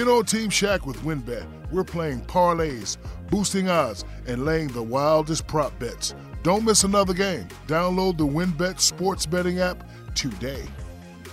Get 0.00 0.08
on 0.08 0.24
Team 0.24 0.48
Shaq 0.48 0.86
with 0.86 0.96
WynnBET. 1.02 1.46
We're 1.70 1.84
playing 1.84 2.22
parlays, 2.22 2.96
boosting 3.28 3.68
odds, 3.68 4.06
and 4.26 4.46
laying 4.46 4.68
the 4.68 4.82
wildest 4.82 5.46
prop 5.46 5.78
bets. 5.78 6.14
Don't 6.42 6.64
miss 6.64 6.84
another 6.84 7.12
game. 7.12 7.46
Download 7.66 8.16
the 8.16 8.26
WynnBET 8.26 8.80
sports 8.80 9.26
betting 9.26 9.58
app 9.58 9.86
today. 10.14 10.64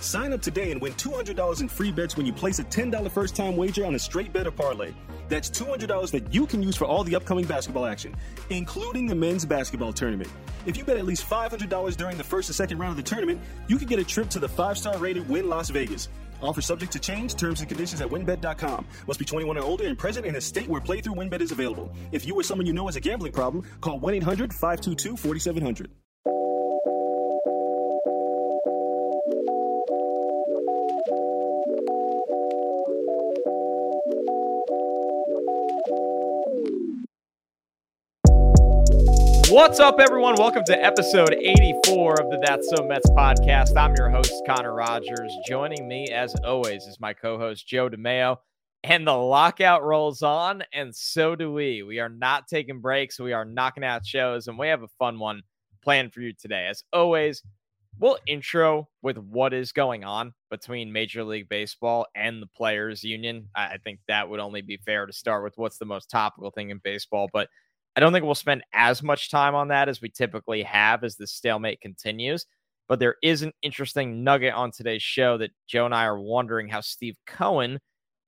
Sign 0.02 0.34
up 0.34 0.42
today 0.42 0.70
and 0.70 0.82
win 0.82 0.92
$200 0.92 1.62
in 1.62 1.68
free 1.70 1.90
bets 1.90 2.18
when 2.18 2.26
you 2.26 2.32
place 2.34 2.58
a 2.58 2.64
$10 2.64 3.10
first 3.10 3.34
time 3.34 3.56
wager 3.56 3.86
on 3.86 3.94
a 3.94 3.98
straight 3.98 4.34
bet 4.34 4.46
or 4.46 4.50
parlay. 4.50 4.92
That's 5.30 5.48
$200 5.48 6.10
that 6.10 6.34
you 6.34 6.44
can 6.46 6.62
use 6.62 6.76
for 6.76 6.84
all 6.84 7.04
the 7.04 7.16
upcoming 7.16 7.46
basketball 7.46 7.86
action, 7.86 8.14
including 8.50 9.06
the 9.06 9.14
men's 9.14 9.46
basketball 9.46 9.94
tournament. 9.94 10.30
If 10.66 10.76
you 10.76 10.84
bet 10.84 10.98
at 10.98 11.06
least 11.06 11.26
$500 11.26 11.96
during 11.96 12.18
the 12.18 12.24
first 12.24 12.50
and 12.50 12.56
second 12.56 12.76
round 12.76 12.90
of 12.90 12.96
the 12.98 13.02
tournament, 13.02 13.40
you 13.66 13.78
can 13.78 13.88
get 13.88 13.98
a 13.98 14.04
trip 14.04 14.28
to 14.28 14.38
the 14.38 14.48
five 14.48 14.76
star 14.76 14.98
rated 14.98 15.26
Wynn 15.26 15.48
Las 15.48 15.70
Vegas. 15.70 16.10
Offer 16.42 16.62
subject 16.62 16.92
to 16.92 16.98
change, 16.98 17.34
terms 17.34 17.60
and 17.60 17.68
conditions 17.68 18.00
at 18.00 18.08
wynnbet.com. 18.08 18.86
Must 19.06 19.18
be 19.18 19.24
21 19.24 19.58
or 19.58 19.64
older 19.64 19.86
and 19.86 19.98
present 19.98 20.26
in 20.26 20.36
a 20.36 20.40
state 20.40 20.68
where 20.68 20.80
playthrough 20.80 21.16
WynnBET 21.16 21.40
is 21.40 21.52
available. 21.52 21.92
If 22.12 22.26
you 22.26 22.38
or 22.38 22.42
someone 22.42 22.66
you 22.66 22.72
know 22.72 22.86
has 22.86 22.96
a 22.96 23.00
gambling 23.00 23.32
problem, 23.32 23.64
call 23.80 23.98
1 23.98 24.14
800 24.14 24.52
522 24.52 25.16
4700. 25.16 25.90
What's 39.58 39.80
up, 39.80 39.98
everyone? 39.98 40.36
Welcome 40.36 40.62
to 40.66 40.84
episode 40.84 41.34
84 41.34 42.20
of 42.20 42.30
the 42.30 42.38
That's 42.46 42.70
So 42.70 42.86
Mets 42.86 43.10
podcast. 43.10 43.76
I'm 43.76 43.92
your 43.96 44.08
host, 44.08 44.32
Connor 44.46 44.72
Rogers. 44.72 45.36
Joining 45.48 45.88
me, 45.88 46.06
as 46.12 46.32
always, 46.44 46.84
is 46.84 47.00
my 47.00 47.12
co 47.12 47.38
host, 47.38 47.66
Joe 47.66 47.90
DeMayo. 47.90 48.36
And 48.84 49.04
the 49.04 49.14
lockout 49.14 49.82
rolls 49.82 50.22
on, 50.22 50.62
and 50.72 50.94
so 50.94 51.34
do 51.34 51.52
we. 51.52 51.82
We 51.82 51.98
are 51.98 52.08
not 52.08 52.46
taking 52.46 52.80
breaks. 52.80 53.18
We 53.18 53.32
are 53.32 53.44
knocking 53.44 53.82
out 53.82 54.06
shows, 54.06 54.46
and 54.46 54.56
we 54.56 54.68
have 54.68 54.84
a 54.84 54.88
fun 54.96 55.18
one 55.18 55.42
planned 55.82 56.14
for 56.14 56.20
you 56.20 56.34
today. 56.40 56.68
As 56.70 56.84
always, 56.92 57.42
we'll 57.98 58.18
intro 58.28 58.88
with 59.02 59.18
what 59.18 59.52
is 59.52 59.72
going 59.72 60.04
on 60.04 60.34
between 60.52 60.92
Major 60.92 61.24
League 61.24 61.48
Baseball 61.48 62.06
and 62.14 62.40
the 62.40 62.46
Players 62.46 63.02
Union. 63.02 63.48
I 63.56 63.78
think 63.82 63.98
that 64.06 64.28
would 64.28 64.38
only 64.38 64.62
be 64.62 64.78
fair 64.86 65.04
to 65.04 65.12
start 65.12 65.42
with 65.42 65.54
what's 65.56 65.78
the 65.78 65.84
most 65.84 66.10
topical 66.10 66.52
thing 66.52 66.70
in 66.70 66.78
baseball. 66.84 67.28
But 67.32 67.48
I 67.96 68.00
don't 68.00 68.12
think 68.12 68.24
we'll 68.24 68.34
spend 68.34 68.62
as 68.72 69.02
much 69.02 69.30
time 69.30 69.54
on 69.54 69.68
that 69.68 69.88
as 69.88 70.00
we 70.00 70.08
typically 70.08 70.62
have 70.62 71.02
as 71.04 71.16
the 71.16 71.26
stalemate 71.26 71.80
continues. 71.80 72.46
But 72.88 73.00
there 73.00 73.16
is 73.22 73.42
an 73.42 73.52
interesting 73.62 74.24
nugget 74.24 74.54
on 74.54 74.70
today's 74.70 75.02
show 75.02 75.36
that 75.38 75.50
Joe 75.66 75.84
and 75.84 75.94
I 75.94 76.04
are 76.04 76.18
wondering 76.18 76.68
how 76.68 76.80
Steve 76.80 77.16
Cohen 77.26 77.78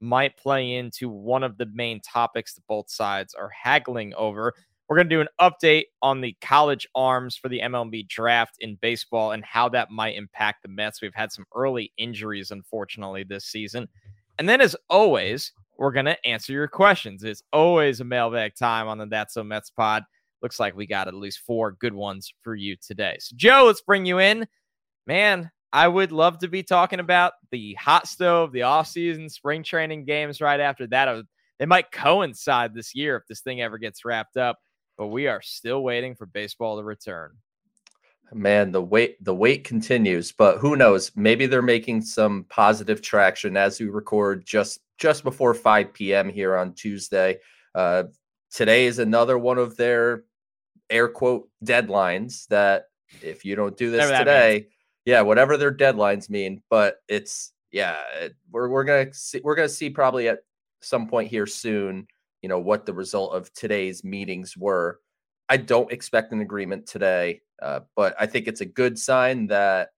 might 0.00 0.36
play 0.36 0.74
into 0.74 1.08
one 1.08 1.42
of 1.42 1.56
the 1.56 1.66
main 1.72 2.00
topics 2.00 2.54
that 2.54 2.66
both 2.68 2.90
sides 2.90 3.34
are 3.34 3.50
haggling 3.50 4.12
over. 4.14 4.52
We're 4.88 4.96
going 4.96 5.08
to 5.08 5.14
do 5.14 5.20
an 5.20 5.28
update 5.40 5.84
on 6.02 6.20
the 6.20 6.36
college 6.40 6.86
arms 6.94 7.36
for 7.36 7.48
the 7.48 7.60
MLB 7.60 8.08
draft 8.08 8.56
in 8.58 8.76
baseball 8.80 9.32
and 9.32 9.44
how 9.44 9.68
that 9.68 9.90
might 9.90 10.16
impact 10.16 10.62
the 10.62 10.68
Mets. 10.68 11.00
We've 11.00 11.14
had 11.14 11.30
some 11.30 11.46
early 11.54 11.92
injuries, 11.96 12.50
unfortunately, 12.50 13.24
this 13.24 13.44
season. 13.44 13.88
And 14.38 14.48
then, 14.48 14.60
as 14.60 14.74
always, 14.88 15.52
we're 15.80 15.90
going 15.90 16.04
to 16.04 16.26
answer 16.26 16.52
your 16.52 16.68
questions. 16.68 17.24
It's 17.24 17.42
always 17.54 18.00
a 18.00 18.04
mailbag 18.04 18.54
time 18.54 18.86
on 18.86 18.98
the 18.98 19.06
That's 19.06 19.32
So 19.32 19.42
Mets 19.42 19.70
pod. 19.70 20.04
Looks 20.42 20.60
like 20.60 20.76
we 20.76 20.86
got 20.86 21.08
at 21.08 21.14
least 21.14 21.40
four 21.46 21.72
good 21.72 21.94
ones 21.94 22.32
for 22.44 22.54
you 22.54 22.76
today. 22.76 23.16
So, 23.18 23.34
Joe, 23.34 23.64
let's 23.66 23.80
bring 23.80 24.04
you 24.04 24.18
in. 24.18 24.46
Man, 25.06 25.50
I 25.72 25.88
would 25.88 26.12
love 26.12 26.38
to 26.40 26.48
be 26.48 26.62
talking 26.62 27.00
about 27.00 27.32
the 27.50 27.72
hot 27.74 28.06
stove, 28.06 28.52
the 28.52 28.60
offseason, 28.60 29.30
spring 29.30 29.62
training 29.62 30.04
games 30.04 30.42
right 30.42 30.60
after 30.60 30.86
that. 30.88 31.08
Uh, 31.08 31.22
they 31.58 31.66
might 31.66 31.90
coincide 31.90 32.74
this 32.74 32.94
year 32.94 33.16
if 33.16 33.26
this 33.26 33.40
thing 33.40 33.62
ever 33.62 33.78
gets 33.78 34.04
wrapped 34.04 34.36
up, 34.36 34.58
but 34.98 35.06
we 35.06 35.28
are 35.28 35.40
still 35.40 35.82
waiting 35.82 36.14
for 36.14 36.26
baseball 36.26 36.76
to 36.76 36.84
return. 36.84 37.32
Man, 38.32 38.70
the 38.70 38.82
wait 38.82 39.22
the 39.24 39.34
wait 39.34 39.64
continues, 39.64 40.32
but 40.32 40.58
who 40.58 40.76
knows? 40.76 41.10
Maybe 41.16 41.46
they're 41.46 41.62
making 41.62 42.02
some 42.02 42.44
positive 42.48 43.02
traction 43.02 43.56
as 43.56 43.80
we 43.80 43.86
record 43.86 44.46
just 44.46 44.80
just 44.98 45.24
before 45.24 45.54
5 45.54 45.92
p.m. 45.92 46.28
here 46.28 46.56
on 46.56 46.74
Tuesday. 46.74 47.38
Uh, 47.74 48.04
today 48.52 48.86
is 48.86 48.98
another 48.98 49.38
one 49.38 49.58
of 49.58 49.76
their 49.76 50.24
air 50.90 51.08
quote 51.08 51.48
deadlines 51.64 52.46
that 52.48 52.86
if 53.22 53.44
you 53.44 53.56
don't 53.56 53.76
do 53.76 53.90
this 53.90 54.08
today, 54.18 54.66
yeah, 55.04 55.22
whatever 55.22 55.56
their 55.56 55.74
deadlines 55.74 56.30
mean, 56.30 56.62
but 56.70 56.96
it's 57.08 57.52
yeah, 57.72 57.98
it, 58.20 58.36
we're 58.50 58.68
we're 58.68 58.84
gonna 58.84 59.12
see 59.12 59.40
we're 59.42 59.54
gonna 59.54 59.68
see 59.68 59.90
probably 59.90 60.28
at 60.28 60.40
some 60.80 61.08
point 61.08 61.30
here 61.30 61.46
soon, 61.46 62.06
you 62.42 62.48
know, 62.48 62.58
what 62.58 62.86
the 62.86 62.94
result 62.94 63.32
of 63.32 63.52
today's 63.54 64.04
meetings 64.04 64.56
were. 64.56 65.00
I 65.50 65.56
don't 65.56 65.90
expect 65.90 66.32
an 66.32 66.40
agreement 66.40 66.86
today, 66.86 67.40
uh, 67.60 67.80
but 67.96 68.14
I 68.20 68.26
think 68.26 68.46
it's 68.46 68.60
a 68.60 68.66
good 68.66 68.96
sign 68.96 69.48
that 69.48 69.88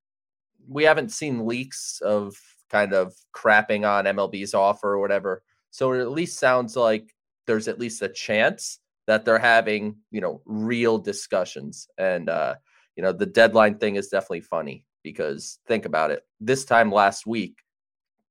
we 0.66 0.82
haven't 0.82 1.12
seen 1.12 1.46
leaks 1.46 2.00
of 2.00 2.34
kind 2.70 2.94
of 2.94 3.14
crapping 3.36 3.86
on 3.86 4.06
MLB's 4.06 4.54
offer 4.54 4.94
or 4.94 4.98
whatever. 4.98 5.42
So 5.70 5.92
it 5.92 6.00
at 6.00 6.10
least 6.10 6.38
sounds 6.38 6.74
like 6.74 7.14
there's 7.46 7.68
at 7.68 7.78
least 7.78 8.00
a 8.00 8.08
chance 8.08 8.78
that 9.06 9.26
they're 9.26 9.38
having, 9.38 9.96
you 10.10 10.22
know, 10.22 10.40
real 10.46 10.96
discussions. 10.96 11.86
And 11.98 12.30
uh, 12.30 12.54
you 12.96 13.02
know, 13.02 13.12
the 13.12 13.26
deadline 13.26 13.76
thing 13.76 13.96
is 13.96 14.08
definitely 14.08 14.40
funny 14.40 14.86
because 15.02 15.58
think 15.66 15.84
about 15.84 16.10
it. 16.10 16.24
This 16.40 16.64
time 16.64 16.90
last 16.90 17.26
week, 17.26 17.58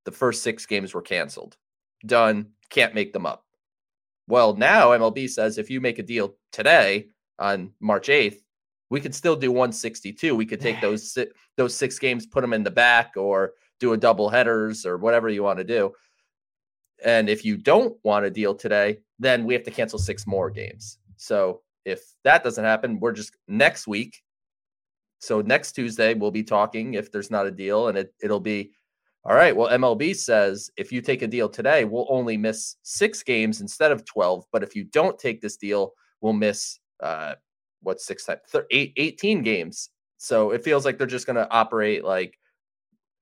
the 0.06 0.12
first 0.12 0.42
six 0.42 0.66
games 0.66 0.96
were 0.96 1.04
canceled. 1.04 1.56
Done. 2.04 2.48
Can't 2.72 2.96
make 2.96 3.14
them 3.14 3.28
up. 3.28 3.46
Well, 4.32 4.56
now 4.56 4.92
MLB 4.92 5.30
says 5.30 5.58
if 5.58 5.70
you 5.70 5.82
make 5.82 6.00
a 6.00 6.04
deal 6.04 6.38
today 6.54 7.08
on 7.38 7.74
March 7.82 8.08
8th, 8.08 8.38
we 8.90 9.02
could 9.02 9.14
still 9.14 9.36
do 9.36 9.52
162. 9.52 10.34
We 10.34 10.46
could 10.46 10.62
take 10.62 10.80
those 10.80 11.18
those 11.58 11.76
six 11.76 12.00
games, 12.00 12.26
put 12.26 12.40
them 12.40 12.54
in 12.54 12.64
the 12.64 12.72
back, 12.72 13.18
or 13.18 13.56
do 13.82 13.92
a 13.92 13.98
double 13.98 14.30
headers 14.30 14.86
or 14.86 14.98
whatever 14.98 15.28
you 15.28 15.44
want 15.44 15.58
to 15.58 15.66
do. 15.66 15.92
And 17.04 17.28
if 17.28 17.44
you 17.44 17.58
don't 17.58 17.98
want 18.06 18.24
a 18.24 18.30
deal 18.30 18.56
today, 18.56 19.00
then 19.20 19.44
we 19.44 19.54
have 19.54 19.64
to 19.64 19.72
cancel 19.72 20.00
six 20.00 20.26
more 20.26 20.50
games. 20.50 21.00
So 21.18 21.60
if 21.84 22.02
that 22.24 22.42
doesn't 22.42 22.64
happen, 22.64 23.02
we're 23.02 23.12
just 23.12 23.36
next 23.50 23.86
week. 23.86 24.24
So 25.20 25.42
next 25.42 25.74
Tuesday, 25.74 26.14
we'll 26.14 26.32
be 26.32 26.44
talking 26.44 26.94
if 26.94 27.12
there's 27.12 27.32
not 27.32 27.48
a 27.48 27.52
deal, 27.52 27.90
and 27.90 27.98
it, 27.98 28.14
it'll 28.24 28.40
be 28.40 28.72
all 29.24 29.36
right. 29.36 29.56
Well, 29.56 29.70
MLB 29.70 30.16
says 30.16 30.72
if 30.78 30.92
you 30.92 31.02
take 31.02 31.22
a 31.22 31.28
deal 31.28 31.48
today, 31.48 31.86
we'll 31.86 32.08
only 32.10 32.38
miss 32.38 32.78
six 32.82 33.22
games 33.22 33.62
instead 33.62 33.92
of 33.92 34.06
12. 34.06 34.46
But 34.52 34.64
if 34.64 34.76
you 34.76 34.84
don't 34.86 35.20
take 35.20 35.42
this 35.42 35.58
deal, 35.58 35.94
we'll 36.22 36.34
miss 36.34 36.80
uh, 37.02 37.36
what 37.82 38.02
six 38.02 38.26
times, 38.26 38.42
18 38.72 39.44
games. 39.44 39.90
So 40.18 40.52
it 40.52 40.64
feels 40.64 40.86
like 40.86 40.98
they're 40.98 41.08
just 41.08 41.26
going 41.26 41.36
to 41.36 41.50
operate 41.52 42.04
like 42.04 42.38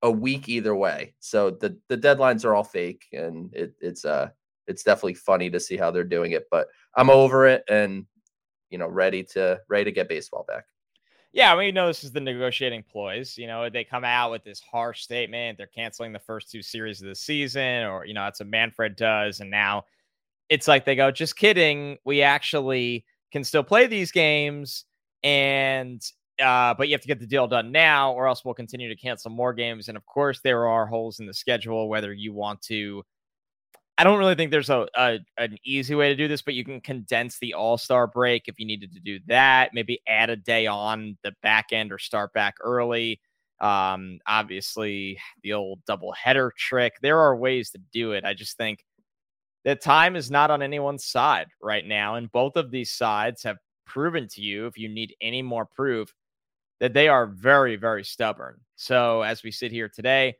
a 0.01 0.11
week 0.11 0.47
either 0.47 0.75
way. 0.75 1.13
So 1.19 1.51
the 1.51 1.77
the 1.88 1.97
deadlines 1.97 2.45
are 2.45 2.55
all 2.55 2.63
fake, 2.63 3.05
and 3.11 3.53
it, 3.53 3.73
it's 3.81 4.05
uh 4.05 4.29
it's 4.67 4.83
definitely 4.83 5.15
funny 5.15 5.49
to 5.49 5.59
see 5.59 5.77
how 5.77 5.91
they're 5.91 6.03
doing 6.03 6.31
it. 6.31 6.45
But 6.49 6.67
I'm 6.95 7.09
over 7.09 7.47
it, 7.47 7.63
and 7.69 8.05
you 8.69 8.77
know, 8.77 8.88
ready 8.88 9.23
to 9.23 9.59
ready 9.67 9.85
to 9.85 9.91
get 9.91 10.09
baseball 10.09 10.45
back. 10.47 10.65
Yeah, 11.31 11.56
we 11.56 11.72
know 11.72 11.88
this 11.88 12.03
is 12.03 12.12
the 12.12 12.19
negotiating 12.19 12.84
ploys. 12.91 13.38
You 13.38 13.47
know, 13.47 13.69
they 13.69 13.84
come 13.84 14.03
out 14.03 14.31
with 14.31 14.44
this 14.44 14.59
harsh 14.62 15.01
statement. 15.03 15.57
They're 15.57 15.67
canceling 15.67 16.12
the 16.12 16.19
first 16.19 16.50
two 16.50 16.63
series 16.63 17.01
of 17.01 17.07
the 17.07 17.16
season, 17.16 17.85
or 17.85 18.06
you 18.06 18.13
know, 18.13 18.23
that's 18.23 18.40
what 18.40 18.50
Manfred 18.50 18.95
does, 18.95 19.39
and 19.39 19.50
now 19.51 19.85
it's 20.50 20.68
like 20.68 20.85
they 20.85 20.95
go, 20.95 21.12
just 21.12 21.38
kidding. 21.38 21.97
We 22.06 22.22
actually 22.23 23.06
can 23.31 23.44
still 23.44 23.63
play 23.63 23.88
these 23.88 24.12
games, 24.12 24.85
and 25.23 26.01
uh, 26.41 26.73
but 26.75 26.88
you 26.89 26.94
have 26.94 27.01
to 27.01 27.07
get 27.07 27.19
the 27.19 27.28
deal 27.28 27.47
done 27.47 27.72
now, 27.72 28.13
or 28.13 28.28
else 28.28 28.45
we'll 28.45 28.53
continue 28.56 28.89
to 28.89 28.95
cancel 28.95 29.31
more 29.31 29.53
games. 29.53 29.89
And 29.89 29.97
of 29.97 30.06
course, 30.06 30.41
there 30.44 30.68
are 30.68 30.88
holes 30.88 31.19
in 31.19 31.25
the 31.28 31.34
schedule, 31.34 31.89
whether 31.89 32.13
you 32.13 32.34
want 32.34 32.62
to. 32.63 33.03
I 33.99 34.05
don't 34.05 34.17
really 34.17 34.35
think 34.35 34.50
there's 34.50 34.69
a, 34.69 34.88
a 34.95 35.19
an 35.38 35.57
easy 35.65 35.94
way 35.94 36.07
to 36.07 36.15
do 36.15 36.29
this, 36.29 36.41
but 36.41 36.53
you 36.53 36.63
can 36.63 36.79
condense 36.79 37.38
the 37.38 37.53
All 37.53 37.77
Star 37.77 38.07
break 38.07 38.44
if 38.47 38.57
you 38.57 38.65
needed 38.65 38.94
to 38.94 39.01
do 39.01 39.19
that. 39.27 39.71
Maybe 39.74 40.00
add 40.07 40.29
a 40.29 40.38
day 40.38 40.68
on 40.68 41.18
the 41.21 41.33
back 41.44 41.74
end 41.74 41.91
or 41.91 41.97
start 41.97 42.31
back 42.31 42.56
early. 42.62 43.19
Um, 43.59 44.19
obviously, 44.25 45.19
the 45.44 45.51
old 45.51 45.83
double 45.85 46.13
header 46.13 46.53
trick. 46.57 46.94
There 47.01 47.19
are 47.19 47.35
ways 47.35 47.71
to 47.71 47.79
do 47.91 48.13
it. 48.13 48.24
I 48.24 48.33
just 48.33 48.56
think 48.56 48.85
that 49.65 49.81
time 49.81 50.15
is 50.15 50.31
not 50.31 50.50
on 50.50 50.62
anyone's 50.62 51.03
side 51.03 51.47
right 51.62 51.85
now, 51.85 52.15
and 52.15 52.31
both 52.31 52.56
of 52.56 52.71
these 52.71 52.91
sides 52.91 53.44
have 53.44 53.57
proven 53.85 54.29
to 54.29 54.41
you, 54.41 54.65
if 54.65 54.77
you 54.77 54.88
need 54.88 55.13
any 55.19 55.41
more 55.41 55.65
proof, 55.65 56.13
that 56.79 56.94
they 56.94 57.09
are 57.09 57.25
very, 57.25 57.75
very 57.75 58.06
stubborn. 58.06 58.62
So 58.77 59.24
as 59.24 59.44
we 59.44 59.51
sit 59.51 59.74
here 59.74 59.89
today, 59.94 60.38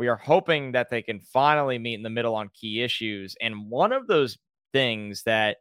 we 0.00 0.08
are 0.08 0.16
hoping 0.16 0.72
that 0.72 0.88
they 0.88 1.02
can 1.02 1.20
finally 1.20 1.78
meet 1.78 1.92
in 1.92 2.02
the 2.02 2.08
middle 2.08 2.34
on 2.34 2.48
key 2.54 2.80
issues. 2.80 3.36
And 3.38 3.68
one 3.68 3.92
of 3.92 4.06
those 4.06 4.38
things 4.72 5.24
that 5.24 5.58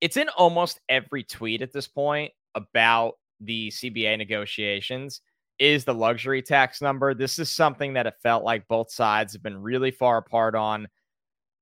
it's 0.00 0.16
in 0.16 0.28
almost 0.30 0.80
every 0.88 1.22
tweet 1.22 1.62
at 1.62 1.72
this 1.72 1.86
point 1.86 2.32
about 2.56 3.12
the 3.38 3.68
CBA 3.68 4.18
negotiations 4.18 5.20
is 5.60 5.84
the 5.84 5.94
luxury 5.94 6.42
tax 6.42 6.82
number. 6.82 7.14
This 7.14 7.38
is 7.38 7.52
something 7.52 7.92
that 7.92 8.08
it 8.08 8.14
felt 8.20 8.42
like 8.42 8.66
both 8.66 8.90
sides 8.90 9.32
have 9.32 9.44
been 9.44 9.62
really 9.62 9.92
far 9.92 10.18
apart 10.18 10.56
on. 10.56 10.88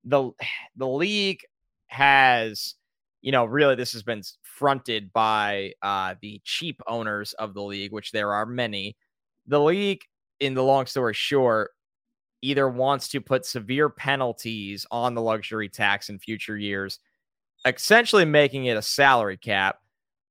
the 0.03 0.31
the 0.75 0.87
league 0.87 1.41
has, 1.85 2.73
you 3.21 3.31
know, 3.31 3.45
really 3.45 3.75
this 3.75 3.93
has 3.93 4.01
been 4.01 4.23
fronted 4.41 5.13
by 5.13 5.73
uh, 5.83 6.15
the 6.19 6.41
cheap 6.43 6.81
owners 6.87 7.33
of 7.33 7.53
the 7.53 7.61
league, 7.61 7.91
which 7.91 8.11
there 8.11 8.33
are 8.33 8.47
many. 8.47 8.97
The 9.45 9.61
league, 9.61 10.01
in 10.39 10.55
the 10.55 10.63
long 10.63 10.87
story 10.87 11.13
short, 11.13 11.69
either 12.41 12.67
wants 12.67 13.07
to 13.09 13.21
put 13.21 13.45
severe 13.45 13.89
penalties 13.89 14.85
on 14.91 15.13
the 15.13 15.21
luxury 15.21 15.69
tax 15.69 16.09
in 16.09 16.19
future 16.19 16.57
years, 16.57 16.99
essentially 17.65 18.25
making 18.25 18.65
it 18.65 18.77
a 18.77 18.81
salary 18.81 19.37
cap, 19.37 19.77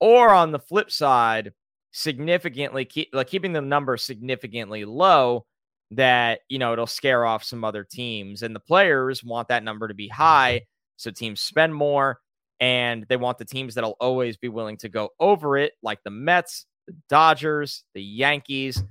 or 0.01 0.31
on 0.31 0.53
the 0.53 0.59
flip 0.59 0.91
side, 0.91 1.53
significantly 1.93 2.85
keep 2.85 3.09
like 3.13 3.27
keeping 3.27 3.53
the 3.53 3.61
number 3.61 3.97
significantly 3.97 4.85
low 4.85 5.45
that 5.91 6.41
you 6.49 6.57
know 6.57 6.73
it'll 6.73 6.87
scare 6.87 7.25
off 7.25 7.43
some 7.43 7.65
other 7.65 7.83
teams 7.83 8.45
and 8.45 8.55
the 8.55 8.61
players 8.61 9.25
want 9.25 9.49
that 9.49 9.65
number 9.65 9.89
to 9.89 9.95
be 9.95 10.07
high 10.07 10.63
so 10.97 11.11
teams 11.11 11.41
spend 11.41 11.75
more 11.75 12.21
and 12.61 13.07
they 13.09 13.17
want 13.17 13.39
the 13.39 13.45
teams 13.45 13.75
that'll 13.75 13.97
always 14.01 14.37
be 14.37 14.49
willing 14.49 14.77
to 14.77 14.89
go 14.89 15.11
over 15.19 15.57
it 15.57 15.73
like 15.83 16.03
the 16.05 16.11
Mets, 16.11 16.67
the 16.87 16.95
Dodgers, 17.09 17.85
the 17.95 18.03
Yankees. 18.03 18.83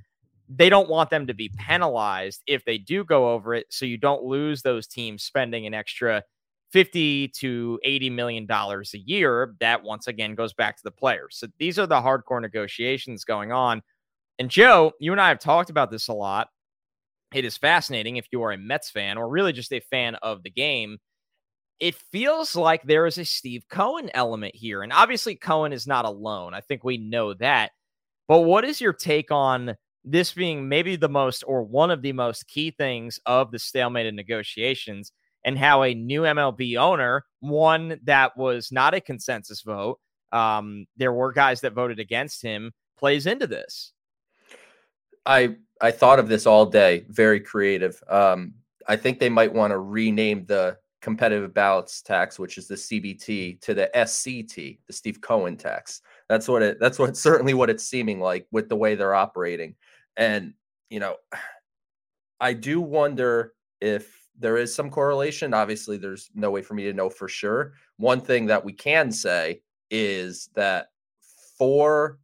They 0.50 0.70
don't 0.70 0.90
want 0.90 1.12
them 1.12 1.28
to 1.28 1.34
be 1.34 1.50
penalized 1.50 2.42
if 2.48 2.66
they 2.66 2.80
do 2.80 3.04
go 3.04 3.30
over 3.30 3.54
it 3.54 3.68
so 3.70 3.86
you 3.86 3.98
don't 3.98 4.24
lose 4.24 4.62
those 4.62 4.88
teams 4.88 5.24
spending 5.24 5.68
an 5.68 5.76
extra 5.76 6.24
50 6.72 7.30
to 7.30 7.80
80 7.84 8.10
million 8.12 8.46
dollars 8.46 8.94
a 8.94 9.00
year 9.00 9.56
that 9.60 9.84
once 9.84 10.08
again 10.08 10.36
goes 10.36 10.54
back 10.54 10.78
to 10.78 10.84
the 10.84 10.92
players. 10.92 11.38
So 11.38 11.48
these 11.58 11.80
are 11.80 11.88
the 11.88 12.02
hardcore 12.02 12.42
negotiations 12.42 13.24
going 13.24 13.52
on. 13.52 13.82
And 14.38 14.50
Joe, 14.50 14.94
you 15.00 15.12
and 15.12 15.22
I 15.22 15.30
have 15.30 15.40
talked 15.40 15.70
about 15.70 15.92
this 15.92 16.08
a 16.08 16.14
lot. 16.14 16.48
It 17.34 17.46
is 17.46 17.58
fascinating 17.58 18.18
if 18.18 18.28
you 18.32 18.42
are 18.44 18.52
a 18.52 18.58
Mets 18.58 18.90
fan 18.90 19.18
or 19.18 19.30
really 19.30 19.54
just 19.54 19.74
a 19.74 19.82
fan 19.82 20.16
of 20.16 20.44
the 20.44 20.50
game. 20.50 20.98
It 21.80 21.96
feels 21.96 22.56
like 22.56 22.84
there 22.84 23.06
is 23.06 23.18
a 23.18 23.26
Steve 23.26 23.64
Cohen 23.70 24.10
element 24.14 24.56
here. 24.56 24.82
And 24.82 24.92
obviously, 24.92 25.36
Cohen 25.36 25.74
is 25.74 25.88
not 25.88 26.06
alone. 26.06 26.54
I 26.54 26.62
think 26.62 26.84
we 26.84 26.98
know 26.98 27.34
that. 27.36 27.72
But 28.28 28.42
what 28.42 28.66
is 28.66 28.82
your 28.82 28.94
take 28.94 29.32
on 29.32 29.76
this 30.04 30.34
being 30.34 30.70
maybe 30.70 30.96
the 30.96 31.10
most 31.10 31.44
or 31.46 31.64
one 31.64 31.92
of 31.92 32.02
the 32.02 32.14
most 32.14 32.48
key 32.48 32.72
things 32.72 33.20
of 33.26 33.52
the 33.52 33.60
stalemate 33.60 34.06
in 34.06 34.16
negotiations? 34.16 35.12
and 35.46 35.58
how 35.58 35.84
a 35.84 35.94
new 35.94 36.24
MLB 36.24 36.78
owner, 36.78 37.26
one 37.40 38.00
that 38.04 38.36
was 38.38 38.72
not 38.72 38.94
a 38.94 39.02
consensus 39.02 39.62
vote, 39.62 40.00
um, 40.32 40.86
there 40.98 41.14
were 41.14 41.32
guys 41.32 41.62
that 41.62 41.74
voted 41.74 42.00
against 42.00 42.42
him, 42.42 42.72
plays 42.98 43.26
into 43.26 43.48
this. 43.48 43.94
I 45.26 45.56
I 45.82 45.92
thought 45.92 46.20
of 46.20 46.28
this 46.28 46.46
all 46.46 46.66
day. 46.66 47.06
Very 47.10 47.40
creative. 47.40 48.02
Um, 48.10 48.54
I 48.88 48.96
think 48.96 49.20
they 49.20 49.30
might 49.30 49.54
want 49.54 49.72
to 49.72 49.78
rename 49.78 50.46
the 50.46 50.78
competitive 51.02 51.54
balance 51.54 52.02
tax, 52.02 52.38
which 52.38 52.58
is 52.58 52.68
the 52.68 52.76
CBT, 52.76 53.62
to 53.62 53.74
the 53.74 53.90
SCT, 53.96 54.80
the 54.86 54.94
Steve 54.94 55.22
Cohen 55.22 55.56
tax. 55.56 56.02
That's 56.28 56.48
what 56.48 56.62
it. 56.62 56.80
That's 56.80 57.00
what 57.00 57.16
certainly 57.16 57.54
what 57.54 57.70
it's 57.70 57.86
seeming 57.86 58.20
like 58.20 58.48
with 58.52 58.70
the 58.70 58.76
way 58.76 58.96
they're 58.96 59.16
operating. 59.16 59.76
And 60.18 60.54
you 60.90 61.00
know, 61.00 61.16
I 62.40 62.54
do 62.54 62.82
wonder 62.82 63.54
if 63.82 64.28
there 64.38 64.58
is 64.58 64.74
some 64.74 64.90
correlation. 64.90 65.54
Obviously, 65.54 65.98
there's 65.98 66.30
no 66.34 66.52
way 66.52 66.62
for 66.62 66.74
me 66.74 66.84
to 66.84 66.94
know 66.94 67.10
for 67.10 67.28
sure. 67.28 67.74
One 67.98 68.22
thing 68.22 68.46
that 68.48 68.64
we 68.64 68.74
can 68.74 69.12
say 69.12 69.62
is 69.92 70.50
that 70.56 70.88
four 71.58 72.20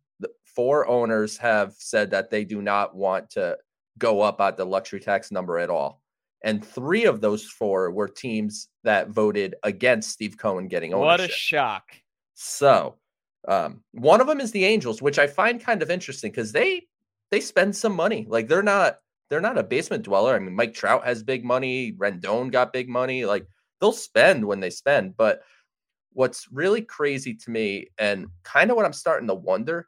four 0.56 0.88
owners 0.88 1.38
have 1.38 1.74
said 1.78 2.10
that 2.12 2.30
they 2.30 2.46
do 2.46 2.62
not 2.62 2.96
want 2.96 3.30
to 3.30 3.58
go 3.98 4.22
up 4.22 4.40
at 4.40 4.58
the 4.58 4.66
luxury 4.66 5.00
tax 5.00 5.31
number 5.31 5.60
at 5.60 5.70
all. 5.70 6.02
And 6.44 6.64
three 6.64 7.06
of 7.06 7.22
those 7.22 7.44
four 7.44 7.92
were 7.92 8.08
teams 8.08 8.70
that 8.84 9.10
voted 9.10 9.56
against 9.64 10.12
Steve 10.12 10.38
Cohen 10.38 10.68
getting 10.68 10.94
ownership. 10.94 11.20
What 11.22 11.30
a 11.30 11.34
shock. 11.34 11.84
So, 12.36 12.96
um, 13.48 13.84
one 13.92 14.22
of 14.22 14.28
them 14.28 14.40
is 14.40 14.52
the 14.52 14.66
Angels, 14.66 15.02
which 15.02 15.20
I 15.20 15.28
find 15.28 15.62
kind 15.62 15.81
of 15.81 15.92
interesting 15.92 16.31
because 16.31 16.52
they 16.52 16.84
they 17.31 17.39
spend 17.39 17.75
some 17.75 17.95
money. 17.95 18.25
Like 18.30 18.48
they're 18.48 18.63
not 18.63 19.00
they're 19.30 19.42
not 19.42 19.57
a 19.57 19.63
basement 19.63 20.04
dweller. 20.04 20.36
I 20.36 20.39
mean, 20.39 20.56
Mike 20.56 20.74
Trout 20.74 21.06
has 21.06 21.24
big 21.24 21.44
money, 21.44 21.94
Rendon 21.94 22.51
got 22.51 22.74
big 22.74 22.89
money. 22.89 23.25
Like 23.25 23.48
they'll 23.81 23.92
spend 23.92 24.45
when 24.45 24.60
they 24.60 24.69
spend. 24.69 25.18
But 25.18 25.42
what's 26.13 26.48
really 26.51 26.81
crazy 26.81 27.33
to 27.36 27.51
me, 27.51 27.88
and 27.98 28.27
kind 28.44 28.72
of 28.72 28.77
what 28.77 28.86
I'm 28.86 28.94
starting 28.94 29.27
to 29.27 29.33
wonder, 29.33 29.88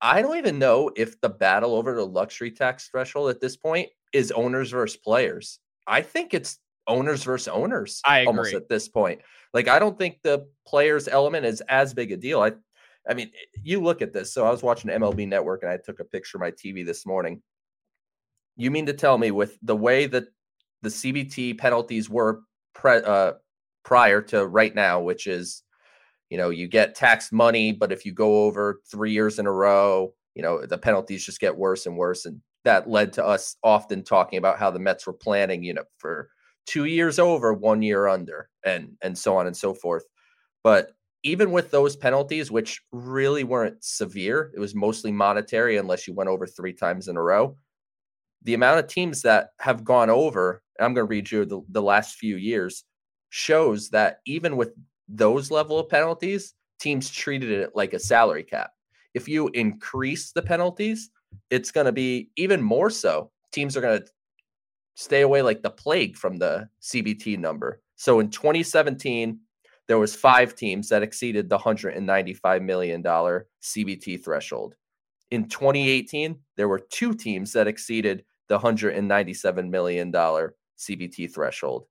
I 0.00 0.20
don't 0.22 0.36
even 0.36 0.58
know 0.58 0.90
if 0.96 1.20
the 1.20 1.28
battle 1.28 1.74
over 1.74 1.94
the 1.94 2.06
luxury 2.06 2.50
tax 2.50 2.88
threshold 2.88 3.30
at 3.30 3.40
this 3.40 3.56
point 3.56 3.88
is 4.12 4.32
owners 4.32 4.70
versus 4.70 4.96
players. 4.96 5.58
I 5.86 6.02
think 6.02 6.34
it's 6.34 6.58
owners 6.86 7.24
versus 7.24 7.48
owners 7.48 8.00
I 8.04 8.20
agree. 8.20 8.26
almost 8.26 8.54
at 8.54 8.68
this 8.68 8.88
point. 8.88 9.20
Like 9.54 9.68
I 9.68 9.78
don't 9.78 9.98
think 9.98 10.18
the 10.22 10.46
players 10.66 11.08
element 11.08 11.46
is 11.46 11.62
as 11.68 11.94
big 11.94 12.12
a 12.12 12.16
deal. 12.16 12.40
I 12.40 12.52
I 13.08 13.14
mean, 13.14 13.30
you 13.62 13.80
look 13.80 14.02
at 14.02 14.12
this. 14.12 14.32
So 14.32 14.46
I 14.46 14.50
was 14.50 14.62
watching 14.62 14.90
MLB 14.90 15.28
Network 15.28 15.62
and 15.62 15.70
I 15.70 15.78
took 15.78 16.00
a 16.00 16.04
picture 16.04 16.38
of 16.38 16.40
my 16.40 16.50
TV 16.50 16.84
this 16.84 17.06
morning. 17.06 17.42
You 18.56 18.70
mean 18.70 18.86
to 18.86 18.92
tell 18.92 19.18
me 19.18 19.30
with 19.30 19.58
the 19.62 19.76
way 19.76 20.06
that 20.06 20.24
the 20.82 20.88
CBT 20.88 21.58
penalties 21.58 22.08
were 22.08 22.40
pre, 22.74 23.02
uh, 23.02 23.34
prior 23.84 24.20
to 24.22 24.46
right 24.46 24.74
now, 24.74 25.00
which 25.00 25.26
is, 25.26 25.62
you 26.30 26.38
know, 26.38 26.50
you 26.50 26.66
get 26.66 26.94
taxed 26.94 27.32
money, 27.32 27.72
but 27.72 27.92
if 27.92 28.04
you 28.04 28.12
go 28.12 28.44
over 28.44 28.80
three 28.90 29.12
years 29.12 29.38
in 29.38 29.46
a 29.46 29.52
row, 29.52 30.12
you 30.34 30.42
know, 30.42 30.66
the 30.66 30.78
penalties 30.78 31.24
just 31.24 31.40
get 31.40 31.56
worse 31.56 31.86
and 31.86 31.96
worse. 31.96 32.24
And 32.24 32.40
that 32.64 32.88
led 32.90 33.12
to 33.14 33.24
us 33.24 33.56
often 33.62 34.02
talking 34.02 34.38
about 34.38 34.58
how 34.58 34.70
the 34.70 34.78
Mets 34.78 35.06
were 35.06 35.12
planning, 35.12 35.62
you 35.62 35.74
know, 35.74 35.84
for 35.98 36.28
two 36.66 36.84
years 36.84 37.18
over, 37.18 37.54
one 37.54 37.80
year 37.80 38.08
under, 38.08 38.48
and 38.64 38.96
and 39.00 39.16
so 39.16 39.36
on 39.36 39.46
and 39.46 39.56
so 39.56 39.72
forth. 39.72 40.04
But 40.64 40.90
even 41.22 41.50
with 41.50 41.70
those 41.70 41.96
penalties, 41.96 42.50
which 42.50 42.80
really 42.92 43.44
weren't 43.44 43.82
severe, 43.82 44.52
it 44.54 44.60
was 44.60 44.74
mostly 44.74 45.10
monetary 45.10 45.76
unless 45.76 46.06
you 46.06 46.14
went 46.14 46.30
over 46.30 46.46
three 46.46 46.72
times 46.72 47.08
in 47.08 47.16
a 47.16 47.22
row 47.22 47.56
the 48.46 48.54
amount 48.54 48.78
of 48.78 48.86
teams 48.86 49.22
that 49.22 49.50
have 49.58 49.84
gone 49.84 50.08
over, 50.08 50.62
I'm 50.78 50.94
going 50.94 51.06
to 51.06 51.10
read 51.10 51.30
you 51.30 51.44
the, 51.44 51.60
the 51.68 51.82
last 51.82 52.16
few 52.16 52.36
years, 52.36 52.84
shows 53.28 53.90
that 53.90 54.20
even 54.24 54.56
with 54.56 54.72
those 55.08 55.50
level 55.50 55.80
of 55.80 55.88
penalties, 55.88 56.54
teams 56.78 57.10
treated 57.10 57.50
it 57.50 57.70
like 57.74 57.92
a 57.92 57.98
salary 57.98 58.44
cap. 58.44 58.70
If 59.14 59.28
you 59.28 59.48
increase 59.48 60.30
the 60.30 60.42
penalties, 60.42 61.10
it's 61.50 61.72
going 61.72 61.86
to 61.86 61.92
be 61.92 62.30
even 62.36 62.62
more 62.62 62.88
so. 62.88 63.32
Teams 63.50 63.76
are 63.76 63.80
going 63.80 64.00
to 64.00 64.06
stay 64.94 65.22
away 65.22 65.42
like 65.42 65.62
the 65.62 65.70
plague 65.70 66.16
from 66.16 66.38
the 66.38 66.68
CBT 66.80 67.38
number. 67.38 67.80
So 67.96 68.20
in 68.20 68.30
2017, 68.30 69.40
there 69.88 69.98
was 69.98 70.14
five 70.14 70.54
teams 70.54 70.88
that 70.88 71.02
exceeded 71.02 71.48
the 71.48 71.56
195 71.56 72.62
million 72.62 73.02
dollar 73.02 73.46
CBT 73.62 74.22
threshold. 74.22 74.74
In 75.30 75.48
2018, 75.48 76.38
there 76.56 76.68
were 76.68 76.78
two 76.78 77.14
teams 77.14 77.52
that 77.52 77.66
exceeded 77.66 78.24
the 78.48 78.58
$197 78.58 79.68
million 79.68 80.12
CBT 80.12 81.32
threshold. 81.34 81.86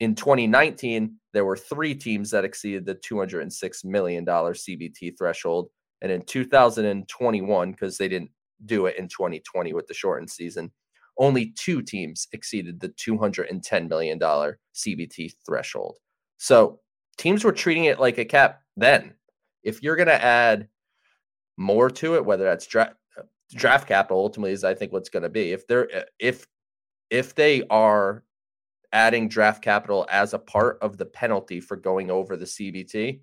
In 0.00 0.14
2019, 0.14 1.16
there 1.34 1.44
were 1.44 1.56
three 1.56 1.94
teams 1.94 2.30
that 2.30 2.44
exceeded 2.44 2.86
the 2.86 2.94
$206 2.94 3.84
million 3.84 4.24
CBT 4.24 5.18
threshold. 5.18 5.68
And 6.00 6.10
in 6.10 6.22
2021, 6.22 7.70
because 7.70 7.98
they 7.98 8.08
didn't 8.08 8.30
do 8.64 8.86
it 8.86 8.96
in 8.96 9.08
2020 9.08 9.74
with 9.74 9.86
the 9.86 9.94
shortened 9.94 10.30
season, 10.30 10.72
only 11.18 11.52
two 11.58 11.82
teams 11.82 12.28
exceeded 12.32 12.80
the 12.80 12.88
$210 12.88 13.88
million 13.88 14.18
CBT 14.18 15.32
threshold. 15.44 15.98
So 16.38 16.80
teams 17.18 17.44
were 17.44 17.52
treating 17.52 17.84
it 17.84 18.00
like 18.00 18.18
a 18.18 18.24
cap 18.24 18.62
then. 18.76 19.14
If 19.62 19.82
you're 19.82 19.96
going 19.96 20.08
to 20.08 20.24
add 20.24 20.68
more 21.56 21.90
to 21.90 22.14
it, 22.14 22.24
whether 22.24 22.44
that's 22.44 22.66
draft 22.66 22.94
draft 23.52 23.88
capital 23.88 24.18
ultimately 24.18 24.52
is 24.52 24.64
I 24.64 24.74
think 24.74 24.92
what's 24.92 25.10
going 25.10 25.24
to 25.24 25.28
be. 25.28 25.52
If 25.52 25.66
they're 25.66 25.88
if 26.18 26.46
if 27.10 27.34
they 27.34 27.64
are 27.68 28.24
adding 28.92 29.28
draft 29.28 29.62
capital 29.62 30.06
as 30.10 30.34
a 30.34 30.38
part 30.38 30.78
of 30.80 30.96
the 30.96 31.06
penalty 31.06 31.60
for 31.60 31.76
going 31.76 32.10
over 32.10 32.36
the 32.36 32.44
CBT, 32.44 33.20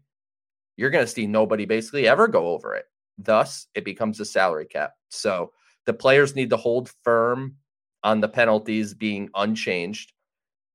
you're 0.78 0.90
going 0.90 1.06
to 1.06 1.12
see 1.12 1.28
nobody 1.28 1.66
basically 1.66 2.08
ever 2.08 2.28
go 2.28 2.50
over 2.50 2.76
it. 2.76 2.86
Thus, 3.18 3.68
it 3.74 3.84
becomes 3.84 4.20
a 4.20 4.26
salary 4.26 4.66
cap. 4.66 4.94
So 5.10 5.52
the 5.86 5.94
players 5.94 6.36
need 6.36 6.52
to 6.52 6.58
hold 6.58 6.92
firm 7.04 7.56
on 8.04 8.22
the 8.22 8.30
penalties 8.30 8.94
being 8.94 9.30
unchanged. 9.36 10.14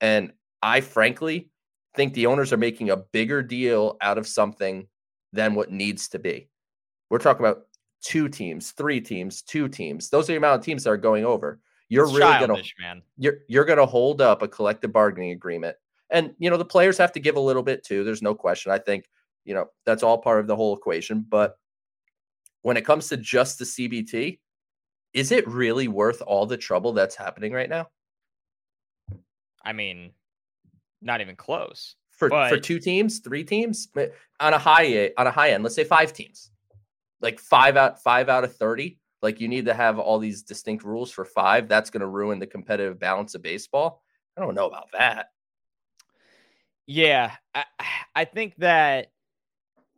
And 0.01 0.33
I 0.63 0.81
frankly 0.81 1.51
think 1.95 2.15
the 2.15 2.27
owners 2.27 2.53
are 2.53 2.59
making 2.59 2.91
a 2.91 2.97
bigger 2.97 3.43
deal 3.43 3.97
out 4.01 4.19
of 4.19 4.27
something 4.27 4.87
than 5.33 5.55
what 5.55 5.71
needs 5.71 6.09
to 6.09 6.19
be. 6.19 6.49
We're 7.11 7.19
talking 7.19 7.45
about 7.45 7.67
two 8.03 8.29
teams, 8.29 8.73
three 8.73 9.01
teams, 9.01 9.43
two 9.43 9.69
teams. 9.69 10.11
Those 10.11 10.29
are 10.29 10.33
the 10.33 10.39
amount 10.39 10.61
of 10.61 10.65
teams 10.65 10.85
that 10.85 10.91
are 10.91 10.97
going 10.97 11.25
over. 11.25 11.61
You're 11.89 12.05
it's 12.05 12.15
really 12.15 12.39
gonna 12.39 12.63
man. 12.81 13.03
You're 13.19 13.39
you're 13.49 13.65
gonna 13.65 13.87
hold 13.87 14.23
up 14.23 14.43
a 14.43 14.49
collective 14.49 14.93
bargaining 14.93 15.33
agreement. 15.33 15.77
And 16.11 16.35
you 16.39 16.51
know, 16.51 16.57
the 16.57 16.65
players 16.65 16.99
have 16.99 17.13
to 17.13 17.21
give 17.21 17.37
a 17.37 17.41
little 17.41 17.63
bit 17.63 17.85
too. 17.85 18.05
There's 18.05 18.23
no 18.23 18.35
question. 18.35 18.73
I 18.73 18.79
think, 18.79 19.07
you 19.45 19.55
know, 19.55 19.67
that's 19.85 20.03
all 20.03 20.19
part 20.19 20.41
of 20.41 20.47
the 20.47 20.57
whole 20.57 20.77
equation. 20.77 21.25
But 21.29 21.57
when 22.63 22.77
it 22.77 22.85
comes 22.87 23.09
to 23.09 23.17
just 23.17 23.59
the 23.59 23.65
CBT, 23.65 24.39
is 25.13 25.33
it 25.33 25.47
really 25.47 25.89
worth 25.89 26.23
all 26.23 26.47
the 26.47 26.57
trouble 26.57 26.93
that's 26.93 27.17
happening 27.17 27.53
right 27.53 27.69
now? 27.69 27.89
I 29.65 29.73
mean, 29.73 30.13
Not 31.03 31.21
even 31.21 31.37
close. 31.37 31.97
For 32.11 32.29
But- 32.29 32.51
for 32.51 32.59
two 32.59 32.79
teams, 32.79 33.19
three 33.19 33.45
teams 33.45 33.89
on 34.41 34.55
a 34.55 34.59
high 34.59 35.13
on 35.17 35.27
a 35.27 35.31
high 35.31 35.51
end, 35.51 35.63
let's 35.63 35.75
say 35.75 35.85
five 35.85 36.13
teams. 36.13 36.51
Like 37.21 37.39
five 37.39 37.77
out 37.77 38.03
five 38.03 38.29
out 38.29 38.45
of 38.45 38.57
30. 38.57 38.99
Like 39.23 39.41
you 39.41 39.49
need 39.49 39.67
to 39.67 39.75
have 39.75 39.99
all 39.99 40.19
these 40.19 40.43
distinct 40.43 40.85
rules 40.85 41.11
for 41.11 41.25
five. 41.25 41.69
That's 41.69 41.91
going 41.91 42.01
to 42.01 42.09
ruin 42.09 42.39
the 42.41 42.47
competitive 42.47 42.99
balance 42.99 43.35
of 43.35 43.43
baseball. 43.43 44.03
I 44.37 44.41
don't 44.41 44.55
know 44.55 44.67
about 44.67 44.91
that. 44.93 45.29
Yeah, 46.87 47.33
I, 47.55 47.65
I 48.15 48.25
think 48.25 48.57
that 48.59 49.13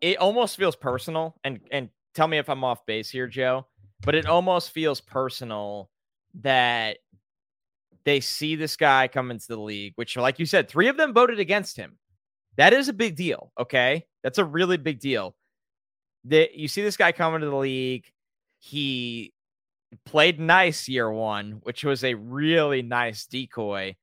it 0.00 0.18
almost 0.18 0.56
feels 0.56 0.76
personal, 0.76 1.34
and 1.42 1.60
and 1.70 1.88
tell 2.14 2.28
me 2.28 2.38
if 2.38 2.50
I'm 2.50 2.62
off 2.64 2.84
base 2.84 3.08
here, 3.08 3.26
Joe. 3.26 3.66
But 4.02 4.14
it 4.14 4.26
almost 4.26 4.70
feels 4.70 5.00
personal 5.00 5.90
that 6.42 6.98
they 8.04 8.20
see 8.20 8.56
this 8.56 8.76
guy 8.76 9.08
come 9.08 9.30
into 9.30 9.46
the 9.48 9.60
league, 9.60 9.92
which, 9.96 10.16
like 10.16 10.38
you 10.38 10.46
said, 10.46 10.68
three 10.68 10.88
of 10.88 10.96
them 10.96 11.14
voted 11.14 11.40
against 11.40 11.76
him. 11.76 11.98
That 12.56 12.72
is 12.72 12.88
a 12.88 12.92
big 12.92 13.16
deal. 13.16 13.50
Okay, 13.58 14.06
that's 14.22 14.38
a 14.38 14.44
really 14.44 14.76
big 14.76 15.00
deal. 15.00 15.34
That 16.24 16.54
you 16.54 16.68
see 16.68 16.82
this 16.82 16.96
guy 16.96 17.12
come 17.12 17.34
into 17.34 17.50
the 17.50 17.56
league, 17.56 18.06
he 18.58 19.32
played 20.06 20.40
nice 20.40 20.88
year 20.88 21.10
one, 21.10 21.60
which 21.62 21.84
was 21.84 22.04
a 22.04 22.14
really 22.14 22.82
nice 22.82 23.26
decoy 23.26 23.96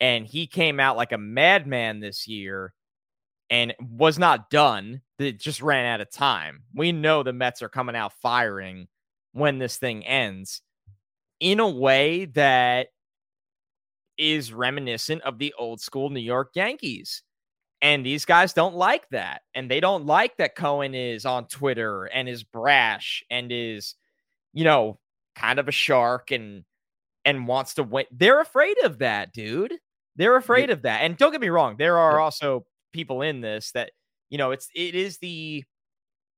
and 0.00 0.26
he 0.26 0.46
came 0.46 0.78
out 0.80 0.96
like 0.96 1.12
a 1.12 1.18
madman 1.18 2.00
this 2.00 2.28
year 2.28 2.72
and 3.48 3.74
was 3.80 4.18
not 4.18 4.50
done. 4.50 5.00
It 5.18 5.40
just 5.40 5.62
ran 5.62 5.86
out 5.86 6.00
of 6.00 6.10
time. 6.10 6.64
We 6.74 6.92
know 6.92 7.22
the 7.22 7.32
Mets 7.32 7.62
are 7.62 7.68
coming 7.68 7.96
out 7.96 8.12
firing 8.20 8.88
when 9.32 9.58
this 9.58 9.76
thing 9.78 10.04
ends 10.04 10.62
in 11.40 11.60
a 11.60 11.68
way 11.68 12.26
that 12.26 12.88
is 14.18 14.52
reminiscent 14.52 15.22
of 15.22 15.38
the 15.38 15.54
old 15.58 15.80
school 15.80 16.10
New 16.10 16.20
York 16.20 16.50
Yankees. 16.54 17.22
And 17.82 18.04
these 18.04 18.24
guys 18.24 18.52
don't 18.52 18.74
like 18.74 19.08
that. 19.10 19.42
And 19.54 19.70
they 19.70 19.80
don't 19.80 20.06
like 20.06 20.36
that 20.38 20.56
Cohen 20.56 20.94
is 20.94 21.26
on 21.26 21.46
Twitter 21.46 22.04
and 22.04 22.28
is 22.28 22.42
brash 22.42 23.22
and 23.30 23.52
is, 23.52 23.94
you 24.52 24.64
know, 24.64 24.98
kind 25.34 25.58
of 25.58 25.68
a 25.68 25.72
shark 25.72 26.30
and 26.30 26.64
and 27.24 27.46
wants 27.46 27.74
to 27.74 27.82
win. 27.82 28.06
They're 28.10 28.40
afraid 28.40 28.76
of 28.84 28.98
that, 28.98 29.32
dude. 29.32 29.74
They're 30.16 30.36
afraid 30.36 30.70
of 30.70 30.82
that. 30.82 31.02
And 31.02 31.16
don't 31.16 31.32
get 31.32 31.40
me 31.40 31.48
wrong, 31.48 31.76
there 31.76 31.98
are 31.98 32.18
also 32.20 32.64
people 32.92 33.20
in 33.20 33.42
this 33.42 33.72
that, 33.72 33.90
you 34.30 34.38
know, 34.38 34.52
it's 34.52 34.68
it 34.74 34.94
is 34.94 35.18
the 35.18 35.64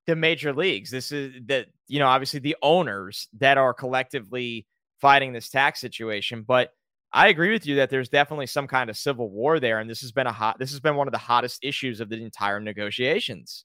the 0.06 0.16
major 0.16 0.52
leagues. 0.52 0.90
This 0.90 1.12
is 1.12 1.34
that, 1.46 1.66
you 1.86 1.98
know, 1.98 2.06
obviously 2.06 2.40
the 2.40 2.56
owners 2.62 3.28
that 3.38 3.58
are 3.58 3.74
collectively 3.74 4.66
fighting 5.00 5.32
this 5.32 5.50
tax 5.50 5.80
situation. 5.80 6.42
But 6.42 6.72
I 7.12 7.28
agree 7.28 7.52
with 7.52 7.66
you 7.66 7.76
that 7.76 7.90
there's 7.90 8.08
definitely 8.10 8.46
some 8.46 8.66
kind 8.66 8.90
of 8.90 8.96
civil 8.96 9.30
war 9.30 9.60
there. 9.60 9.78
And 9.80 9.88
this 9.88 10.00
has 10.02 10.12
been 10.12 10.26
a 10.26 10.32
hot 10.32 10.58
this 10.58 10.70
has 10.72 10.80
been 10.80 10.96
one 10.96 11.08
of 11.08 11.12
the 11.12 11.18
hottest 11.18 11.64
issues 11.64 12.00
of 12.00 12.08
the 12.08 12.22
entire 12.22 12.60
negotiations. 12.60 13.64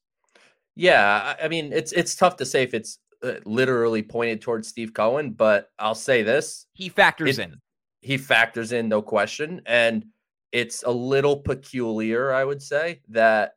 Yeah, 0.76 1.36
I 1.42 1.48
mean 1.48 1.72
it's 1.74 1.92
it's 1.92 2.16
tough 2.16 2.38
to 2.38 2.46
say 2.46 2.64
if 2.64 2.74
it's 2.74 3.00
uh, 3.24 3.36
literally 3.46 4.02
pointed 4.02 4.42
towards 4.42 4.68
Steve 4.68 4.94
Cohen, 4.94 5.32
but 5.32 5.70
I'll 5.80 5.96
say 5.96 6.24
this: 6.24 6.66
He 6.74 6.90
factors 6.90 7.38
It- 7.40 7.44
in. 7.44 7.62
he 8.02 8.18
factors 8.18 8.72
in 8.72 8.90
no 8.90 9.02
question, 9.02 9.62
and 9.66 10.06
it's 10.52 10.84
a 10.84 10.92
little 10.92 11.38
peculiar, 11.38 12.32
I 12.34 12.44
would 12.44 12.62
say, 12.62 13.02
that 13.10 13.54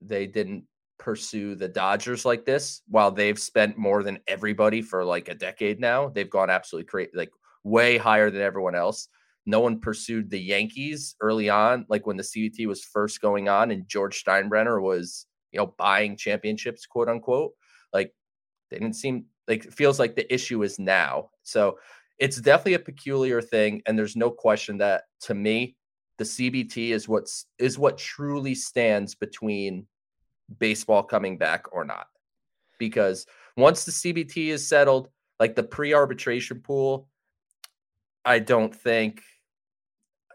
they 0.00 0.26
didn't 0.26 0.64
pursue 0.98 1.54
the 1.54 1.68
Dodgers 1.68 2.24
like 2.24 2.44
this 2.44 2.82
while 2.88 3.10
they've 3.10 3.38
spent 3.38 3.78
more 3.78 4.02
than 4.02 4.18
everybody 4.26 4.82
for 4.82 5.04
like 5.04 5.28
a 5.28 5.34
decade 5.34 5.78
now. 5.80 6.08
They've 6.08 6.28
gone 6.30 6.50
absolutely 6.50 6.86
crazy, 6.88 7.10
like 7.14 7.30
way 7.66 7.98
higher 7.98 8.30
than 8.30 8.42
everyone 8.42 8.76
else. 8.76 9.08
No 9.44 9.60
one 9.60 9.80
pursued 9.80 10.30
the 10.30 10.38
Yankees 10.38 11.16
early 11.20 11.50
on, 11.50 11.84
like 11.88 12.06
when 12.06 12.16
the 12.16 12.22
CBT 12.22 12.66
was 12.66 12.84
first 12.84 13.20
going 13.20 13.48
on 13.48 13.72
and 13.72 13.88
George 13.88 14.22
Steinbrenner 14.24 14.80
was, 14.80 15.26
you 15.50 15.58
know, 15.58 15.74
buying 15.76 16.16
championships, 16.16 16.86
quote 16.86 17.08
unquote. 17.08 17.52
Like 17.92 18.14
they 18.70 18.78
didn't 18.78 18.94
seem 18.94 19.26
like 19.48 19.64
it 19.64 19.74
feels 19.74 19.98
like 19.98 20.14
the 20.14 20.32
issue 20.32 20.62
is 20.62 20.78
now. 20.78 21.30
So 21.42 21.78
it's 22.18 22.40
definitely 22.40 22.74
a 22.74 22.78
peculiar 22.78 23.42
thing, 23.42 23.82
and 23.86 23.98
there's 23.98 24.16
no 24.16 24.30
question 24.30 24.78
that 24.78 25.04
to 25.22 25.34
me, 25.34 25.76
the 26.18 26.24
CBT 26.24 26.90
is 26.90 27.08
what's 27.08 27.46
is 27.58 27.78
what 27.78 27.98
truly 27.98 28.54
stands 28.54 29.14
between 29.16 29.86
baseball 30.58 31.02
coming 31.02 31.36
back 31.36 31.66
or 31.72 31.84
not. 31.84 32.06
Because 32.78 33.26
once 33.56 33.84
the 33.84 33.92
CBT 33.92 34.48
is 34.48 34.66
settled, 34.66 35.08
like 35.40 35.56
the 35.56 35.62
pre-arbitration 35.62 36.60
pool, 36.60 37.08
I 38.26 38.40
don't 38.40 38.74
think 38.74 39.22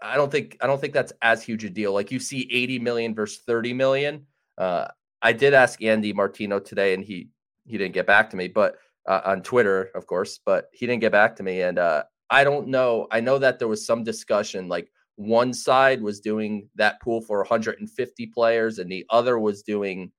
I 0.01 0.15
don't 0.15 0.31
think 0.31 0.57
I 0.61 0.67
don't 0.67 0.81
think 0.81 0.93
that's 0.93 1.13
as 1.21 1.43
huge 1.43 1.63
a 1.65 1.69
deal. 1.69 1.93
Like 1.93 2.09
you 2.09 2.19
see 2.19 2.49
80 2.51 2.79
million 2.79 3.13
versus 3.13 3.43
30 3.45 3.73
million. 3.73 4.25
Uh, 4.57 4.87
I 5.21 5.33
did 5.33 5.53
ask 5.53 5.83
Andy 5.83 6.13
Martino 6.13 6.59
today, 6.59 6.93
and 6.95 7.03
he 7.03 7.29
he 7.65 7.77
didn't 7.77 7.93
get 7.93 8.07
back 8.07 8.29
to 8.31 8.37
me, 8.37 8.47
but 8.47 8.77
uh, 9.07 9.21
on 9.25 9.43
Twitter, 9.43 9.91
of 9.93 10.07
course, 10.07 10.39
but 10.43 10.69
he 10.73 10.87
didn't 10.87 11.01
get 11.01 11.11
back 11.11 11.35
to 11.35 11.43
me. 11.43 11.61
And 11.61 11.77
uh, 11.77 12.03
I 12.29 12.43
don't 12.43 12.69
know. 12.69 13.07
I 13.11 13.19
know 13.19 13.37
that 13.37 13.59
there 13.59 13.67
was 13.67 13.85
some 13.85 14.03
discussion, 14.03 14.67
like 14.67 14.91
one 15.15 15.53
side 15.53 16.01
was 16.01 16.19
doing 16.19 16.69
that 16.75 17.01
pool 17.01 17.21
for 17.21 17.39
150 17.39 18.27
players, 18.27 18.79
and 18.79 18.91
the 18.91 19.05
other 19.09 19.37
was 19.37 19.61
doing 19.61 20.11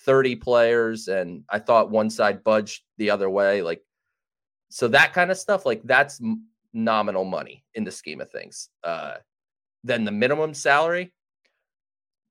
30 0.00 0.36
players. 0.36 1.08
And 1.08 1.44
I 1.48 1.60
thought 1.60 1.90
one 1.90 2.10
side 2.10 2.44
budged 2.44 2.82
the 2.98 3.10
other 3.10 3.30
way, 3.30 3.62
like 3.62 3.80
so 4.68 4.88
that 4.88 5.14
kind 5.14 5.30
of 5.30 5.38
stuff. 5.38 5.64
Like 5.64 5.82
that's 5.84 6.20
nominal 6.76 7.24
money 7.24 7.64
in 7.74 7.84
the 7.84 7.90
scheme 7.90 8.20
of 8.20 8.30
things. 8.30 8.68
Uh, 8.84 9.14
then 9.82 10.04
the 10.04 10.12
minimum 10.12 10.54
salary, 10.54 11.12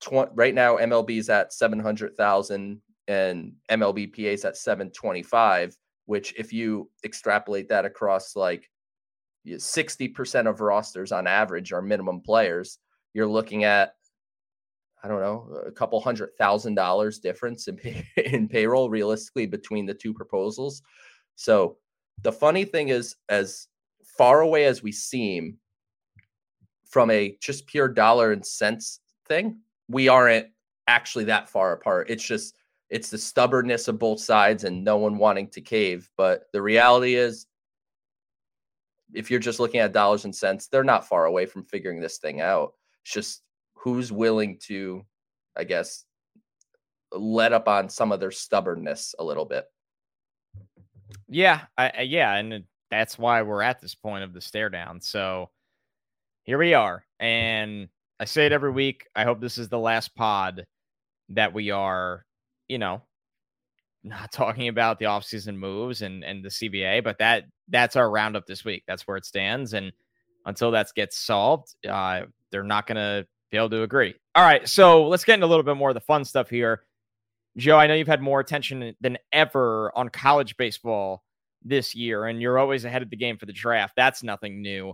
tw- 0.01 0.31
right 0.33 0.53
now 0.53 0.77
MLB 0.77 1.17
is 1.17 1.29
at 1.29 1.51
700,000 1.51 2.81
and 3.07 3.53
MLBPA 3.69 4.33
is 4.33 4.45
at 4.45 4.57
725, 4.57 5.75
which 6.05 6.33
if 6.37 6.53
you 6.53 6.89
extrapolate 7.03 7.69
that 7.69 7.85
across 7.85 8.35
like 8.35 8.69
60% 9.47 10.49
of 10.49 10.61
rosters 10.61 11.11
on 11.11 11.27
average 11.27 11.71
are 11.71 11.81
minimum 11.81 12.21
players, 12.21 12.79
you're 13.13 13.27
looking 13.27 13.63
at 13.63 13.93
I 15.03 15.07
don't 15.07 15.21
know, 15.21 15.61
a 15.67 15.71
couple 15.71 16.01
hundred 16.01 16.31
thousand 16.39 16.73
dollars 16.73 17.19
difference 17.19 17.67
in 17.67 17.77
pay- 17.77 18.07
in 18.17 18.47
payroll 18.47 18.89
realistically 18.89 19.45
between 19.45 19.85
the 19.85 19.93
two 19.93 20.15
proposals. 20.15 20.81
So 21.35 21.77
the 22.23 22.31
funny 22.31 22.65
thing 22.65 22.89
is 22.89 23.15
as 23.29 23.67
far 24.17 24.41
away 24.41 24.65
as 24.65 24.83
we 24.83 24.91
seem 24.91 25.57
from 26.85 27.11
a 27.11 27.37
just 27.41 27.67
pure 27.67 27.87
dollar 27.87 28.31
and 28.31 28.45
cents 28.45 29.01
thing, 29.27 29.59
we 29.89 30.07
aren't 30.07 30.47
actually 30.87 31.25
that 31.25 31.49
far 31.49 31.73
apart. 31.73 32.09
It's 32.09 32.23
just 32.23 32.55
it's 32.89 33.09
the 33.09 33.17
stubbornness 33.17 33.87
of 33.87 33.99
both 33.99 34.19
sides 34.19 34.63
and 34.63 34.83
no 34.83 34.97
one 34.97 35.17
wanting 35.17 35.49
to 35.49 35.61
cave. 35.61 36.09
But 36.17 36.45
the 36.53 36.61
reality 36.61 37.15
is, 37.15 37.47
if 39.13 39.31
you're 39.31 39.39
just 39.39 39.59
looking 39.59 39.79
at 39.79 39.91
dollars 39.91 40.25
and 40.25 40.35
cents, 40.35 40.67
they're 40.67 40.83
not 40.83 41.07
far 41.07 41.25
away 41.25 41.45
from 41.45 41.63
figuring 41.63 41.99
this 41.99 42.17
thing 42.17 42.41
out. 42.41 42.73
It's 43.03 43.13
just 43.13 43.41
who's 43.73 44.11
willing 44.11 44.57
to, 44.67 45.03
I 45.57 45.63
guess, 45.63 46.05
let 47.11 47.53
up 47.53 47.67
on 47.67 47.89
some 47.89 48.11
of 48.11 48.19
their 48.19 48.31
stubbornness 48.31 49.15
a 49.19 49.23
little 49.23 49.45
bit. 49.45 49.65
Yeah, 51.27 51.61
I, 51.77 52.01
yeah, 52.01 52.35
and 52.35 52.63
that's 52.89 53.17
why 53.17 53.41
we're 53.41 53.61
at 53.61 53.81
this 53.81 53.95
point 53.95 54.23
of 54.23 54.33
the 54.33 54.41
stare 54.41 54.69
down. 54.69 55.01
So 55.01 55.49
here 56.43 56.57
we 56.57 56.73
are, 56.73 57.03
and 57.19 57.89
I 58.19 58.25
say 58.25 58.45
it 58.45 58.51
every 58.51 58.71
week. 58.71 59.07
I 59.15 59.23
hope 59.23 59.41
this 59.41 59.57
is 59.57 59.69
the 59.69 59.79
last 59.79 60.15
pod 60.15 60.65
that 61.29 61.53
we 61.53 61.71
are, 61.71 62.25
you 62.67 62.77
know, 62.77 63.01
not 64.03 64.31
talking 64.31 64.67
about 64.67 64.99
the 64.99 65.05
offseason 65.05 65.55
moves 65.57 66.01
and 66.01 66.23
and 66.23 66.43
the 66.43 66.49
CBA, 66.49 67.03
but 67.03 67.17
that 67.19 67.45
that's 67.67 67.95
our 67.95 68.09
roundup 68.09 68.45
this 68.45 68.63
week. 68.63 68.83
That's 68.87 69.07
where 69.07 69.17
it 69.17 69.25
stands, 69.25 69.73
and 69.73 69.91
until 70.45 70.71
that 70.71 70.87
gets 70.95 71.17
solved, 71.17 71.75
uh, 71.87 72.21
they're 72.51 72.63
not 72.63 72.85
going 72.85 72.97
to 72.97 73.25
be 73.51 73.57
able 73.57 73.69
to 73.71 73.83
agree. 73.83 74.13
All 74.35 74.43
right, 74.43 74.67
so 74.67 75.07
let's 75.07 75.23
get 75.23 75.35
into 75.35 75.45
a 75.45 75.47
little 75.47 75.63
bit 75.63 75.77
more 75.77 75.89
of 75.89 75.95
the 75.95 76.01
fun 76.01 76.23
stuff 76.23 76.49
here. 76.49 76.83
Joe, 77.57 77.77
I 77.77 77.87
know 77.87 77.93
you've 77.93 78.07
had 78.07 78.21
more 78.21 78.39
attention 78.39 78.95
than 78.99 79.17
ever 79.31 79.91
on 79.95 80.09
college 80.09 80.57
baseball 80.57 81.23
this 81.65 81.95
year, 81.95 82.25
and 82.25 82.41
you're 82.41 82.59
always 82.59 82.85
ahead 82.85 83.01
of 83.01 83.09
the 83.09 83.17
game 83.17 83.37
for 83.37 83.45
the 83.45 83.53
draft. 83.53 83.93
That's 83.95 84.23
nothing 84.23 84.61
new. 84.61 84.93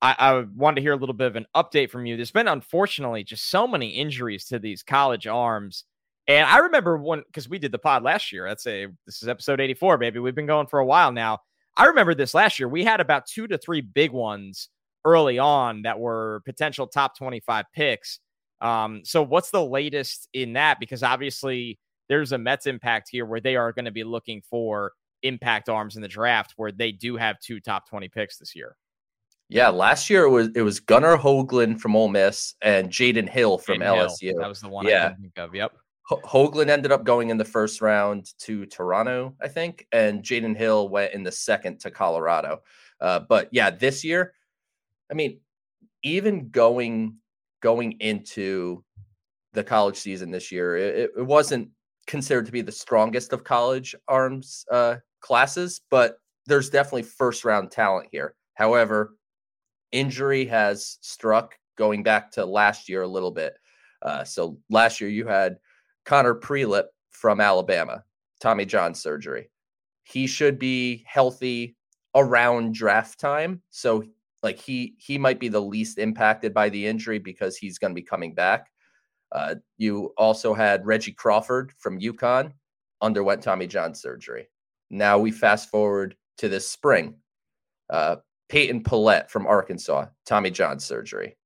I, 0.00 0.14
I 0.18 0.44
wanted 0.54 0.76
to 0.76 0.82
hear 0.82 0.92
a 0.92 0.96
little 0.96 1.14
bit 1.14 1.26
of 1.26 1.36
an 1.36 1.46
update 1.56 1.90
from 1.90 2.06
you. 2.06 2.16
There's 2.16 2.30
been, 2.30 2.48
unfortunately, 2.48 3.24
just 3.24 3.50
so 3.50 3.66
many 3.66 3.88
injuries 3.88 4.44
to 4.46 4.58
these 4.58 4.82
college 4.82 5.26
arms. 5.26 5.84
And 6.28 6.46
I 6.46 6.58
remember 6.58 6.96
when, 6.96 7.22
because 7.26 7.48
we 7.48 7.58
did 7.58 7.72
the 7.72 7.78
pod 7.78 8.04
last 8.04 8.32
year. 8.32 8.46
That's 8.48 8.66
a, 8.66 8.86
this 9.06 9.22
is 9.22 9.28
episode 9.28 9.60
84, 9.60 9.98
baby. 9.98 10.20
We've 10.20 10.34
been 10.34 10.46
going 10.46 10.68
for 10.68 10.78
a 10.78 10.86
while 10.86 11.10
now. 11.10 11.40
I 11.76 11.86
remember 11.86 12.14
this 12.14 12.34
last 12.34 12.58
year. 12.58 12.68
We 12.68 12.84
had 12.84 13.00
about 13.00 13.26
two 13.26 13.46
to 13.48 13.58
three 13.58 13.80
big 13.80 14.12
ones 14.12 14.68
early 15.04 15.38
on 15.38 15.82
that 15.82 15.98
were 15.98 16.42
potential 16.44 16.86
top 16.86 17.16
25 17.16 17.64
picks. 17.74 18.20
Um, 18.60 19.02
so 19.04 19.22
what's 19.22 19.50
the 19.50 19.64
latest 19.64 20.28
in 20.32 20.52
that? 20.54 20.78
Because 20.80 21.02
obviously 21.02 21.78
there's 22.08 22.32
a 22.32 22.38
Mets 22.38 22.66
impact 22.66 23.08
here 23.10 23.24
where 23.24 23.40
they 23.40 23.56
are 23.56 23.72
going 23.72 23.84
to 23.84 23.90
be 23.90 24.04
looking 24.04 24.42
for 24.48 24.92
impact 25.22 25.68
arms 25.68 25.96
in 25.96 26.02
the 26.02 26.08
draft 26.08 26.54
where 26.56 26.72
they 26.72 26.92
do 26.92 27.16
have 27.16 27.38
two 27.40 27.60
top 27.60 27.88
20 27.88 28.08
picks 28.08 28.38
this 28.38 28.54
year. 28.54 28.76
Yeah, 29.48 29.68
last 29.68 30.10
year 30.10 30.24
it 30.24 30.30
was 30.30 30.50
it 30.54 30.60
was 30.60 30.78
Gunnar 30.78 31.16
Hoglund 31.16 31.80
from 31.80 31.96
Ole 31.96 32.08
Miss 32.08 32.54
and 32.60 32.90
Jaden 32.90 33.28
Hill 33.28 33.56
from 33.56 33.78
Jaden 33.78 34.08
LSU. 34.08 34.22
Hill. 34.30 34.40
That 34.40 34.48
was 34.48 34.60
the 34.60 34.68
one 34.68 34.86
Yeah. 34.86 35.06
I 35.06 35.14
think 35.14 35.38
of. 35.38 35.54
Yep. 35.54 35.72
Ho- 36.02 36.20
Hoglund 36.24 36.68
ended 36.68 36.92
up 36.92 37.04
going 37.04 37.30
in 37.30 37.38
the 37.38 37.44
first 37.44 37.80
round 37.80 38.30
to 38.40 38.66
Toronto, 38.66 39.34
I 39.42 39.48
think, 39.48 39.86
and 39.92 40.22
Jaden 40.22 40.56
Hill 40.56 40.88
went 40.90 41.14
in 41.14 41.22
the 41.22 41.32
second 41.32 41.80
to 41.80 41.90
Colorado. 41.90 42.60
Uh, 43.00 43.20
but 43.20 43.48
yeah, 43.52 43.70
this 43.70 44.04
year, 44.04 44.34
I 45.10 45.14
mean, 45.14 45.40
even 46.02 46.50
going 46.50 47.16
going 47.62 47.92
into 48.00 48.84
the 49.54 49.64
college 49.64 49.96
season 49.96 50.30
this 50.30 50.52
year, 50.52 50.76
it, 50.76 51.10
it 51.16 51.26
wasn't 51.26 51.70
considered 52.06 52.46
to 52.46 52.52
be 52.52 52.62
the 52.62 52.72
strongest 52.72 53.32
of 53.32 53.44
college 53.44 53.94
arms 54.08 54.64
uh, 54.70 54.96
classes, 55.20 55.80
but 55.90 56.18
there's 56.46 56.70
definitely 56.70 57.02
first 57.02 57.44
round 57.44 57.70
talent 57.70 58.08
here. 58.10 58.34
However, 58.54 59.14
injury 59.92 60.46
has 60.46 60.98
struck 61.00 61.54
going 61.76 62.02
back 62.02 62.30
to 62.32 62.44
last 62.44 62.88
year 62.88 63.02
a 63.02 63.08
little 63.08 63.30
bit. 63.30 63.54
Uh, 64.02 64.24
so 64.24 64.58
last 64.70 65.00
year 65.00 65.10
you 65.10 65.26
had 65.26 65.58
Connor 66.04 66.34
Prielipp 66.34 66.86
from 67.10 67.40
Alabama, 67.40 68.04
Tommy 68.40 68.64
John 68.64 68.94
surgery. 68.94 69.50
He 70.04 70.26
should 70.26 70.58
be 70.58 71.04
healthy 71.06 71.76
around 72.14 72.74
draft 72.74 73.20
time. 73.20 73.62
So 73.70 74.04
like 74.42 74.58
he 74.58 74.94
he 74.98 75.18
might 75.18 75.40
be 75.40 75.48
the 75.48 75.60
least 75.60 75.98
impacted 75.98 76.54
by 76.54 76.68
the 76.68 76.86
injury 76.86 77.18
because 77.18 77.56
he's 77.56 77.78
going 77.78 77.90
to 77.90 78.00
be 78.00 78.02
coming 78.02 78.34
back. 78.34 78.70
Uh, 79.32 79.56
you 79.76 80.14
also 80.16 80.54
had 80.54 80.86
Reggie 80.86 81.12
Crawford 81.12 81.72
from 81.78 82.00
UConn 82.00 82.52
underwent 83.02 83.42
Tommy 83.42 83.66
John 83.66 83.94
surgery. 83.94 84.48
Now 84.90 85.18
we 85.18 85.30
fast 85.30 85.70
forward 85.70 86.16
to 86.38 86.48
this 86.48 86.68
spring. 86.68 87.14
Uh, 87.90 88.16
Peyton 88.48 88.82
Pallette 88.82 89.28
from 89.30 89.46
Arkansas, 89.46 90.06
Tommy 90.24 90.50
John 90.50 90.78
surgery. 90.80 91.36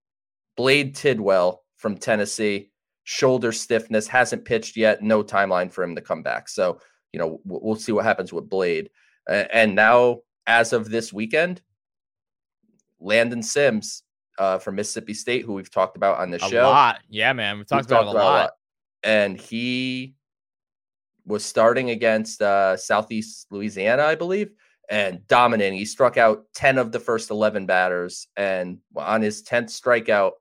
Blade 0.56 0.94
Tidwell 0.94 1.64
from 1.76 1.96
Tennessee, 1.96 2.70
shoulder 3.04 3.50
stiffness, 3.52 4.06
hasn't 4.06 4.44
pitched 4.44 4.76
yet, 4.76 5.02
no 5.02 5.22
timeline 5.22 5.72
for 5.72 5.82
him 5.82 5.96
to 5.96 6.00
come 6.00 6.22
back. 6.22 6.49
So, 6.49 6.78
you 7.12 7.18
know, 7.18 7.40
we'll 7.44 7.76
see 7.76 7.92
what 7.92 8.04
happens 8.04 8.32
with 8.32 8.49
Blade. 8.49 8.90
And 9.28 9.75
now, 9.75 10.20
as 10.46 10.72
of 10.72 10.90
this 10.90 11.12
weekend, 11.12 11.62
Landon 13.00 13.42
Sims 13.42 14.02
uh, 14.38 14.58
from 14.58 14.76
Mississippi 14.76 15.14
State, 15.14 15.44
who 15.44 15.54
we've 15.54 15.70
talked 15.70 15.96
about 15.96 16.18
on 16.18 16.30
the 16.30 16.44
A 16.44 16.49
show. 16.49 16.62
lot. 16.62 17.00
Yeah, 17.08 17.32
man. 17.32 17.56
We've 17.56 17.61
We've 17.61 17.66
talked 17.66 17.87
about 17.87 18.06
a 18.06 18.12
lot. 18.12 18.50
And 19.02 19.40
he 19.40 20.14
was 21.26 21.45
starting 21.45 21.91
against 21.91 22.43
uh, 22.43 22.76
Southeast 22.76 23.47
Louisiana, 23.50 24.05
I 24.05 24.14
believe, 24.14 24.50
and 24.91 25.26
dominating. 25.29 25.79
He 25.79 25.85
struck 25.85 26.17
out 26.17 26.45
10 26.55 26.79
of 26.79 26.93
the 26.93 27.00
first 27.00 27.31
11 27.31 27.67
batters. 27.67 28.26
And 28.37 28.79
on 28.97 29.23
his 29.23 29.43
10th 29.43 29.71
strikeout, 29.71 30.33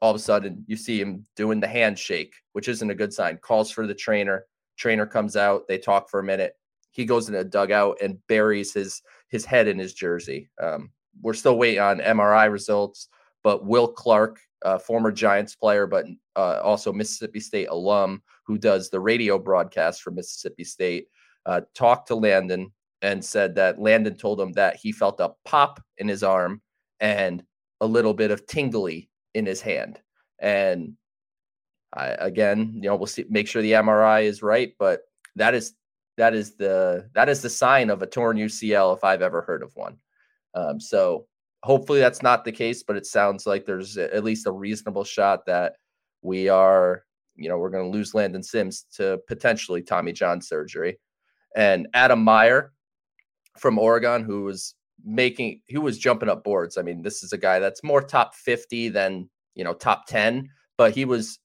all 0.00 0.10
of 0.10 0.16
a 0.16 0.18
sudden 0.18 0.64
you 0.66 0.76
see 0.76 1.00
him 1.00 1.24
doing 1.36 1.60
the 1.60 1.68
handshake, 1.68 2.34
which 2.52 2.68
isn't 2.68 2.90
a 2.90 2.94
good 2.94 3.12
sign. 3.12 3.38
Calls 3.38 3.70
for 3.70 3.86
the 3.86 3.94
trainer. 3.94 4.46
Trainer 4.76 5.06
comes 5.06 5.36
out. 5.36 5.66
They 5.68 5.78
talk 5.78 6.10
for 6.10 6.20
a 6.20 6.24
minute. 6.24 6.54
He 6.90 7.04
goes 7.04 7.28
in 7.28 7.34
a 7.36 7.44
dugout 7.44 7.98
and 8.02 8.18
buries 8.26 8.74
his 8.74 9.00
his 9.28 9.46
head 9.46 9.66
in 9.66 9.78
his 9.78 9.94
jersey. 9.94 10.50
Um, 10.60 10.90
we're 11.22 11.32
still 11.32 11.56
waiting 11.56 11.80
on 11.80 12.00
MRI 12.00 12.52
results, 12.52 13.08
but 13.42 13.64
Will 13.64 13.88
Clark, 13.88 14.38
former 14.84 15.10
Giants 15.10 15.54
player, 15.54 15.86
but 15.86 16.04
uh, 16.36 16.60
also 16.62 16.92
Mississippi 16.92 17.40
State 17.40 17.68
alum 17.68 18.22
who 18.46 18.58
does 18.58 18.90
the 18.90 19.00
radio 19.00 19.38
broadcast 19.38 20.02
for 20.02 20.10
Mississippi 20.10 20.64
State, 20.64 21.06
uh, 21.46 21.62
talked 21.74 22.08
to 22.08 22.14
Landon 22.14 22.72
and 23.02 23.24
said 23.24 23.54
that 23.56 23.80
Landon 23.80 24.16
told 24.16 24.40
him 24.40 24.52
that 24.52 24.76
he 24.76 24.92
felt 24.92 25.20
a 25.20 25.32
pop 25.44 25.82
in 25.98 26.08
his 26.08 26.22
arm 26.22 26.62
and 27.00 27.42
a 27.80 27.86
little 27.86 28.14
bit 28.14 28.30
of 28.30 28.46
tingly 28.46 29.10
in 29.34 29.44
his 29.44 29.60
hand. 29.60 30.00
And 30.38 30.94
I, 31.92 32.08
again, 32.18 32.72
you 32.74 32.82
know, 32.82 32.96
we'll 32.96 33.06
see, 33.06 33.24
make 33.28 33.48
sure 33.48 33.60
the 33.60 33.72
MRI 33.72 34.24
is 34.24 34.42
right, 34.42 34.72
but 34.78 35.02
that 35.36 35.54
is 35.54 35.74
that 36.16 36.34
is 36.34 36.56
the 36.56 37.08
that 37.14 37.28
is 37.28 37.42
the 37.42 37.50
sign 37.50 37.90
of 37.90 38.02
a 38.02 38.06
torn 38.06 38.36
UCL 38.36 38.96
if 38.96 39.04
I've 39.04 39.22
ever 39.22 39.42
heard 39.42 39.62
of 39.62 39.74
one. 39.74 39.96
Um, 40.54 40.80
so 40.80 41.26
hopefully 41.62 42.00
that's 42.00 42.22
not 42.22 42.44
the 42.44 42.52
case, 42.52 42.82
but 42.82 42.96
it 42.96 43.06
sounds 43.06 43.46
like 43.46 43.64
there's 43.64 43.96
at 43.96 44.24
least 44.24 44.46
a 44.46 44.52
reasonable 44.52 45.04
shot 45.04 45.46
that 45.46 45.74
we 46.22 46.48
are, 46.48 47.04
you 47.36 47.48
know, 47.48 47.58
we're 47.58 47.70
going 47.70 47.90
to 47.90 47.96
lose 47.96 48.14
Landon 48.14 48.42
Sims 48.42 48.86
to 48.96 49.18
potentially 49.26 49.82
Tommy 49.82 50.12
John 50.12 50.40
surgery. 50.40 50.98
And 51.56 51.88
Adam 51.94 52.22
Meyer 52.22 52.72
from 53.58 53.78
Oregon, 53.78 54.22
who 54.22 54.44
was 54.44 54.74
making, 55.04 55.60
he 55.66 55.78
was 55.78 55.98
jumping 55.98 56.28
up 56.28 56.44
boards. 56.44 56.78
I 56.78 56.82
mean, 56.82 57.02
this 57.02 57.22
is 57.22 57.32
a 57.32 57.38
guy 57.38 57.58
that's 57.58 57.82
more 57.82 58.02
top 58.02 58.34
50 58.34 58.90
than, 58.90 59.28
you 59.54 59.64
know, 59.64 59.74
top 59.74 60.06
10, 60.06 60.48
but 60.76 60.94
he 60.94 61.04
was, 61.04 61.38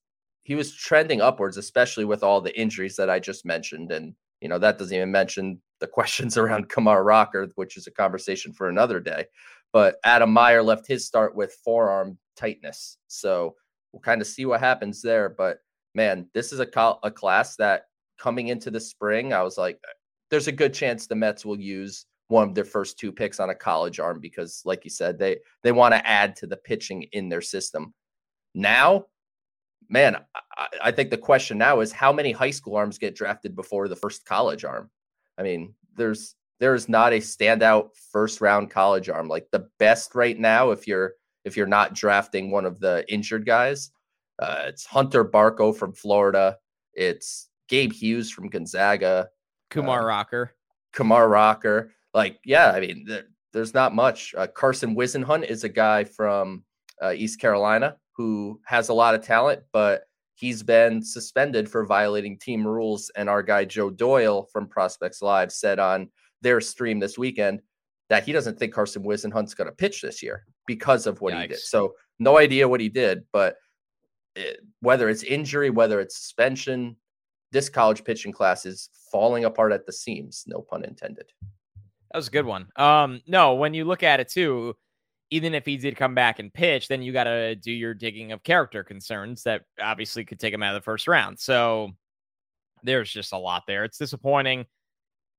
he 0.43 0.55
was 0.55 0.73
trending 0.73 1.21
upwards, 1.21 1.57
especially 1.57 2.05
with 2.05 2.23
all 2.23 2.39
the 2.39 2.57
injuries 2.57 2.95
that 2.95 3.09
I 3.09 3.19
just 3.19 3.45
mentioned. 3.45 3.91
And, 3.91 4.13
you 4.39 4.47
know, 4.47 4.59
that 4.59 4.77
doesn't 4.77 4.95
even 4.95 5.11
mention 5.11 5.61
the 5.79 5.87
questions 5.87 6.37
around 6.37 6.69
Kumar 6.69 7.03
Rocker, 7.03 7.47
which 7.55 7.75
is 7.75 7.87
a 7.87 7.91
conversation 7.91 8.53
for 8.53 8.69
another 8.69 8.99
day. 8.99 9.25
But 9.73 9.97
Adam 10.05 10.31
Meyer 10.31 10.63
left 10.63 10.87
his 10.87 11.05
start 11.05 11.35
with 11.35 11.57
forearm 11.63 12.17
tightness. 12.37 12.97
So 13.07 13.55
we'll 13.91 13.99
kind 13.99 14.21
of 14.21 14.27
see 14.27 14.45
what 14.45 14.61
happens 14.61 15.01
there. 15.01 15.29
But 15.29 15.59
man, 15.95 16.27
this 16.33 16.51
is 16.51 16.59
a, 16.59 16.65
col- 16.65 16.99
a 17.03 17.11
class 17.11 17.55
that 17.57 17.83
coming 18.17 18.47
into 18.47 18.71
the 18.71 18.79
spring, 18.79 19.33
I 19.33 19.43
was 19.43 19.57
like, 19.57 19.79
there's 20.29 20.47
a 20.47 20.51
good 20.51 20.73
chance 20.73 21.07
the 21.07 21.15
Mets 21.15 21.45
will 21.45 21.59
use 21.59 22.05
one 22.27 22.49
of 22.49 22.55
their 22.55 22.65
first 22.65 22.99
two 22.99 23.11
picks 23.11 23.39
on 23.39 23.49
a 23.49 23.55
college 23.55 23.99
arm 23.99 24.19
because, 24.19 24.61
like 24.65 24.83
you 24.83 24.89
said, 24.89 25.17
they 25.17 25.37
they 25.63 25.71
want 25.71 25.93
to 25.93 26.07
add 26.07 26.35
to 26.37 26.47
the 26.47 26.57
pitching 26.57 27.03
in 27.13 27.29
their 27.29 27.41
system. 27.41 27.93
Now, 28.53 29.05
man, 29.89 30.17
I, 30.57 30.67
I 30.85 30.91
think 30.91 31.09
the 31.09 31.17
question 31.17 31.57
now 31.57 31.79
is 31.79 31.91
how 31.91 32.11
many 32.11 32.31
high 32.31 32.51
school 32.51 32.75
arms 32.75 32.97
get 32.97 33.15
drafted 33.15 33.55
before 33.55 33.87
the 33.87 33.95
first 33.95 34.25
college 34.25 34.65
arm? 34.65 34.89
I 35.37 35.43
mean, 35.43 35.73
there's 35.95 36.35
there 36.59 36.75
is 36.75 36.89
not 36.89 37.13
a 37.13 37.17
standout 37.17 37.89
first 38.11 38.41
round 38.41 38.71
college 38.71 39.09
arm. 39.09 39.27
Like 39.27 39.47
the 39.51 39.69
best 39.79 40.15
right 40.15 40.37
now, 40.37 40.71
if 40.71 40.87
you're 40.87 41.13
if 41.45 41.55
you're 41.55 41.67
not 41.67 41.93
drafting 41.93 42.51
one 42.51 42.65
of 42.65 42.79
the 42.79 43.05
injured 43.11 43.45
guys, 43.45 43.91
uh, 44.39 44.63
it's 44.67 44.85
Hunter 44.85 45.25
Barco 45.25 45.75
from 45.75 45.93
Florida. 45.93 46.57
It's 46.93 47.49
Gabe 47.67 47.93
Hughes 47.93 48.29
from 48.31 48.49
Gonzaga. 48.49 49.29
Kumar 49.69 50.01
Um, 50.01 50.05
Rocker. 50.05 50.53
Kumar 50.93 51.27
Rocker. 51.27 51.91
Like, 52.13 52.39
yeah, 52.45 52.71
I 52.71 52.79
mean, 52.79 53.05
there, 53.07 53.23
there's 53.53 53.73
not 53.73 53.93
much. 53.93 54.33
Uh, 54.37 54.47
Carson 54.47 54.95
Whisenhunt 54.95 55.43
is 55.45 55.63
a 55.63 55.69
guy 55.69 56.03
from 56.03 56.63
uh, 57.01 57.11
East 57.11 57.39
Carolina 57.39 57.97
who 58.15 58.59
has 58.65 58.89
a 58.89 58.93
lot 58.93 59.13
of 59.13 59.21
talent, 59.21 59.61
but 59.71 60.03
he's 60.35 60.63
been 60.63 61.03
suspended 61.03 61.69
for 61.69 61.85
violating 61.85 62.37
team 62.39 62.65
rules. 62.65 63.11
And 63.15 63.29
our 63.29 63.43
guy 63.43 63.65
Joe 63.65 63.89
Doyle 63.91 64.47
from 64.51 64.67
Prospects 64.67 65.21
Live 65.21 65.51
said 65.51 65.77
on 65.79 66.09
their 66.41 66.61
stream 66.61 66.99
this 66.99 67.17
weekend 67.17 67.61
that 68.09 68.23
he 68.23 68.31
doesn't 68.31 68.57
think 68.57 68.73
Carson 68.73 69.03
Whisenhunt's 69.03 69.53
going 69.53 69.67
to 69.69 69.75
pitch 69.75 70.01
this 70.01 70.23
year 70.23 70.45
because 70.65 71.05
of 71.05 71.21
what 71.21 71.33
he 71.33 71.47
did. 71.47 71.59
So, 71.59 71.93
no 72.19 72.37
idea 72.39 72.67
what 72.67 72.79
he 72.79 72.89
did, 72.89 73.23
but 73.31 73.57
whether 74.81 75.09
it's 75.09 75.23
injury, 75.23 75.69
whether 75.69 75.99
it's 75.99 76.17
suspension, 76.17 76.95
this 77.51 77.69
college 77.69 78.03
pitching 78.03 78.31
class 78.31 78.65
is 78.65 78.89
falling 79.11 79.45
apart 79.45 79.71
at 79.71 79.85
the 79.85 79.93
seams. 79.93 80.43
No 80.47 80.61
pun 80.61 80.83
intended. 80.83 81.31
That 82.11 82.17
was 82.17 82.27
a 82.27 82.31
good 82.31 82.45
one. 82.45 82.67
Um, 82.75 83.21
no, 83.27 83.55
when 83.55 83.73
you 83.73 83.85
look 83.85 84.03
at 84.03 84.19
it 84.19 84.29
too, 84.29 84.75
even 85.29 85.53
if 85.53 85.65
he 85.65 85.77
did 85.77 85.95
come 85.95 86.15
back 86.15 86.39
and 86.39 86.53
pitch, 86.53 86.87
then 86.87 87.01
you 87.01 87.11
got 87.11 87.25
to 87.25 87.55
do 87.55 87.71
your 87.71 87.93
digging 87.93 88.31
of 88.31 88.43
character 88.43 88.83
concerns 88.83 89.43
that 89.43 89.63
obviously 89.81 90.23
could 90.23 90.39
take 90.39 90.53
him 90.53 90.63
out 90.63 90.75
of 90.75 90.81
the 90.81 90.85
first 90.85 91.07
round. 91.07 91.37
So 91.37 91.91
there's 92.83 93.11
just 93.11 93.33
a 93.33 93.37
lot 93.37 93.63
there. 93.67 93.83
It's 93.83 93.97
disappointing. 93.97 94.65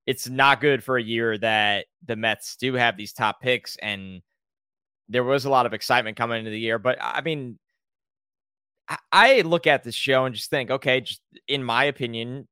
It's 0.07 0.29
not 0.29 0.61
good 0.61 0.85
for 0.85 0.97
a 0.97 1.03
year 1.03 1.39
that 1.39 1.87
the 2.05 2.17
Mets 2.17 2.57
do 2.57 2.75
have 2.75 2.97
these 2.97 3.13
top 3.13 3.41
picks, 3.41 3.77
and 3.77 4.23
there 5.09 5.25
was 5.25 5.45
a 5.45 5.51
lot 5.51 5.67
of 5.67 5.75
excitement 5.75 6.17
coming 6.17 6.39
into 6.39 6.51
the 6.51 6.59
year. 6.59 6.79
But 6.79 6.99
I 7.01 7.21
mean, 7.21 7.59
I, 9.12 9.42
look 9.42 9.66
at 9.66 9.85
this 9.85 9.94
show 9.94 10.24
and 10.24 10.35
just 10.35 10.51
think, 10.51 10.70
okay, 10.70 11.01
just 11.01 11.20
in 11.46 11.62
my 11.62 11.85
opinion, 11.85 12.48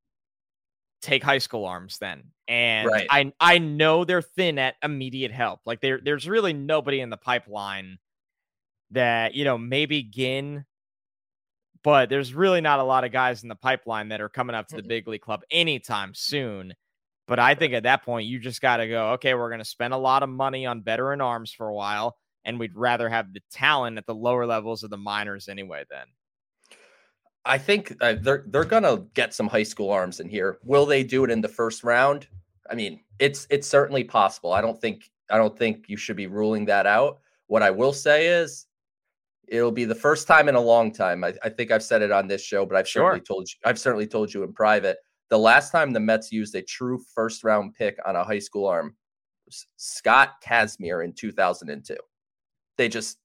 take 1.02 1.22
high 1.22 1.38
school 1.38 1.64
arms 1.64 1.98
then. 1.98 2.24
And 2.48 2.86
Right. 2.88 3.06
I 3.10 3.32
I 3.40 3.58
know 3.58 4.04
they're 4.04 4.22
thin 4.22 4.58
at 4.58 4.76
immediate 4.82 5.32
help. 5.32 5.60
Like 5.64 5.80
there 5.80 6.00
there's 6.02 6.28
really 6.28 6.52
nobody 6.52 7.00
in 7.00 7.10
the 7.10 7.16
pipeline 7.16 7.98
that, 8.92 9.34
you 9.34 9.44
know, 9.44 9.58
maybe 9.58 10.02
Ginn, 10.02 10.64
but 11.82 12.08
there's 12.08 12.34
really 12.34 12.60
not 12.60 12.78
a 12.78 12.84
lot 12.84 13.04
of 13.04 13.12
guys 13.12 13.42
in 13.42 13.48
the 13.48 13.56
pipeline 13.56 14.10
that 14.10 14.20
are 14.20 14.28
coming 14.28 14.54
up 14.54 14.68
to 14.68 14.76
the 14.76 14.82
big 14.82 15.08
league 15.08 15.22
club 15.22 15.42
anytime 15.50 16.14
soon. 16.14 16.74
But 17.26 17.40
I 17.40 17.56
think 17.56 17.74
at 17.74 17.82
that 17.82 18.04
point 18.04 18.28
you 18.28 18.38
just 18.38 18.60
got 18.60 18.76
to 18.76 18.86
go, 18.86 19.12
okay, 19.14 19.34
we're 19.34 19.48
going 19.48 19.58
to 19.58 19.64
spend 19.64 19.92
a 19.92 19.98
lot 19.98 20.22
of 20.22 20.28
money 20.28 20.66
on 20.66 20.84
veteran 20.84 21.20
arms 21.20 21.52
for 21.52 21.66
a 21.66 21.74
while 21.74 22.16
and 22.44 22.60
we'd 22.60 22.76
rather 22.76 23.08
have 23.08 23.32
the 23.32 23.42
talent 23.50 23.98
at 23.98 24.06
the 24.06 24.14
lower 24.14 24.46
levels 24.46 24.84
of 24.84 24.90
the 24.90 24.96
minors 24.96 25.48
anyway 25.48 25.84
then. 25.90 26.06
I 27.46 27.58
think 27.58 27.96
uh, 28.00 28.16
they're 28.20 28.44
they're 28.48 28.64
gonna 28.64 29.04
get 29.14 29.32
some 29.32 29.46
high 29.46 29.62
school 29.62 29.90
arms 29.90 30.20
in 30.20 30.28
here. 30.28 30.58
Will 30.64 30.84
they 30.84 31.02
do 31.04 31.24
it 31.24 31.30
in 31.30 31.40
the 31.40 31.48
first 31.48 31.84
round? 31.84 32.26
I 32.70 32.74
mean, 32.74 33.00
it's 33.18 33.46
it's 33.50 33.68
certainly 33.68 34.04
possible. 34.04 34.52
I 34.52 34.60
don't 34.60 34.80
think 34.80 35.10
I 35.30 35.38
don't 35.38 35.56
think 35.56 35.88
you 35.88 35.96
should 35.96 36.16
be 36.16 36.26
ruling 36.26 36.64
that 36.66 36.86
out. 36.86 37.20
What 37.46 37.62
I 37.62 37.70
will 37.70 37.92
say 37.92 38.26
is 38.26 38.66
it'll 39.48 39.72
be 39.72 39.84
the 39.84 39.94
first 39.94 40.26
time 40.26 40.48
in 40.48 40.56
a 40.56 40.60
long 40.60 40.92
time. 40.92 41.22
I, 41.22 41.34
I 41.42 41.48
think 41.48 41.70
I've 41.70 41.82
said 41.82 42.02
it 42.02 42.10
on 42.10 42.26
this 42.26 42.42
show, 42.42 42.66
but 42.66 42.76
I've 42.76 42.88
sure. 42.88 43.02
certainly 43.02 43.24
told 43.24 43.48
you 43.48 43.58
I've 43.64 43.78
certainly 43.78 44.06
told 44.06 44.34
you 44.34 44.42
in 44.42 44.52
private. 44.52 44.98
The 45.28 45.38
last 45.38 45.70
time 45.70 45.92
the 45.92 46.00
Mets 46.00 46.32
used 46.32 46.54
a 46.54 46.62
true 46.62 47.00
first 47.14 47.44
round 47.44 47.74
pick 47.74 47.98
on 48.04 48.16
a 48.16 48.24
high 48.24 48.38
school 48.40 48.66
arm 48.66 48.96
was 49.46 49.66
Scott 49.76 50.42
Kazmir 50.44 51.04
in 51.04 51.12
2002. 51.12 51.96
They 52.76 52.88
just 52.88 53.18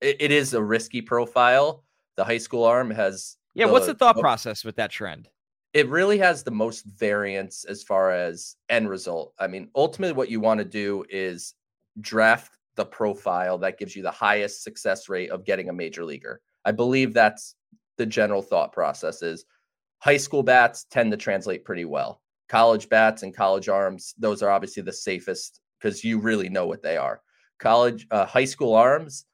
it, 0.00 0.16
it 0.20 0.30
is 0.30 0.54
a 0.54 0.62
risky 0.62 1.02
profile. 1.02 1.84
The 2.16 2.24
high 2.24 2.38
school 2.38 2.64
arm 2.64 2.90
has 2.90 3.36
Yeah, 3.56 3.66
the, 3.66 3.72
what's 3.72 3.86
the 3.86 3.94
thought 3.94 4.18
process 4.18 4.64
with 4.64 4.76
that 4.76 4.90
trend? 4.90 5.28
It 5.72 5.88
really 5.88 6.18
has 6.18 6.42
the 6.42 6.50
most 6.50 6.84
variance 6.84 7.64
as 7.64 7.82
far 7.82 8.10
as 8.10 8.56
end 8.68 8.88
result. 8.88 9.32
I 9.38 9.46
mean, 9.46 9.70
ultimately 9.74 10.12
what 10.12 10.30
you 10.30 10.40
want 10.40 10.58
to 10.58 10.64
do 10.64 11.04
is 11.08 11.54
draft 12.00 12.58
the 12.76 12.84
profile 12.84 13.56
that 13.58 13.78
gives 13.78 13.96
you 13.96 14.02
the 14.02 14.10
highest 14.10 14.62
success 14.62 15.08
rate 15.08 15.30
of 15.30 15.46
getting 15.46 15.70
a 15.70 15.72
major 15.72 16.04
leaguer. 16.04 16.42
I 16.66 16.72
believe 16.72 17.14
that's 17.14 17.54
the 17.96 18.04
general 18.04 18.42
thought 18.42 18.72
process 18.72 19.22
is 19.22 19.46
high 20.00 20.18
school 20.18 20.42
bats 20.42 20.84
tend 20.90 21.10
to 21.12 21.16
translate 21.16 21.64
pretty 21.64 21.86
well. 21.86 22.20
College 22.50 22.90
bats 22.90 23.22
and 23.22 23.34
college 23.34 23.70
arms, 23.70 24.14
those 24.18 24.42
are 24.42 24.50
obviously 24.50 24.82
the 24.82 24.92
safest 24.92 25.60
because 25.80 26.04
you 26.04 26.18
really 26.18 26.50
know 26.50 26.66
what 26.66 26.82
they 26.82 26.98
are. 26.98 27.22
College, 27.58 28.06
uh, 28.10 28.26
high 28.26 28.44
school 28.44 28.74
arms, 28.74 29.24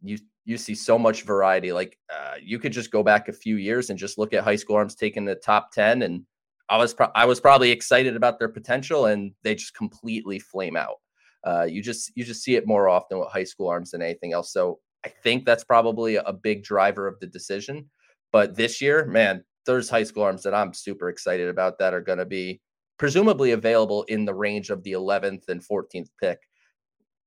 you 0.00 0.18
you 0.44 0.56
see 0.58 0.74
so 0.74 0.98
much 0.98 1.22
variety. 1.22 1.72
Like 1.72 1.98
uh, 2.12 2.34
you 2.40 2.58
could 2.58 2.72
just 2.72 2.90
go 2.90 3.02
back 3.02 3.28
a 3.28 3.32
few 3.32 3.56
years 3.56 3.90
and 3.90 3.98
just 3.98 4.18
look 4.18 4.32
at 4.32 4.44
high 4.44 4.56
school 4.56 4.76
arms 4.76 4.94
taking 4.94 5.24
the 5.24 5.34
top 5.34 5.72
ten, 5.72 6.02
and 6.02 6.24
I 6.68 6.76
was 6.76 6.94
pro- 6.94 7.12
I 7.14 7.24
was 7.24 7.40
probably 7.40 7.70
excited 7.70 8.16
about 8.16 8.38
their 8.38 8.48
potential, 8.48 9.06
and 9.06 9.32
they 9.42 9.54
just 9.54 9.74
completely 9.74 10.38
flame 10.38 10.76
out. 10.76 10.96
Uh, 11.44 11.64
you 11.64 11.82
just 11.82 12.12
you 12.14 12.24
just 12.24 12.42
see 12.42 12.56
it 12.56 12.66
more 12.66 12.88
often 12.88 13.18
with 13.18 13.28
high 13.28 13.44
school 13.44 13.68
arms 13.68 13.90
than 13.90 14.02
anything 14.02 14.32
else. 14.32 14.52
So 14.52 14.80
I 15.04 15.08
think 15.08 15.44
that's 15.44 15.64
probably 15.64 16.16
a 16.16 16.32
big 16.32 16.62
driver 16.62 17.06
of 17.06 17.18
the 17.20 17.26
decision. 17.26 17.90
But 18.32 18.56
this 18.56 18.80
year, 18.80 19.06
man, 19.06 19.44
there's 19.66 19.88
high 19.88 20.02
school 20.02 20.22
arms 20.22 20.42
that 20.42 20.54
I'm 20.54 20.72
super 20.72 21.08
excited 21.08 21.48
about 21.48 21.78
that 21.78 21.94
are 21.94 22.00
going 22.00 22.18
to 22.18 22.26
be 22.26 22.60
presumably 22.98 23.52
available 23.52 24.04
in 24.04 24.24
the 24.24 24.34
range 24.34 24.70
of 24.70 24.82
the 24.82 24.92
11th 24.92 25.48
and 25.48 25.62
14th 25.62 26.08
pick. 26.20 26.38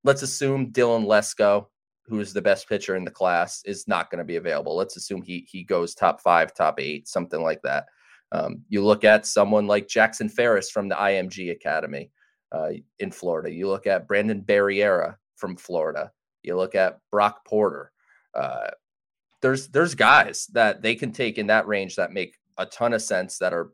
Let's 0.04 0.22
assume 0.22 0.72
Dylan 0.72 1.06
Lesko, 1.06 1.68
who 2.08 2.20
is 2.20 2.34
the 2.34 2.42
best 2.42 2.70
pitcher 2.70 2.96
in 2.96 3.04
the 3.04 3.12
class, 3.12 3.62
is 3.66 3.88
not 3.88 4.10
going 4.10 4.20
to 4.20 4.26
be 4.26 4.38
available. 4.38 4.76
Let's 4.76 4.98
assume 4.98 5.22
he 5.22 5.46
he 5.50 5.64
goes 5.64 5.94
top 5.94 6.22
five, 6.22 6.54
top 6.54 6.80
eight, 6.80 7.08
something 7.08 7.42
like 7.42 7.62
that. 7.64 7.86
Um, 8.32 8.64
you 8.70 8.84
look 8.84 9.04
at 9.04 9.26
someone 9.26 9.68
like 9.68 9.88
Jackson 9.88 10.30
Ferris 10.30 10.70
from 10.70 10.90
the 10.90 10.96
IMG 10.96 11.52
Academy 11.52 12.12
uh, 12.52 12.70
in 13.00 13.12
Florida. 13.12 13.52
You 13.52 13.68
look 13.68 13.88
at 13.88 14.08
Brandon 14.08 14.42
Barriera 14.42 15.16
from 15.36 15.56
Florida. 15.56 16.12
You 16.44 16.56
look 16.56 16.76
at 16.76 17.00
Brock 17.12 17.46
Porter. 17.46 17.92
Uh, 18.34 18.70
there's 19.42 19.68
there's 19.70 19.96
guys 19.96 20.48
that 20.54 20.82
they 20.82 20.96
can 20.96 21.12
take 21.12 21.38
in 21.38 21.48
that 21.48 21.68
range 21.68 21.96
that 21.96 22.12
make 22.12 22.36
a 22.58 22.66
ton 22.66 22.94
of 22.94 23.02
sense. 23.02 23.38
That 23.38 23.54
are, 23.54 23.72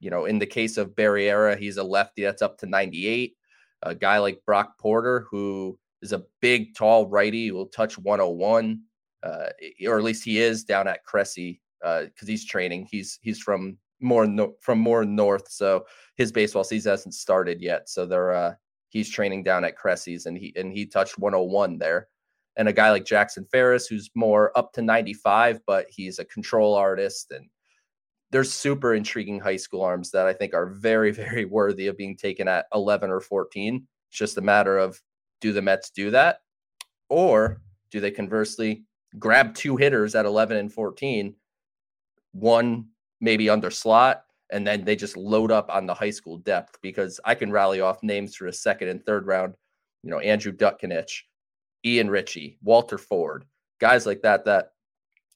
you 0.00 0.10
know, 0.10 0.24
in 0.24 0.38
the 0.38 0.46
case 0.46 0.76
of 0.76 0.94
Barriera, 0.94 1.58
he's 1.58 1.76
a 1.76 1.84
lefty 1.84 2.22
that's 2.22 2.42
up 2.42 2.58
to 2.58 2.66
98. 2.66 3.34
A 3.82 3.94
guy 3.94 4.18
like 4.18 4.44
Brock 4.46 4.78
Porter, 4.78 5.26
who 5.30 5.78
is 6.04 6.12
a 6.12 6.22
big, 6.40 6.74
tall 6.74 7.08
righty, 7.08 7.48
who 7.48 7.54
will 7.54 7.66
touch 7.66 7.98
101, 7.98 8.80
uh, 9.22 9.46
or 9.86 9.98
at 9.98 10.04
least 10.04 10.24
he 10.24 10.38
is 10.38 10.64
down 10.64 10.86
at 10.86 11.04
Cressey 11.04 11.60
because 11.80 12.10
uh, 12.22 12.26
he's 12.26 12.44
training. 12.44 12.86
He's 12.90 13.18
he's 13.22 13.40
from 13.40 13.78
more 14.00 14.26
no, 14.26 14.54
from 14.60 14.78
more 14.78 15.04
north, 15.04 15.50
so 15.50 15.84
his 16.16 16.30
baseball 16.30 16.64
season 16.64 16.90
hasn't 16.90 17.14
started 17.14 17.60
yet. 17.60 17.88
So 17.88 18.06
they're 18.06 18.32
uh, 18.32 18.54
he's 18.90 19.10
training 19.10 19.42
down 19.42 19.64
at 19.64 19.76
Cressey's, 19.76 20.26
and 20.26 20.36
he 20.36 20.52
and 20.56 20.72
he 20.72 20.86
touched 20.86 21.18
101 21.18 21.78
there. 21.78 22.08
And 22.56 22.68
a 22.68 22.72
guy 22.72 22.90
like 22.90 23.04
Jackson 23.04 23.46
Ferris, 23.50 23.88
who's 23.88 24.10
more 24.14 24.56
up 24.56 24.72
to 24.74 24.82
95, 24.82 25.60
but 25.66 25.86
he's 25.90 26.20
a 26.20 26.24
control 26.24 26.74
artist, 26.74 27.32
and 27.32 27.48
there's 28.30 28.52
super 28.52 28.94
intriguing 28.94 29.40
high 29.40 29.56
school 29.56 29.82
arms 29.82 30.10
that 30.10 30.26
I 30.26 30.32
think 30.32 30.54
are 30.54 30.66
very, 30.66 31.10
very 31.24 31.44
worthy 31.44 31.88
of 31.88 31.96
being 31.96 32.16
taken 32.16 32.46
at 32.46 32.66
11 32.74 33.10
or 33.10 33.20
14. 33.20 33.86
It's 34.08 34.18
just 34.18 34.38
a 34.38 34.42
matter 34.42 34.78
of 34.78 35.00
do 35.40 35.52
the 35.52 35.62
Mets 35.62 35.90
do 35.90 36.10
that, 36.10 36.40
or 37.08 37.60
do 37.90 38.00
they 38.00 38.10
conversely 38.10 38.84
grab 39.18 39.54
two 39.54 39.76
hitters 39.76 40.14
at 40.14 40.26
11 40.26 40.56
and 40.56 40.72
14, 40.72 41.34
one 42.32 42.86
maybe 43.20 43.48
under 43.48 43.70
slot, 43.70 44.24
and 44.50 44.66
then 44.66 44.84
they 44.84 44.96
just 44.96 45.16
load 45.16 45.50
up 45.50 45.70
on 45.70 45.86
the 45.86 45.94
high 45.94 46.10
school 46.10 46.38
depth 46.38 46.78
because 46.82 47.20
I 47.24 47.34
can 47.34 47.50
rally 47.50 47.80
off 47.80 48.02
names 48.02 48.36
for 48.36 48.46
a 48.46 48.52
second 48.52 48.88
and 48.88 49.04
third 49.04 49.26
round. 49.26 49.54
You 50.02 50.10
know, 50.10 50.18
Andrew 50.18 50.52
Dutkanych, 50.52 51.22
Ian 51.84 52.10
Ritchie, 52.10 52.58
Walter 52.62 52.98
Ford, 52.98 53.44
guys 53.80 54.06
like 54.06 54.22
that 54.22 54.44
that 54.44 54.72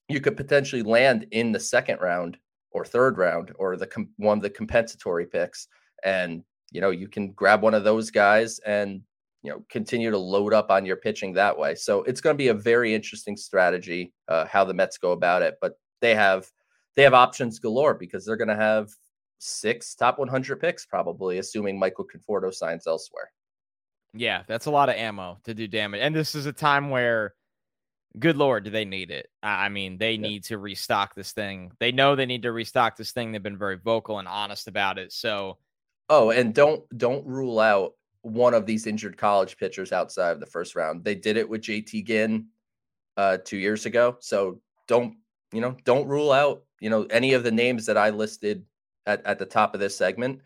you 0.08 0.20
could 0.20 0.36
potentially 0.36 0.82
land 0.82 1.26
in 1.30 1.52
the 1.52 1.60
second 1.60 2.00
round 2.00 2.38
or 2.70 2.84
third 2.84 3.18
round 3.18 3.52
or 3.58 3.76
the 3.76 3.88
one 4.16 4.38
of 4.38 4.42
the 4.42 4.50
compensatory 4.50 5.26
picks, 5.26 5.68
and 6.04 6.42
you 6.70 6.80
know 6.80 6.90
you 6.90 7.08
can 7.08 7.32
grab 7.32 7.62
one 7.62 7.74
of 7.74 7.84
those 7.84 8.10
guys 8.10 8.58
and 8.60 9.02
you 9.42 9.50
know 9.50 9.64
continue 9.70 10.10
to 10.10 10.18
load 10.18 10.52
up 10.52 10.70
on 10.70 10.84
your 10.84 10.96
pitching 10.96 11.32
that 11.34 11.56
way. 11.56 11.74
So 11.74 12.02
it's 12.04 12.20
going 12.20 12.34
to 12.34 12.38
be 12.38 12.48
a 12.48 12.54
very 12.54 12.94
interesting 12.94 13.36
strategy 13.36 14.12
uh, 14.28 14.46
how 14.46 14.64
the 14.64 14.74
Mets 14.74 14.98
go 14.98 15.12
about 15.12 15.42
it, 15.42 15.56
but 15.60 15.74
they 16.00 16.14
have 16.14 16.48
they 16.96 17.02
have 17.02 17.14
options 17.14 17.58
galore 17.58 17.94
because 17.94 18.24
they're 18.24 18.36
going 18.36 18.48
to 18.48 18.56
have 18.56 18.90
six 19.38 19.94
top 19.94 20.18
100 20.18 20.60
picks 20.60 20.84
probably, 20.84 21.38
assuming 21.38 21.78
Michael 21.78 22.04
Conforto 22.04 22.52
signs 22.52 22.86
elsewhere. 22.86 23.30
Yeah, 24.14 24.42
that's 24.46 24.66
a 24.66 24.70
lot 24.70 24.88
of 24.88 24.96
ammo 24.96 25.38
to 25.44 25.54
do 25.54 25.68
damage. 25.68 26.00
And 26.00 26.14
this 26.14 26.34
is 26.34 26.46
a 26.46 26.52
time 26.52 26.90
where, 26.90 27.34
good 28.18 28.36
Lord, 28.36 28.64
do 28.64 28.70
they 28.70 28.84
need 28.84 29.10
it? 29.10 29.28
I 29.42 29.68
mean, 29.68 29.98
they 29.98 30.12
yeah. 30.12 30.20
need 30.20 30.44
to 30.44 30.58
restock 30.58 31.14
this 31.14 31.32
thing. 31.32 31.72
They 31.78 31.92
know 31.92 32.16
they 32.16 32.26
need 32.26 32.42
to 32.42 32.52
restock 32.52 32.96
this 32.96 33.12
thing. 33.12 33.32
They've 33.32 33.42
been 33.42 33.58
very 33.58 33.76
vocal 33.76 34.18
and 34.18 34.26
honest 34.26 34.66
about 34.66 34.98
it. 34.98 35.12
So, 35.12 35.58
oh, 36.08 36.30
and 36.30 36.54
don't 36.54 36.82
don't 36.96 37.26
rule 37.26 37.60
out 37.60 37.92
one 38.28 38.54
of 38.54 38.66
these 38.66 38.86
injured 38.86 39.16
college 39.16 39.56
pitchers 39.56 39.92
outside 39.92 40.30
of 40.30 40.40
the 40.40 40.46
first 40.46 40.76
round. 40.76 41.04
They 41.04 41.14
did 41.14 41.36
it 41.36 41.48
with 41.48 41.62
JT 41.62 42.06
Ginn 42.06 42.46
uh, 43.16 43.38
two 43.44 43.58
years 43.58 43.86
ago. 43.86 44.16
So 44.20 44.60
don't 44.86 45.16
you 45.52 45.60
know? 45.60 45.76
Don't 45.84 46.06
rule 46.06 46.32
out 46.32 46.62
you 46.80 46.90
know, 46.90 47.04
any 47.10 47.32
of 47.32 47.42
the 47.42 47.50
names 47.50 47.86
that 47.86 47.96
I 47.96 48.10
listed 48.10 48.64
at, 49.06 49.24
at 49.26 49.38
the 49.38 49.46
top 49.46 49.74
of 49.74 49.80
this 49.80 49.96
segment, 49.96 50.40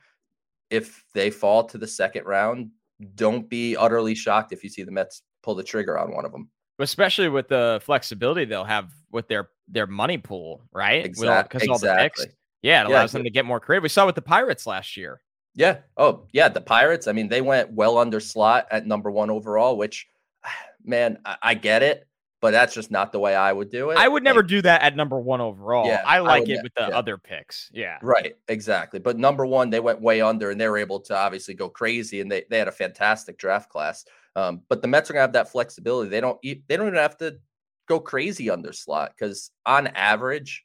if 0.70 1.04
they 1.14 1.30
fall 1.30 1.64
to 1.64 1.78
the 1.78 1.86
second 1.86 2.24
round, 2.24 2.70
don't 3.14 3.48
be 3.48 3.76
utterly 3.76 4.14
shocked 4.14 4.52
if 4.52 4.62
you 4.62 4.70
see 4.70 4.82
the 4.82 4.92
Mets 4.92 5.22
pull 5.42 5.54
the 5.54 5.62
trigger 5.62 5.98
on 5.98 6.14
one 6.14 6.24
of 6.24 6.32
them. 6.32 6.48
Especially 6.78 7.28
with 7.28 7.48
the 7.48 7.80
flexibility 7.84 8.44
they'll 8.44 8.64
have 8.64 8.90
with 9.10 9.28
their 9.28 9.50
their 9.68 9.86
money 9.86 10.18
pool, 10.18 10.62
right? 10.72 11.04
Exactly. 11.04 11.58
Because 11.58 11.68
all 11.68 11.78
the 11.78 11.96
picks. 11.98 12.26
Yeah, 12.62 12.82
it 12.82 12.86
allows 12.86 13.12
yeah. 13.12 13.18
them 13.18 13.24
to 13.24 13.30
get 13.30 13.44
more 13.44 13.60
creative. 13.60 13.82
We 13.82 13.88
saw 13.88 14.06
with 14.06 14.14
the 14.14 14.22
Pirates 14.22 14.66
last 14.66 14.96
year. 14.96 15.20
Yeah. 15.54 15.78
Oh, 15.96 16.26
yeah. 16.32 16.48
The 16.48 16.60
Pirates. 16.60 17.06
I 17.06 17.12
mean, 17.12 17.28
they 17.28 17.40
went 17.40 17.72
well 17.72 17.98
under 17.98 18.20
slot 18.20 18.66
at 18.70 18.86
number 18.86 19.10
one 19.10 19.30
overall, 19.30 19.76
which, 19.76 20.08
man, 20.84 21.18
I, 21.24 21.36
I 21.42 21.54
get 21.54 21.82
it 21.82 22.06
but 22.42 22.50
that's 22.50 22.74
just 22.74 22.90
not 22.90 23.12
the 23.12 23.20
way 23.20 23.36
I 23.36 23.52
would 23.52 23.70
do 23.70 23.90
it. 23.90 23.98
I 23.98 24.08
would 24.08 24.24
never 24.24 24.40
like, 24.40 24.48
do 24.48 24.62
that 24.62 24.82
at 24.82 24.96
number 24.96 25.18
one 25.18 25.40
overall. 25.40 25.86
Yeah, 25.86 26.02
I 26.04 26.18
like 26.18 26.48
I 26.48 26.54
it 26.54 26.62
with 26.64 26.74
the 26.74 26.88
yeah. 26.88 26.98
other 26.98 27.16
picks. 27.16 27.70
Yeah. 27.72 27.98
Right. 28.02 28.36
Exactly. 28.48 28.98
But 28.98 29.16
number 29.16 29.46
one, 29.46 29.70
they 29.70 29.78
went 29.78 30.00
way 30.00 30.20
under 30.20 30.50
and 30.50 30.60
they 30.60 30.68
were 30.68 30.76
able 30.76 30.98
to 31.02 31.16
obviously 31.16 31.54
go 31.54 31.68
crazy 31.68 32.20
and 32.20 32.30
they, 32.30 32.42
they 32.50 32.58
had 32.58 32.66
a 32.66 32.72
fantastic 32.72 33.38
draft 33.38 33.70
class. 33.70 34.04
Um, 34.34 34.62
but 34.68 34.82
the 34.82 34.88
Mets 34.88 35.08
are 35.08 35.12
gonna 35.12 35.22
have 35.22 35.34
that 35.34 35.52
flexibility. 35.52 36.10
They 36.10 36.20
don't 36.20 36.40
they 36.42 36.76
don't 36.76 36.88
even 36.88 36.94
have 36.94 37.16
to 37.18 37.38
go 37.86 38.00
crazy 38.00 38.50
under 38.50 38.72
slot 38.72 39.12
because 39.16 39.52
on 39.64 39.86
average, 39.86 40.64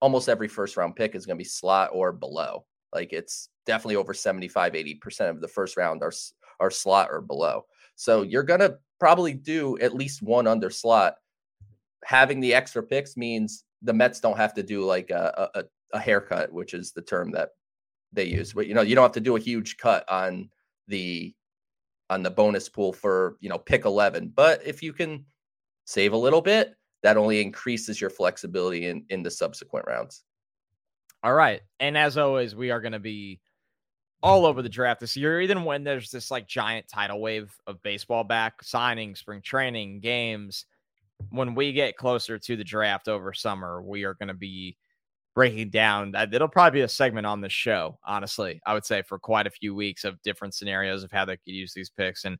almost 0.00 0.28
every 0.28 0.48
first 0.48 0.76
round 0.76 0.94
pick 0.94 1.16
is 1.16 1.26
gonna 1.26 1.36
be 1.36 1.44
slot 1.44 1.90
or 1.92 2.12
below. 2.12 2.66
Like 2.92 3.12
it's 3.12 3.48
definitely 3.66 3.96
over 3.96 4.14
75, 4.14 4.72
80% 4.72 5.30
of 5.30 5.40
the 5.40 5.48
first 5.48 5.76
round 5.76 6.02
are 6.02 6.12
are 6.58 6.70
slot 6.70 7.08
or 7.10 7.20
below. 7.20 7.64
So 7.94 8.22
you're 8.22 8.42
gonna 8.42 8.78
probably 8.98 9.34
do 9.34 9.78
at 9.78 9.94
least 9.94 10.22
one 10.22 10.46
under 10.46 10.70
slot. 10.70 11.16
Having 12.04 12.40
the 12.40 12.54
extra 12.54 12.82
picks 12.82 13.16
means 13.16 13.64
the 13.82 13.92
Mets 13.92 14.20
don't 14.20 14.36
have 14.36 14.54
to 14.54 14.62
do 14.62 14.84
like 14.84 15.10
a, 15.10 15.48
a, 15.54 15.64
a 15.92 15.98
haircut, 15.98 16.52
which 16.52 16.74
is 16.74 16.92
the 16.92 17.02
term 17.02 17.30
that 17.32 17.50
they 18.12 18.24
use. 18.24 18.52
But 18.52 18.66
you 18.66 18.74
know, 18.74 18.82
you 18.82 18.94
don't 18.94 19.04
have 19.04 19.12
to 19.12 19.20
do 19.20 19.36
a 19.36 19.40
huge 19.40 19.76
cut 19.76 20.08
on 20.08 20.50
the 20.88 21.34
on 22.10 22.22
the 22.22 22.30
bonus 22.30 22.68
pool 22.68 22.92
for 22.92 23.36
you 23.40 23.48
know 23.48 23.56
pick 23.56 23.86
11 23.86 24.32
but 24.34 24.60
if 24.66 24.82
you 24.82 24.92
can 24.92 25.24
save 25.86 26.12
a 26.12 26.16
little 26.16 26.42
bit 26.42 26.74
that 27.02 27.16
only 27.16 27.40
increases 27.40 28.00
your 28.00 28.10
flexibility 28.10 28.88
in 28.88 29.04
in 29.08 29.22
the 29.22 29.30
subsequent 29.30 29.86
rounds 29.86 30.24
all 31.22 31.34
right 31.34 31.60
and 31.80 31.96
as 31.96 32.16
always 32.16 32.54
we 32.54 32.70
are 32.70 32.80
going 32.80 32.92
to 32.92 32.98
be 32.98 33.40
all 34.22 34.44
over 34.44 34.62
the 34.62 34.68
draft 34.68 35.00
this 35.00 35.16
year, 35.16 35.40
even 35.40 35.64
when 35.64 35.84
there's 35.84 36.10
this 36.10 36.30
like 36.30 36.46
giant 36.46 36.86
tidal 36.88 37.20
wave 37.20 37.54
of 37.66 37.82
baseball 37.82 38.24
back 38.24 38.62
signing, 38.62 39.14
spring 39.14 39.40
training, 39.42 40.00
games. 40.00 40.66
When 41.30 41.54
we 41.54 41.72
get 41.72 41.96
closer 41.96 42.38
to 42.38 42.56
the 42.56 42.64
draft 42.64 43.08
over 43.08 43.32
summer, 43.32 43.82
we 43.82 44.04
are 44.04 44.14
going 44.14 44.28
to 44.28 44.34
be 44.34 44.76
breaking 45.34 45.70
down. 45.70 46.14
It'll 46.32 46.48
probably 46.48 46.80
be 46.80 46.84
a 46.84 46.88
segment 46.88 47.26
on 47.26 47.40
the 47.40 47.48
show, 47.48 47.98
honestly. 48.04 48.60
I 48.66 48.74
would 48.74 48.84
say 48.84 49.02
for 49.02 49.18
quite 49.18 49.46
a 49.46 49.50
few 49.50 49.74
weeks 49.74 50.04
of 50.04 50.20
different 50.22 50.54
scenarios 50.54 51.02
of 51.02 51.12
how 51.12 51.24
they 51.24 51.36
could 51.36 51.52
use 51.52 51.72
these 51.74 51.90
picks. 51.90 52.24
And 52.24 52.38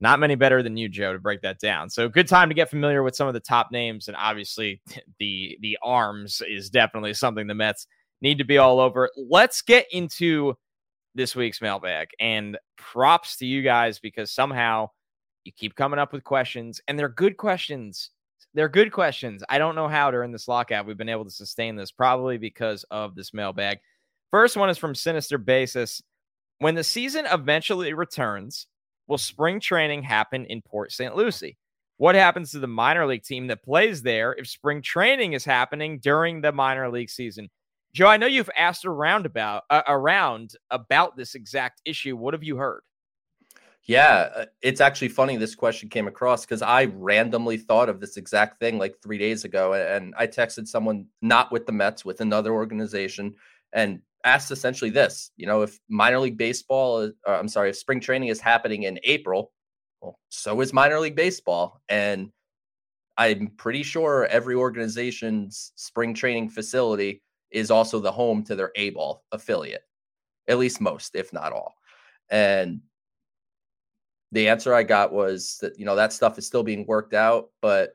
not 0.00 0.20
many 0.20 0.34
better 0.34 0.62
than 0.62 0.76
you, 0.76 0.88
Joe, 0.88 1.12
to 1.12 1.18
break 1.18 1.42
that 1.42 1.58
down. 1.58 1.90
So 1.90 2.08
good 2.08 2.26
time 2.26 2.48
to 2.48 2.54
get 2.54 2.70
familiar 2.70 3.02
with 3.02 3.14
some 3.14 3.28
of 3.28 3.34
the 3.34 3.40
top 3.40 3.70
names, 3.70 4.08
and 4.08 4.16
obviously 4.16 4.80
the 5.18 5.58
the 5.60 5.76
arms 5.82 6.42
is 6.48 6.70
definitely 6.70 7.14
something 7.14 7.46
the 7.46 7.54
Mets 7.54 7.86
need 8.20 8.38
to 8.38 8.44
be 8.44 8.58
all 8.58 8.80
over. 8.80 9.10
Let's 9.16 9.62
get 9.62 9.86
into 9.90 10.54
this 11.14 11.34
week's 11.34 11.60
mailbag, 11.60 12.08
and 12.20 12.56
props 12.76 13.36
to 13.38 13.46
you 13.46 13.62
guys 13.62 13.98
because 13.98 14.30
somehow 14.30 14.88
you 15.44 15.52
keep 15.52 15.74
coming 15.74 15.98
up 15.98 16.12
with 16.12 16.24
questions, 16.24 16.80
and 16.86 16.98
they're 16.98 17.08
good 17.08 17.36
questions. 17.36 18.10
They're 18.54 18.68
good 18.68 18.92
questions. 18.92 19.42
I 19.48 19.58
don't 19.58 19.74
know 19.74 19.88
how 19.88 20.10
during 20.10 20.32
this 20.32 20.48
lockout 20.48 20.86
we've 20.86 20.96
been 20.96 21.08
able 21.08 21.24
to 21.24 21.30
sustain 21.30 21.76
this, 21.76 21.90
probably 21.90 22.38
because 22.38 22.84
of 22.90 23.14
this 23.14 23.34
mailbag. 23.34 23.78
First 24.30 24.56
one 24.56 24.70
is 24.70 24.78
from 24.78 24.94
Sinister 24.94 25.38
Basis. 25.38 26.02
When 26.58 26.74
the 26.74 26.84
season 26.84 27.26
eventually 27.26 27.92
returns, 27.92 28.66
will 29.06 29.18
spring 29.18 29.60
training 29.60 30.02
happen 30.02 30.44
in 30.46 30.62
Port 30.62 30.92
St. 30.92 31.16
Lucie? 31.16 31.58
What 31.96 32.14
happens 32.14 32.52
to 32.52 32.58
the 32.58 32.66
minor 32.66 33.06
league 33.06 33.24
team 33.24 33.48
that 33.48 33.62
plays 33.62 34.02
there 34.02 34.32
if 34.32 34.48
spring 34.48 34.82
training 34.82 35.32
is 35.32 35.44
happening 35.44 35.98
during 35.98 36.40
the 36.40 36.52
minor 36.52 36.88
league 36.90 37.10
season? 37.10 37.50
Joe, 37.92 38.06
I 38.06 38.16
know 38.16 38.26
you've 38.26 38.50
asked 38.56 38.84
around 38.84 39.26
about 39.26 39.64
uh, 39.68 39.82
around 39.88 40.54
about 40.70 41.16
this 41.16 41.34
exact 41.34 41.82
issue. 41.84 42.16
What 42.16 42.34
have 42.34 42.44
you 42.44 42.56
heard? 42.56 42.82
Yeah, 43.84 44.28
uh, 44.34 44.44
it's 44.62 44.80
actually 44.80 45.08
funny 45.08 45.36
this 45.36 45.54
question 45.54 45.88
came 45.88 46.06
across 46.06 46.44
because 46.44 46.62
I 46.62 46.84
randomly 46.84 47.56
thought 47.56 47.88
of 47.88 47.98
this 47.98 48.16
exact 48.16 48.60
thing 48.60 48.78
like 48.78 48.94
three 49.02 49.18
days 49.18 49.44
ago. 49.44 49.72
And 49.72 50.14
I 50.16 50.26
texted 50.26 50.68
someone 50.68 51.06
not 51.22 51.50
with 51.50 51.66
the 51.66 51.72
Mets, 51.72 52.04
with 52.04 52.20
another 52.20 52.52
organization, 52.52 53.34
and 53.72 54.00
asked 54.24 54.50
essentially 54.50 54.90
this 54.90 55.30
you 55.36 55.46
know, 55.46 55.62
if 55.62 55.80
minor 55.88 56.20
league 56.20 56.38
baseball, 56.38 57.00
is, 57.00 57.12
uh, 57.26 57.32
I'm 57.32 57.48
sorry, 57.48 57.70
if 57.70 57.76
spring 57.76 58.00
training 58.00 58.28
is 58.28 58.40
happening 58.40 58.84
in 58.84 59.00
April, 59.02 59.52
well, 60.00 60.18
so 60.28 60.60
is 60.60 60.72
minor 60.72 61.00
league 61.00 61.16
baseball. 61.16 61.80
And 61.88 62.30
I'm 63.16 63.48
pretty 63.56 63.82
sure 63.82 64.26
every 64.26 64.54
organization's 64.54 65.72
spring 65.74 66.14
training 66.14 66.50
facility 66.50 67.22
is 67.50 67.70
also 67.70 68.00
the 68.00 68.12
home 68.12 68.42
to 68.44 68.54
their 68.54 68.72
A 68.76 68.90
ball 68.90 69.24
affiliate, 69.32 69.84
at 70.48 70.58
least 70.58 70.80
most, 70.80 71.14
if 71.14 71.32
not 71.32 71.52
all. 71.52 71.74
And 72.30 72.80
the 74.32 74.48
answer 74.48 74.72
I 74.72 74.82
got 74.82 75.12
was 75.12 75.58
that, 75.60 75.78
you 75.78 75.84
know, 75.84 75.96
that 75.96 76.12
stuff 76.12 76.38
is 76.38 76.46
still 76.46 76.62
being 76.62 76.86
worked 76.86 77.14
out, 77.14 77.50
but 77.60 77.94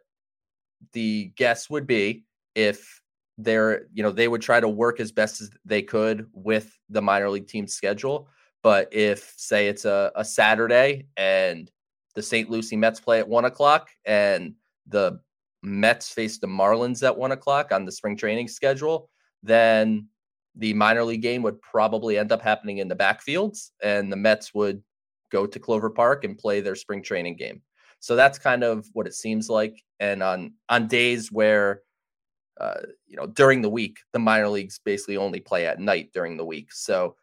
the 0.92 1.32
guess 1.38 1.70
would 1.70 1.88
be 1.88 2.26
if 2.56 3.02
they're, 3.38 3.88
you 3.94 4.04
know, 4.04 4.12
they 4.12 4.28
would 4.28 4.42
try 4.42 4.60
to 4.60 4.68
work 4.68 5.00
as 5.00 5.12
best 5.12 5.42
as 5.42 5.50
they 5.64 5.82
could 5.82 6.28
with 6.34 6.78
the 6.90 7.02
minor 7.02 7.30
league 7.30 7.48
team 7.48 7.68
schedule. 7.68 8.28
But 8.64 8.90
if, 8.92 9.34
say, 9.38 9.68
it's 9.68 9.86
a, 9.86 10.12
a 10.16 10.26
Saturday 10.26 11.08
and 11.18 11.70
the 12.16 12.22
St. 12.22 12.50
Lucie 12.50 12.78
Mets 12.78 13.00
play 13.00 13.20
at 13.20 13.28
one 13.28 13.46
o'clock 13.46 13.90
and 14.06 14.56
the 14.88 15.20
Mets 15.64 16.14
face 16.14 16.38
the 16.38 16.48
Marlins 16.48 17.04
at 17.04 17.16
one 17.16 17.32
o'clock 17.32 17.72
on 17.72 17.86
the 17.86 17.92
spring 17.92 18.16
training 18.16 18.48
schedule, 18.48 19.10
then 19.46 20.08
the 20.56 20.74
minor 20.74 21.04
league 21.04 21.22
game 21.22 21.42
would 21.44 21.62
probably 21.62 22.18
end 22.18 22.32
up 22.32 22.42
happening 22.42 22.78
in 22.80 22.88
the 22.88 22.96
backfields 22.96 23.72
and 23.84 24.12
the 24.12 24.16
Mets 24.16 24.54
would 24.54 24.82
go 25.32 25.46
to 25.46 25.60
Clover 25.60 25.90
Park 25.90 26.24
and 26.24 26.38
play 26.38 26.62
their 26.62 26.76
spring 26.76 27.04
training 27.04 27.36
game. 27.36 27.62
So 28.00 28.16
that's 28.16 28.38
kind 28.40 28.64
of 28.64 28.88
what 28.94 29.08
it 29.08 29.14
seems 29.14 29.50
like. 29.50 29.84
And 30.00 30.22
on 30.22 30.54
on 30.70 30.88
days 30.88 31.32
where 31.32 31.82
uh, 32.60 32.82
you 33.08 33.18
know 33.18 33.28
during 33.28 33.62
the 33.62 33.70
week, 33.70 33.98
the 34.14 34.20
minor 34.20 34.48
leagues 34.48 34.80
basically 34.84 35.18
only 35.18 35.40
play 35.40 35.66
at 35.66 35.80
night 35.80 36.12
during 36.14 36.38
the 36.38 36.46
week. 36.46 36.72
So 36.72 37.16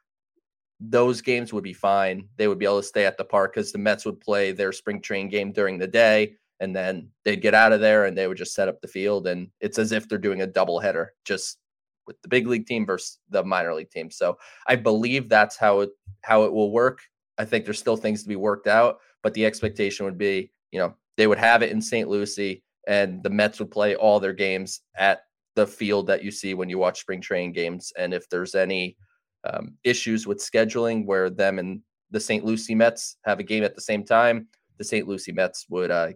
those 0.80 1.20
games 1.20 1.52
would 1.52 1.64
be 1.64 1.72
fine. 1.72 2.28
They 2.36 2.48
would 2.48 2.58
be 2.58 2.64
able 2.64 2.80
to 2.80 2.86
stay 2.86 3.06
at 3.06 3.16
the 3.16 3.24
park 3.24 3.54
because 3.54 3.72
the 3.72 3.78
Mets 3.78 4.04
would 4.04 4.20
play 4.20 4.52
their 4.52 4.72
spring 4.72 5.00
train 5.00 5.28
game 5.28 5.52
during 5.52 5.78
the 5.78 5.86
day, 5.86 6.34
and 6.60 6.74
then 6.74 7.08
they'd 7.24 7.42
get 7.42 7.54
out 7.54 7.72
of 7.72 7.80
there 7.80 8.06
and 8.06 8.18
they 8.18 8.26
would 8.26 8.36
just 8.36 8.54
set 8.54 8.68
up 8.68 8.80
the 8.80 8.88
field. 8.88 9.26
And 9.26 9.48
it's 9.60 9.78
as 9.78 9.92
if 9.92 10.08
they're 10.08 10.18
doing 10.18 10.42
a 10.42 10.46
double 10.46 10.80
header, 10.80 11.12
just 11.24 11.58
with 12.06 12.20
the 12.22 12.28
big 12.28 12.46
league 12.46 12.66
team 12.66 12.86
versus 12.86 13.18
the 13.30 13.42
minor 13.42 13.74
league 13.74 13.90
team. 13.90 14.10
So 14.10 14.38
I 14.66 14.76
believe 14.76 15.28
that's 15.28 15.56
how 15.56 15.80
it 15.80 15.90
how 16.22 16.44
it 16.44 16.52
will 16.52 16.72
work. 16.72 17.00
I 17.38 17.44
think 17.44 17.64
there's 17.64 17.78
still 17.78 17.96
things 17.96 18.22
to 18.22 18.28
be 18.28 18.36
worked 18.36 18.66
out, 18.66 18.98
but 19.22 19.34
the 19.34 19.46
expectation 19.46 20.04
would 20.04 20.18
be, 20.18 20.52
you 20.70 20.78
know, 20.78 20.94
they 21.16 21.26
would 21.26 21.38
have 21.38 21.62
it 21.62 21.72
in 21.72 21.80
St. 21.80 22.08
Lucie 22.08 22.62
and 22.86 23.22
the 23.22 23.30
Mets 23.30 23.58
would 23.58 23.70
play 23.70 23.94
all 23.94 24.20
their 24.20 24.32
games 24.32 24.82
at 24.96 25.22
the 25.54 25.66
field 25.66 26.06
that 26.06 26.24
you 26.24 26.30
see 26.30 26.54
when 26.54 26.68
you 26.68 26.78
watch 26.78 27.00
spring 27.00 27.20
training 27.20 27.52
games. 27.52 27.92
And 27.98 28.14
if 28.14 28.28
there's 28.28 28.54
any 28.54 28.96
um, 29.44 29.74
issues 29.84 30.26
with 30.26 30.38
scheduling 30.38 31.06
where 31.06 31.30
them 31.30 31.58
and 31.58 31.80
the 32.10 32.20
St. 32.20 32.44
Lucie 32.44 32.74
Mets 32.74 33.16
have 33.24 33.38
a 33.38 33.44
game 33.44 33.64
at 33.64 33.74
the 33.74 33.80
same 33.80 34.04
time, 34.04 34.48
the 34.78 34.84
St. 34.84 35.06
Lucie 35.06 35.32
Mets 35.32 35.66
would 35.68 35.90
uh, 35.90 36.08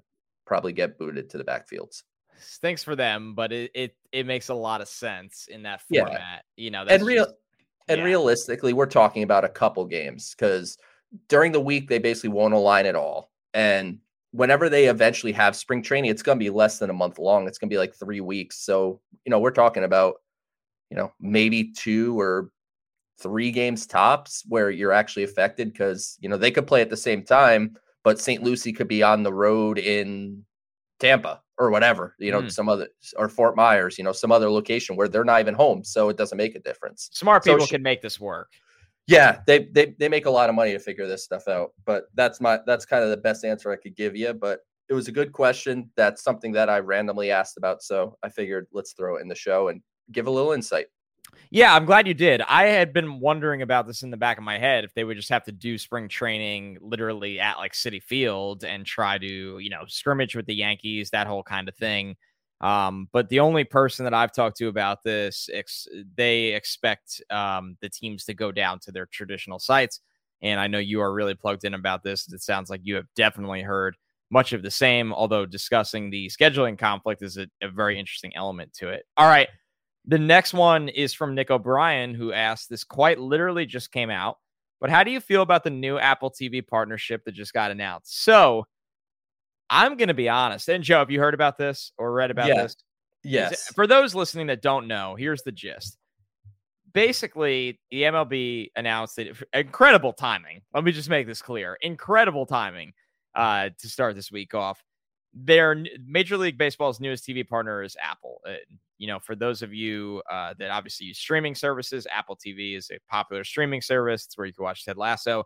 probably 0.46 0.72
get 0.72 0.98
booted 0.98 1.30
to 1.30 1.38
the 1.38 1.44
backfields. 1.44 2.02
Thanks 2.38 2.82
for 2.82 2.96
them, 2.96 3.34
but 3.34 3.52
it, 3.52 3.70
it 3.74 3.96
it 4.12 4.26
makes 4.26 4.48
a 4.48 4.54
lot 4.54 4.80
of 4.80 4.88
sense 4.88 5.48
in 5.50 5.62
that 5.62 5.82
format. 5.82 6.44
Yeah. 6.56 6.64
You 6.64 6.70
know, 6.70 6.84
and 6.84 7.02
real 7.04 7.24
just, 7.24 7.36
and 7.88 7.98
yeah. 7.98 8.04
realistically, 8.04 8.72
we're 8.72 8.86
talking 8.86 9.22
about 9.22 9.44
a 9.44 9.48
couple 9.48 9.84
games 9.84 10.34
because 10.34 10.78
during 11.28 11.52
the 11.52 11.60
week 11.60 11.88
they 11.88 11.98
basically 11.98 12.30
won't 12.30 12.54
align 12.54 12.86
at 12.86 12.96
all. 12.96 13.30
And 13.54 13.98
whenever 14.32 14.68
they 14.68 14.86
eventually 14.86 15.32
have 15.32 15.56
spring 15.56 15.82
training, 15.82 16.10
it's 16.10 16.22
going 16.22 16.38
to 16.38 16.44
be 16.44 16.50
less 16.50 16.78
than 16.78 16.90
a 16.90 16.94
month 16.94 17.18
long. 17.18 17.46
It's 17.46 17.58
going 17.58 17.68
to 17.68 17.74
be 17.74 17.78
like 17.78 17.94
three 17.94 18.20
weeks. 18.20 18.58
So, 18.58 19.00
you 19.24 19.30
know, 19.30 19.38
we're 19.38 19.50
talking 19.50 19.84
about, 19.84 20.16
you 20.90 20.96
know, 20.96 21.12
maybe 21.20 21.72
two 21.72 22.18
or 22.18 22.50
three 23.18 23.50
games 23.50 23.86
tops 23.86 24.44
where 24.48 24.70
you're 24.70 24.92
actually 24.92 25.24
affected 25.24 25.72
because, 25.72 26.18
you 26.20 26.28
know, 26.28 26.36
they 26.36 26.50
could 26.50 26.66
play 26.66 26.82
at 26.82 26.90
the 26.90 26.96
same 26.96 27.22
time, 27.22 27.76
but 28.04 28.20
St. 28.20 28.42
Lucie 28.42 28.72
could 28.72 28.88
be 28.88 29.02
on 29.02 29.22
the 29.22 29.32
road 29.32 29.78
in 29.78 30.44
Tampa 30.98 31.42
or 31.58 31.70
whatever, 31.70 32.14
you 32.18 32.30
know, 32.30 32.42
mm. 32.42 32.50
some 32.50 32.68
other 32.68 32.88
or 33.16 33.28
Fort 33.28 33.56
Myers, 33.56 33.98
you 33.98 34.04
know, 34.04 34.12
some 34.12 34.32
other 34.32 34.50
location 34.50 34.96
where 34.96 35.08
they're 35.08 35.24
not 35.24 35.40
even 35.40 35.54
home. 35.54 35.84
So 35.84 36.08
it 36.08 36.16
doesn't 36.16 36.36
make 36.36 36.54
a 36.54 36.60
difference. 36.60 37.10
Smart 37.12 37.44
people 37.44 37.60
so, 37.60 37.66
can 37.66 37.82
make 37.82 38.02
this 38.02 38.20
work 38.20 38.50
yeah 39.06 39.40
they, 39.46 39.64
they 39.72 39.94
they 39.98 40.08
make 40.08 40.26
a 40.26 40.30
lot 40.30 40.48
of 40.48 40.54
money 40.54 40.72
to 40.72 40.78
figure 40.78 41.06
this 41.06 41.24
stuff 41.24 41.48
out 41.48 41.72
but 41.84 42.04
that's 42.14 42.40
my 42.40 42.58
that's 42.66 42.84
kind 42.84 43.02
of 43.04 43.10
the 43.10 43.16
best 43.16 43.44
answer 43.44 43.70
i 43.70 43.76
could 43.76 43.94
give 43.96 44.16
you 44.16 44.32
but 44.34 44.60
it 44.88 44.94
was 44.94 45.08
a 45.08 45.12
good 45.12 45.32
question 45.32 45.90
that's 45.96 46.22
something 46.22 46.52
that 46.52 46.68
i 46.68 46.78
randomly 46.78 47.30
asked 47.30 47.56
about 47.56 47.82
so 47.82 48.16
i 48.22 48.28
figured 48.28 48.66
let's 48.72 48.92
throw 48.92 49.16
it 49.16 49.22
in 49.22 49.28
the 49.28 49.34
show 49.34 49.68
and 49.68 49.80
give 50.12 50.26
a 50.26 50.30
little 50.30 50.52
insight 50.52 50.86
yeah 51.50 51.74
i'm 51.74 51.84
glad 51.84 52.06
you 52.06 52.14
did 52.14 52.40
i 52.42 52.64
had 52.64 52.92
been 52.92 53.20
wondering 53.20 53.62
about 53.62 53.86
this 53.86 54.02
in 54.02 54.10
the 54.10 54.16
back 54.16 54.38
of 54.38 54.44
my 54.44 54.58
head 54.58 54.84
if 54.84 54.92
they 54.94 55.04
would 55.04 55.16
just 55.16 55.28
have 55.28 55.44
to 55.44 55.52
do 55.52 55.78
spring 55.78 56.08
training 56.08 56.78
literally 56.80 57.40
at 57.40 57.56
like 57.56 57.72
Citi 57.72 58.02
Field 58.02 58.64
and 58.64 58.84
try 58.84 59.18
to 59.18 59.58
you 59.58 59.70
know 59.70 59.82
scrimmage 59.86 60.34
with 60.34 60.46
the 60.46 60.54
yankees 60.54 61.10
that 61.10 61.26
whole 61.26 61.42
kind 61.42 61.68
of 61.68 61.74
thing 61.76 62.16
um, 62.60 63.08
but 63.12 63.28
the 63.28 63.40
only 63.40 63.64
person 63.64 64.04
that 64.04 64.14
I've 64.14 64.32
talked 64.32 64.56
to 64.58 64.68
about 64.68 65.02
this, 65.04 65.48
ex- 65.52 65.88
they 66.16 66.54
expect 66.54 67.22
um, 67.30 67.76
the 67.80 67.88
teams 67.88 68.24
to 68.24 68.34
go 68.34 68.50
down 68.50 68.78
to 68.80 68.92
their 68.92 69.06
traditional 69.06 69.58
sites. 69.58 70.00
And 70.42 70.60
I 70.60 70.66
know 70.66 70.78
you 70.78 71.00
are 71.00 71.12
really 71.12 71.34
plugged 71.34 71.64
in 71.64 71.74
about 71.74 72.02
this. 72.02 72.30
It 72.32 72.42
sounds 72.42 72.70
like 72.70 72.80
you 72.82 72.94
have 72.96 73.06
definitely 73.14 73.62
heard 73.62 73.96
much 74.30 74.52
of 74.52 74.62
the 74.62 74.70
same, 74.70 75.12
although 75.12 75.46
discussing 75.46 76.10
the 76.10 76.28
scheduling 76.28 76.78
conflict 76.78 77.22
is 77.22 77.36
a, 77.36 77.46
a 77.62 77.68
very 77.68 77.98
interesting 77.98 78.34
element 78.34 78.72
to 78.74 78.88
it. 78.88 79.04
All 79.16 79.28
right. 79.28 79.48
The 80.06 80.18
next 80.18 80.54
one 80.54 80.88
is 80.88 81.12
from 81.12 81.34
Nick 81.34 81.50
O'Brien, 81.50 82.14
who 82.14 82.32
asked 82.32 82.70
this 82.70 82.84
quite 82.84 83.18
literally 83.18 83.66
just 83.66 83.90
came 83.90 84.10
out. 84.10 84.38
But 84.80 84.90
how 84.90 85.02
do 85.02 85.10
you 85.10 85.20
feel 85.20 85.42
about 85.42 85.64
the 85.64 85.70
new 85.70 85.98
Apple 85.98 86.30
TV 86.30 86.66
partnership 86.66 87.24
that 87.24 87.32
just 87.32 87.52
got 87.52 87.70
announced? 87.70 88.22
So, 88.22 88.66
I'm 89.70 89.96
going 89.96 90.08
to 90.08 90.14
be 90.14 90.28
honest. 90.28 90.68
And 90.68 90.84
Joe, 90.84 90.98
have 90.98 91.10
you 91.10 91.18
heard 91.18 91.34
about 91.34 91.58
this 91.58 91.92
or 91.98 92.12
read 92.12 92.30
about 92.30 92.48
yeah. 92.48 92.62
this? 92.62 92.76
Yes. 93.24 93.72
For 93.74 93.86
those 93.86 94.14
listening 94.14 94.46
that 94.48 94.62
don't 94.62 94.86
know, 94.86 95.16
here's 95.16 95.42
the 95.42 95.52
gist. 95.52 95.98
Basically, 96.92 97.80
the 97.90 98.02
MLB 98.02 98.70
announced 98.76 99.16
that 99.16 99.36
incredible 99.52 100.12
timing. 100.12 100.62
Let 100.72 100.84
me 100.84 100.92
just 100.92 101.10
make 101.10 101.26
this 101.26 101.42
clear. 101.42 101.76
Incredible 101.80 102.46
timing 102.46 102.92
uh, 103.34 103.70
to 103.78 103.88
start 103.88 104.14
this 104.14 104.30
week 104.30 104.54
off. 104.54 104.82
Their 105.34 105.84
Major 106.06 106.38
League 106.38 106.56
Baseball's 106.56 107.00
newest 107.00 107.26
TV 107.26 107.46
partner 107.46 107.82
is 107.82 107.96
Apple. 108.00 108.40
You 108.98 109.08
know, 109.08 109.18
for 109.18 109.34
those 109.34 109.62
of 109.62 109.74
you 109.74 110.22
uh, 110.30 110.54
that 110.58 110.70
obviously 110.70 111.06
use 111.06 111.18
streaming 111.18 111.54
services, 111.54 112.06
Apple 112.10 112.36
TV 112.36 112.76
is 112.76 112.90
a 112.90 112.98
popular 113.10 113.44
streaming 113.44 113.82
service. 113.82 114.24
It's 114.24 114.38
where 114.38 114.46
you 114.46 114.52
can 114.52 114.64
watch 114.64 114.84
Ted 114.84 114.96
Lasso. 114.96 115.44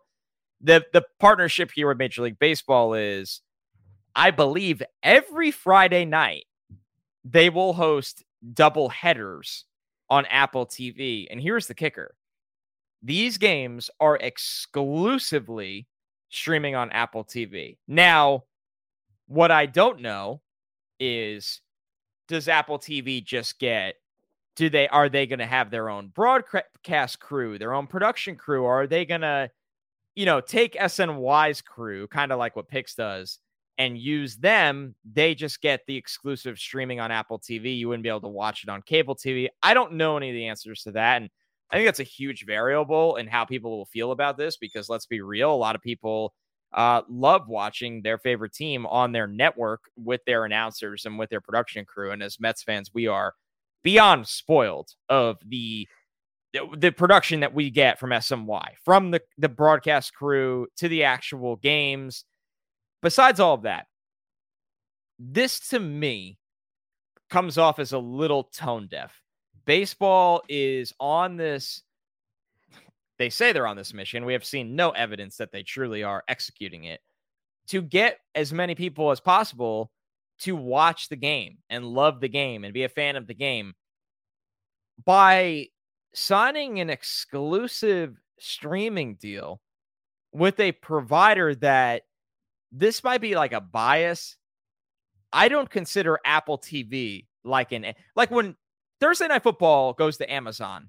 The 0.61 0.85
the 0.93 1.05
partnership 1.19 1.71
here 1.75 1.89
with 1.89 1.99
Major 1.99 2.23
League 2.23 2.39
Baseball 2.39 2.95
is 2.95 3.41
I 4.15 4.31
believe 4.31 4.83
every 5.03 5.51
Friday 5.51 6.05
night 6.05 6.45
they 7.25 7.51
will 7.51 7.73
host 7.73 8.25
double 8.55 8.89
headers 8.89 9.65
on 10.09 10.27
Apple 10.27 10.67
TV. 10.67 11.27
And 11.31 11.41
here's 11.41 11.67
the 11.67 11.75
kicker 11.75 12.15
these 13.03 13.39
games 13.39 13.91
are 13.99 14.17
exclusively 14.17 15.87
streaming 16.29 16.75
on 16.75 16.91
Apple 16.91 17.25
TV. 17.25 17.79
Now, 17.89 18.45
what 19.27 19.51
I 19.51 19.67
don't 19.67 20.01
know 20.01 20.43
is 20.99 21.61
does 22.31 22.49
Apple 22.49 22.79
TV 22.79 23.23
just 23.23 23.59
get 23.59 23.97
do 24.57 24.71
they 24.71 24.89
are 24.89 25.09
they 25.09 25.27
going 25.27 25.39
to 25.39 25.47
have 25.47 25.71
their 25.71 25.89
own 25.89 26.09
broadcast 26.09 27.21
crew, 27.21 27.59
their 27.59 27.75
own 27.75 27.87
production 27.87 28.37
crew, 28.37 28.65
or 28.65 28.83
are 28.83 28.87
they 28.87 29.05
going 29.05 29.21
to 29.21 29.51
you 30.15 30.27
know, 30.27 30.41
take 30.41 30.75
SNY's 30.75 31.63
crew, 31.63 32.07
kind 32.09 32.33
of 32.33 32.39
like 32.39 32.57
what 32.57 32.69
Pix 32.69 32.95
does, 32.95 33.39
and 33.79 33.97
use 33.97 34.37
them, 34.37 34.95
they 35.11 35.35
just 35.35 35.63
get 35.63 35.81
the 35.87 35.97
exclusive 35.97 36.59
streaming 36.59 37.01
on 37.01 37.11
Apple 37.11 37.39
TV. 37.39 37.77
You 37.77 37.89
wouldn't 37.89 38.03
be 38.03 38.09
able 38.09 38.21
to 38.23 38.29
watch 38.29 38.63
it 38.63 38.69
on 38.69 38.83
cable 38.83 39.17
TV. 39.17 39.49
I 39.63 39.73
don't 39.73 39.95
know 39.95 40.17
any 40.17 40.29
of 40.29 40.35
the 40.35 40.49
answers 40.49 40.83
to 40.83 40.93
that. 40.93 41.23
And 41.23 41.31
I 41.71 41.77
think 41.77 41.87
that's 41.87 42.01
a 42.01 42.05
huge 42.05 42.45
variable 42.45 43.17
in 43.17 43.27
how 43.29 43.45
people 43.45 43.79
will 43.79 43.87
feel 43.87 44.13
about 44.13 44.37
this 44.37 44.57
because 44.57 44.89
let's 44.89 45.07
be 45.07 45.23
real, 45.23 45.55
a 45.55 45.57
lot 45.57 45.77
of 45.77 45.83
people 45.83 46.35
uh, 46.73 47.03
love 47.09 47.49
watching 47.49 48.03
their 48.03 48.19
favorite 48.19 48.53
team 48.53 48.87
on 48.87 49.13
their 49.13 49.27
network 49.27 49.91
with 49.97 50.21
their 50.27 50.45
announcers 50.45 51.05
and 51.05 51.19
with 51.19 51.31
their 51.31 51.41
production 51.41 51.85
crew. 51.85 52.13
And 52.13 52.23
as 52.23 52.41
Mets 52.41 52.63
fans, 52.63 52.91
we 52.95 53.07
are 53.07 53.35
beyond 53.83 54.29
spoiled 54.29 54.91
of 55.09 55.39
the 55.47 55.89
the 56.77 56.91
production 56.91 57.41
that 57.41 57.55
we 57.55 57.71
get 57.71 58.01
from 58.01 58.11
SNY, 58.11 58.73
from 58.85 59.13
the, 59.13 59.21
the 59.39 59.49
broadcast 59.49 60.13
crew 60.15 60.67
to 60.77 60.89
the 60.89 61.05
actual 61.05 61.57
games. 61.57 62.25
Besides 63.03 63.39
all 63.39 63.55
of 63.55 63.63
that, 63.63 63.87
this 65.19 65.61
to 65.69 65.79
me 65.79 66.39
comes 67.29 67.57
off 67.57 67.79
as 67.79 67.93
a 67.93 67.99
little 67.99 68.45
tone 68.45 68.89
deaf. 68.91 69.23
Baseball 69.65 70.43
is 70.49 70.93
on 70.99 71.37
this, 71.37 71.83
they 73.21 73.29
say 73.29 73.53
they're 73.53 73.67
on 73.67 73.77
this 73.77 73.93
mission. 73.93 74.25
We 74.25 74.33
have 74.33 74.47
seen 74.47 74.75
no 74.75 74.93
evidence 74.93 75.37
that 75.37 75.53
they 75.53 75.63
truly 75.63 76.03
are 76.03 76.25
executing 76.27 76.85
it 76.85 77.03
to 77.67 77.83
get 77.83 78.19
as 78.35 78.51
many 78.51 78.75
people 78.75 79.11
as 79.11 79.21
possible 79.21 79.93
to 80.39 80.57
watch 80.57 81.11
the 81.11 81.17
game 81.17 81.59
and 81.69 81.85
love 81.85 82.21
the 82.21 82.31
game 82.31 82.65
and 82.65 82.73
be 82.73 82.85
a 82.85 82.89
fan 82.89 83.17
of 83.17 83.27
the 83.27 83.35
game 83.35 83.75
by 85.05 85.67
signing 86.15 86.81
an 86.81 86.89
exclusive 86.89 88.17
streaming 88.39 89.17
deal 89.17 89.61
with 90.33 90.59
a 90.59 90.73
provider 90.73 91.55
that 91.57 92.05
this 92.73 93.05
might 93.05 93.21
be 93.21 93.35
like 93.35 93.53
a 93.53 93.61
bias. 93.61 94.39
I 95.31 95.49
don't 95.49 95.69
consider 95.69 96.19
Apple 96.25 96.57
TV 96.57 97.27
like 97.45 97.73
an 97.73 97.85
like 98.17 98.31
when 98.31 98.57
Thursday 98.99 99.29
night 99.29 99.43
football 99.43 99.93
goes 99.93 100.17
to 100.17 100.33
Amazon, 100.33 100.89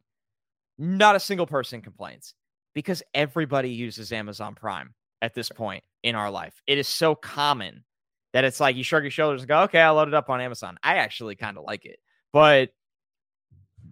not 0.81 1.15
a 1.15 1.19
single 1.19 1.45
person 1.45 1.81
complains 1.81 2.33
because 2.73 3.03
everybody 3.13 3.69
uses 3.69 4.11
Amazon 4.11 4.55
Prime 4.55 4.95
at 5.21 5.35
this 5.35 5.47
point 5.47 5.83
in 6.01 6.15
our 6.15 6.31
life. 6.31 6.59
It 6.65 6.79
is 6.79 6.87
so 6.87 7.13
common 7.13 7.83
that 8.33 8.45
it's 8.45 8.59
like 8.59 8.75
you 8.75 8.83
shrug 8.83 9.03
your 9.03 9.11
shoulders 9.11 9.41
and 9.41 9.47
go, 9.47 9.61
okay, 9.61 9.79
I'll 9.79 9.93
load 9.93 10.07
it 10.07 10.15
up 10.15 10.29
on 10.29 10.41
Amazon. 10.41 10.79
I 10.81 10.95
actually 10.95 11.35
kind 11.35 11.57
of 11.57 11.65
like 11.65 11.85
it. 11.85 11.99
But 12.33 12.69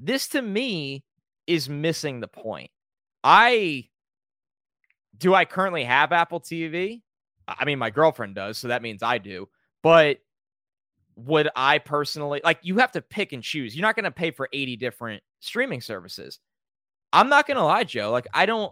this 0.01 0.29
to 0.29 0.41
me 0.41 1.03
is 1.45 1.69
missing 1.69 2.21
the 2.21 2.27
point. 2.27 2.71
I 3.23 3.89
do 5.15 5.35
I 5.35 5.45
currently 5.45 5.83
have 5.83 6.11
Apple 6.11 6.39
TV? 6.39 7.03
I 7.47 7.65
mean, 7.65 7.77
my 7.77 7.91
girlfriend 7.91 8.33
does, 8.33 8.57
so 8.57 8.69
that 8.69 8.81
means 8.81 9.03
I 9.03 9.19
do. 9.19 9.47
But 9.83 10.19
would 11.17 11.49
I 11.55 11.77
personally 11.79 12.41
like 12.43 12.59
you 12.63 12.77
have 12.77 12.93
to 12.93 13.01
pick 13.01 13.33
and 13.33 13.43
choose? 13.43 13.75
You're 13.75 13.85
not 13.85 13.95
going 13.95 14.05
to 14.05 14.11
pay 14.11 14.31
for 14.31 14.49
80 14.51 14.77
different 14.77 15.21
streaming 15.39 15.81
services. 15.81 16.39
I'm 17.11 17.29
not 17.29 17.47
going 17.47 17.57
to 17.57 17.63
lie, 17.63 17.83
Joe. 17.83 18.11
Like, 18.11 18.27
I 18.33 18.45
don't, 18.45 18.71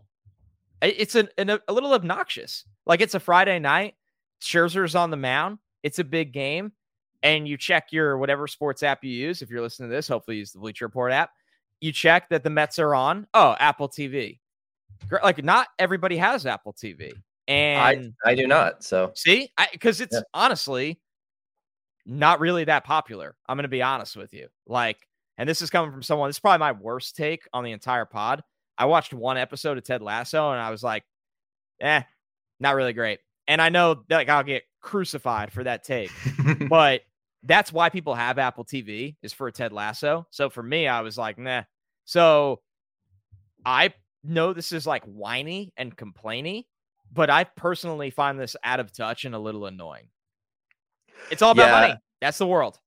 it's 0.82 1.16
a, 1.16 1.28
a 1.38 1.74
little 1.74 1.94
obnoxious. 1.94 2.66
Like, 2.86 3.02
it's 3.02 3.16
a 3.16 3.20
Friday 3.20 3.60
night, 3.60 3.96
Scherzer's 4.42 4.96
on 4.96 5.12
the 5.12 5.18
mound, 5.18 5.60
it's 5.84 6.00
a 6.00 6.04
big 6.04 6.32
game, 6.32 6.72
and 7.24 7.48
you 7.48 7.58
check 7.58 7.92
your 7.92 8.18
whatever 8.18 8.48
sports 8.48 8.84
app 8.84 9.04
you 9.04 9.12
use. 9.12 9.42
If 9.42 9.50
you're 9.50 9.62
listening 9.62 9.90
to 9.90 9.96
this, 9.96 10.08
hopefully 10.08 10.38
use 10.38 10.52
the 10.52 10.60
Bleacher 10.60 10.86
Report 10.86 11.12
app 11.12 11.32
you 11.82 11.92
check 11.92 12.30
that 12.30 12.44
the 12.44 12.50
Mets 12.50 12.80
are 12.80 12.96
on. 12.96 13.28
Oh, 13.34 13.56
Apple 13.60 13.90
TV. 13.90 14.40
Like 15.24 15.44
not 15.44 15.68
everybody 15.78 16.18
has 16.18 16.46
Apple 16.46 16.74
TV. 16.74 17.12
And 17.48 18.14
I, 18.26 18.32
I 18.32 18.36
do 18.36 18.48
not. 18.48 18.84
So 18.84 19.12
see, 19.16 19.52
because 19.72 20.02
it's 20.02 20.16
yeah. 20.16 20.22
honestly 20.34 21.00
not 22.06 22.40
really 22.40 22.64
that 22.66 22.84
popular. 22.84 23.36
I'm 23.48 23.58
going 23.58 23.64
to 23.64 23.70
be 23.70 23.82
honest 23.82 24.18
with 24.18 24.34
you. 24.34 24.48
Like, 24.66 25.07
and 25.38 25.48
this 25.48 25.62
is 25.62 25.70
coming 25.70 25.92
from 25.92 26.04
someone, 26.04 26.30
this 26.30 26.38
is 26.38 26.42
probably 26.42 26.60
my 26.60 26.72
worst 26.72 27.16
take 27.16 27.48
on 27.54 27.64
the 27.64 27.72
entire 27.72 28.06
pod. 28.06 28.44
I 28.78 28.86
watched 28.86 29.14
one 29.14 29.38
episode 29.38 29.78
of 29.78 29.84
Ted 29.84 30.02
Lasso 30.02 30.52
and 30.52 30.60
I 30.60 30.70
was 30.72 30.84
like, 30.84 31.04
eh, 31.82 32.02
not 32.60 32.76
really 32.76 32.94
great. 32.94 33.20
And 33.48 33.62
I 33.62 33.70
know 33.70 34.04
that 34.10 34.16
like 34.16 34.30
I'll 34.30 34.44
get 34.44 34.64
crucified 34.82 35.52
for 35.52 35.64
that 35.64 35.84
take, 35.84 36.12
but 36.70 37.02
that's 37.44 37.72
why 37.72 37.90
people 37.90 38.16
have 38.16 38.38
Apple 38.38 38.66
TV 38.66 39.16
is 39.22 39.34
for 39.34 39.50
Ted 39.52 39.72
Lasso. 39.72 40.28
So 40.32 40.50
for 40.50 40.64
me, 40.64 40.88
I 40.88 41.02
was 41.02 41.18
like, 41.18 41.38
nah. 41.38 41.64
So 42.06 42.62
I 43.66 43.94
know 44.24 44.54
this 44.54 44.72
is 44.72 44.86
like 44.86 45.04
whiny 45.06 45.72
and 45.78 45.96
complainy, 45.96 46.66
but 47.12 47.30
I 47.30 47.46
personally 47.46 48.10
find 48.10 48.40
this 48.40 48.56
out 48.64 48.80
of 48.80 48.92
touch 48.92 49.26
and 49.26 49.34
a 49.34 49.40
little 49.40 49.66
annoying. 49.66 50.10
It's 51.32 51.42
all 51.42 51.52
about 51.52 51.68
yeah. 51.68 51.88
money. 51.88 52.00
That's 52.22 52.38
the 52.38 52.48
world. 52.48 52.80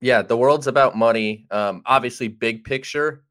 Yeah, 0.00 0.22
the 0.22 0.36
world's 0.36 0.66
about 0.66 0.96
money. 0.96 1.46
Um, 1.50 1.82
obviously, 1.86 2.28
big 2.28 2.64
picture. 2.64 3.24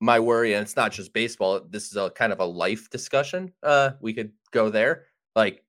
My 0.00 0.18
worry, 0.18 0.54
and 0.54 0.62
it's 0.62 0.76
not 0.76 0.92
just 0.92 1.12
baseball. 1.12 1.60
This 1.68 1.90
is 1.90 1.96
a 1.96 2.10
kind 2.10 2.32
of 2.32 2.40
a 2.40 2.44
life 2.44 2.88
discussion. 2.90 3.52
Uh, 3.62 3.90
we 4.00 4.14
could 4.14 4.32
go 4.50 4.70
there. 4.70 5.04
Like, 5.36 5.62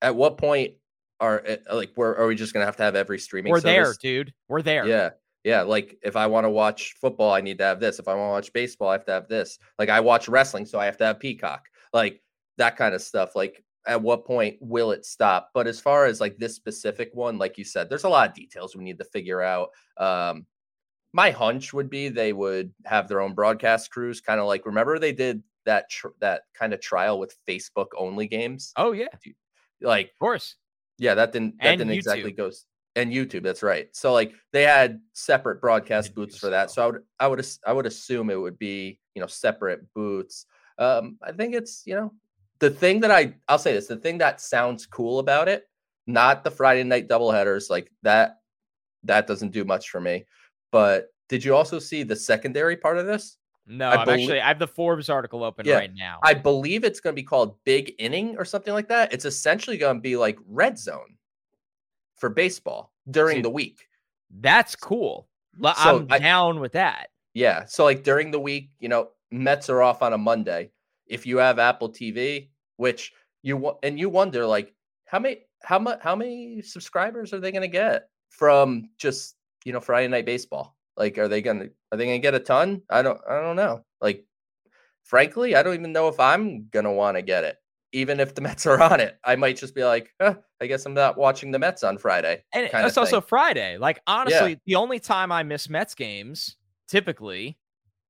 at 0.00 0.14
what 0.14 0.38
point 0.38 0.74
are 1.20 1.42
eh, 1.46 1.56
like 1.72 1.92
where 1.94 2.16
are 2.16 2.26
we 2.26 2.34
just 2.34 2.52
gonna 2.52 2.64
have 2.64 2.76
to 2.76 2.82
have 2.82 2.96
every 2.96 3.18
streaming? 3.18 3.50
We're 3.50 3.60
service? 3.60 3.98
there, 4.02 4.24
dude. 4.24 4.34
We're 4.48 4.62
there. 4.62 4.86
Yeah. 4.86 5.10
Yeah, 5.44 5.62
like 5.62 5.98
if 6.02 6.14
I 6.14 6.28
want 6.28 6.44
to 6.44 6.50
watch 6.50 6.94
football, 7.00 7.32
I 7.32 7.40
need 7.40 7.58
to 7.58 7.64
have 7.64 7.80
this. 7.80 7.98
If 7.98 8.06
I 8.06 8.14
want 8.14 8.28
to 8.28 8.32
watch 8.32 8.52
baseball, 8.52 8.90
I 8.90 8.92
have 8.92 9.04
to 9.06 9.12
have 9.12 9.28
this. 9.28 9.58
Like 9.76 9.88
I 9.88 9.98
watch 9.98 10.28
wrestling, 10.28 10.66
so 10.66 10.78
I 10.78 10.84
have 10.84 10.96
to 10.98 11.04
have 11.04 11.18
Peacock. 11.18 11.66
Like 11.92 12.22
that 12.58 12.76
kind 12.76 12.94
of 12.94 13.02
stuff. 13.02 13.34
Like 13.34 13.64
at 13.86 14.00
what 14.00 14.24
point 14.24 14.56
will 14.60 14.92
it 14.92 15.04
stop? 15.04 15.50
But 15.54 15.66
as 15.66 15.80
far 15.80 16.06
as 16.06 16.20
like 16.20 16.36
this 16.36 16.54
specific 16.54 17.10
one, 17.14 17.38
like 17.38 17.58
you 17.58 17.64
said, 17.64 17.88
there's 17.88 18.04
a 18.04 18.08
lot 18.08 18.28
of 18.28 18.34
details 18.34 18.76
we 18.76 18.84
need 18.84 18.98
to 18.98 19.04
figure 19.04 19.42
out. 19.42 19.70
Um, 19.96 20.46
my 21.12 21.30
hunch 21.30 21.72
would 21.72 21.90
be 21.90 22.08
they 22.08 22.32
would 22.32 22.72
have 22.84 23.08
their 23.08 23.20
own 23.20 23.34
broadcast 23.34 23.90
crews, 23.90 24.20
kind 24.20 24.40
of 24.40 24.46
like 24.46 24.66
remember 24.66 24.98
they 24.98 25.12
did 25.12 25.42
that 25.66 25.90
tr- 25.90 26.08
that 26.20 26.42
kind 26.54 26.72
of 26.72 26.80
trial 26.80 27.18
with 27.18 27.36
Facebook 27.48 27.88
only 27.96 28.26
games. 28.26 28.72
Oh 28.76 28.92
yeah, 28.92 29.08
like 29.80 30.06
of 30.06 30.18
course. 30.18 30.56
Yeah, 30.98 31.14
that 31.14 31.32
didn't 31.32 31.58
that 31.58 31.68
and 31.68 31.78
didn't 31.78 31.92
YouTube. 31.92 31.96
exactly 31.96 32.32
go 32.32 32.50
and 32.96 33.12
YouTube. 33.12 33.42
That's 33.42 33.62
right. 33.62 33.88
So 33.92 34.12
like 34.12 34.32
they 34.52 34.62
had 34.62 35.00
separate 35.12 35.60
broadcast 35.60 36.14
booths 36.14 36.38
for 36.38 36.50
that. 36.50 36.70
So 36.70 36.82
I 36.82 36.86
would 36.86 37.02
I 37.20 37.28
would 37.28 37.46
I 37.66 37.72
would 37.72 37.86
assume 37.86 38.30
it 38.30 38.40
would 38.40 38.58
be 38.58 38.98
you 39.14 39.20
know 39.20 39.26
separate 39.26 39.92
booths. 39.94 40.46
Um, 40.78 41.18
I 41.22 41.32
think 41.32 41.54
it's 41.54 41.82
you 41.86 41.94
know 41.94 42.12
the 42.62 42.70
thing 42.70 43.00
that 43.00 43.10
I 43.10 43.34
I'll 43.48 43.58
say 43.58 43.72
this 43.72 43.88
the 43.88 43.96
thing 43.96 44.18
that 44.18 44.40
sounds 44.40 44.86
cool 44.86 45.18
about 45.18 45.48
it, 45.48 45.64
not 46.06 46.44
the 46.44 46.50
Friday 46.50 46.84
night 46.84 47.08
doubleheaders 47.08 47.68
like 47.68 47.90
that. 48.02 48.36
That 49.02 49.26
doesn't 49.26 49.50
do 49.50 49.64
much 49.64 49.90
for 49.90 50.00
me. 50.00 50.26
But 50.70 51.08
did 51.28 51.44
you 51.44 51.56
also 51.56 51.80
see 51.80 52.04
the 52.04 52.14
secondary 52.14 52.76
part 52.76 52.98
of 52.98 53.06
this? 53.06 53.36
No, 53.66 53.88
I 53.88 54.02
am 54.02 54.08
actually 54.08 54.40
I 54.40 54.46
have 54.46 54.60
the 54.60 54.68
Forbes 54.68 55.08
article 55.08 55.42
open 55.42 55.66
yeah, 55.66 55.74
right 55.74 55.90
now. 55.92 56.20
I 56.22 56.34
believe 56.34 56.84
it's 56.84 57.00
going 57.00 57.16
to 57.16 57.20
be 57.20 57.26
called 57.26 57.56
Big 57.64 57.94
Inning 57.98 58.36
or 58.38 58.44
something 58.44 58.72
like 58.72 58.88
that. 58.88 59.12
It's 59.12 59.24
essentially 59.24 59.76
going 59.76 59.96
to 59.96 60.00
be 60.00 60.16
like 60.16 60.38
Red 60.46 60.78
Zone 60.78 61.16
for 62.14 62.28
baseball 62.28 62.92
during 63.10 63.42
the 63.42 63.50
week. 63.50 63.88
That's 64.30 64.76
cool. 64.76 65.26
I'm 65.64 66.06
down 66.06 66.60
with 66.60 66.72
that. 66.72 67.08
Yeah. 67.34 67.64
So 67.64 67.82
like 67.82 68.04
during 68.04 68.30
the 68.30 68.40
week, 68.40 68.70
you 68.78 68.88
know, 68.88 69.08
Mets 69.32 69.68
are 69.68 69.82
off 69.82 70.00
on 70.00 70.12
a 70.12 70.18
Monday. 70.18 70.70
If 71.08 71.26
you 71.26 71.38
have 71.38 71.58
Apple 71.58 71.90
TV, 71.90 72.50
which 72.82 73.12
you 73.42 73.76
and 73.84 73.98
you 73.98 74.08
wonder 74.08 74.44
like 74.44 74.74
how 75.06 75.20
many 75.20 75.38
how 75.62 75.78
much 75.78 76.00
how 76.02 76.16
many 76.16 76.60
subscribers 76.62 77.32
are 77.32 77.38
they 77.38 77.52
going 77.52 77.62
to 77.62 77.68
get 77.68 78.08
from 78.28 78.88
just 78.98 79.36
you 79.64 79.72
know 79.72 79.80
Friday 79.80 80.08
night 80.08 80.26
baseball? 80.26 80.76
Like, 80.96 81.16
are 81.16 81.28
they 81.28 81.40
gonna 81.40 81.68
are 81.90 81.96
they 81.96 82.06
gonna 82.06 82.18
get 82.18 82.34
a 82.34 82.40
ton? 82.40 82.82
I 82.90 83.02
don't 83.02 83.20
I 83.28 83.40
don't 83.40 83.56
know. 83.56 83.84
Like, 84.00 84.26
frankly, 85.04 85.54
I 85.54 85.62
don't 85.62 85.74
even 85.74 85.92
know 85.92 86.08
if 86.08 86.18
I'm 86.18 86.66
gonna 86.70 86.92
want 86.92 87.16
to 87.16 87.22
get 87.22 87.44
it 87.44 87.56
even 87.92 88.20
if 88.20 88.34
the 88.34 88.40
Mets 88.40 88.66
are 88.66 88.80
on 88.80 89.00
it. 89.00 89.18
I 89.24 89.36
might 89.36 89.56
just 89.56 89.74
be 89.74 89.84
like, 89.84 90.12
huh, 90.20 90.34
I 90.60 90.66
guess 90.66 90.86
I'm 90.86 90.94
not 90.94 91.16
watching 91.16 91.50
the 91.50 91.58
Mets 91.58 91.84
on 91.84 91.98
Friday. 91.98 92.42
And 92.52 92.68
it's 92.72 92.96
also 92.96 93.20
Friday. 93.20 93.78
Like 93.78 94.00
honestly, 94.06 94.50
yeah. 94.50 94.56
the 94.66 94.74
only 94.76 94.98
time 94.98 95.30
I 95.30 95.42
miss 95.42 95.68
Mets 95.68 95.94
games 95.94 96.56
typically 96.88 97.58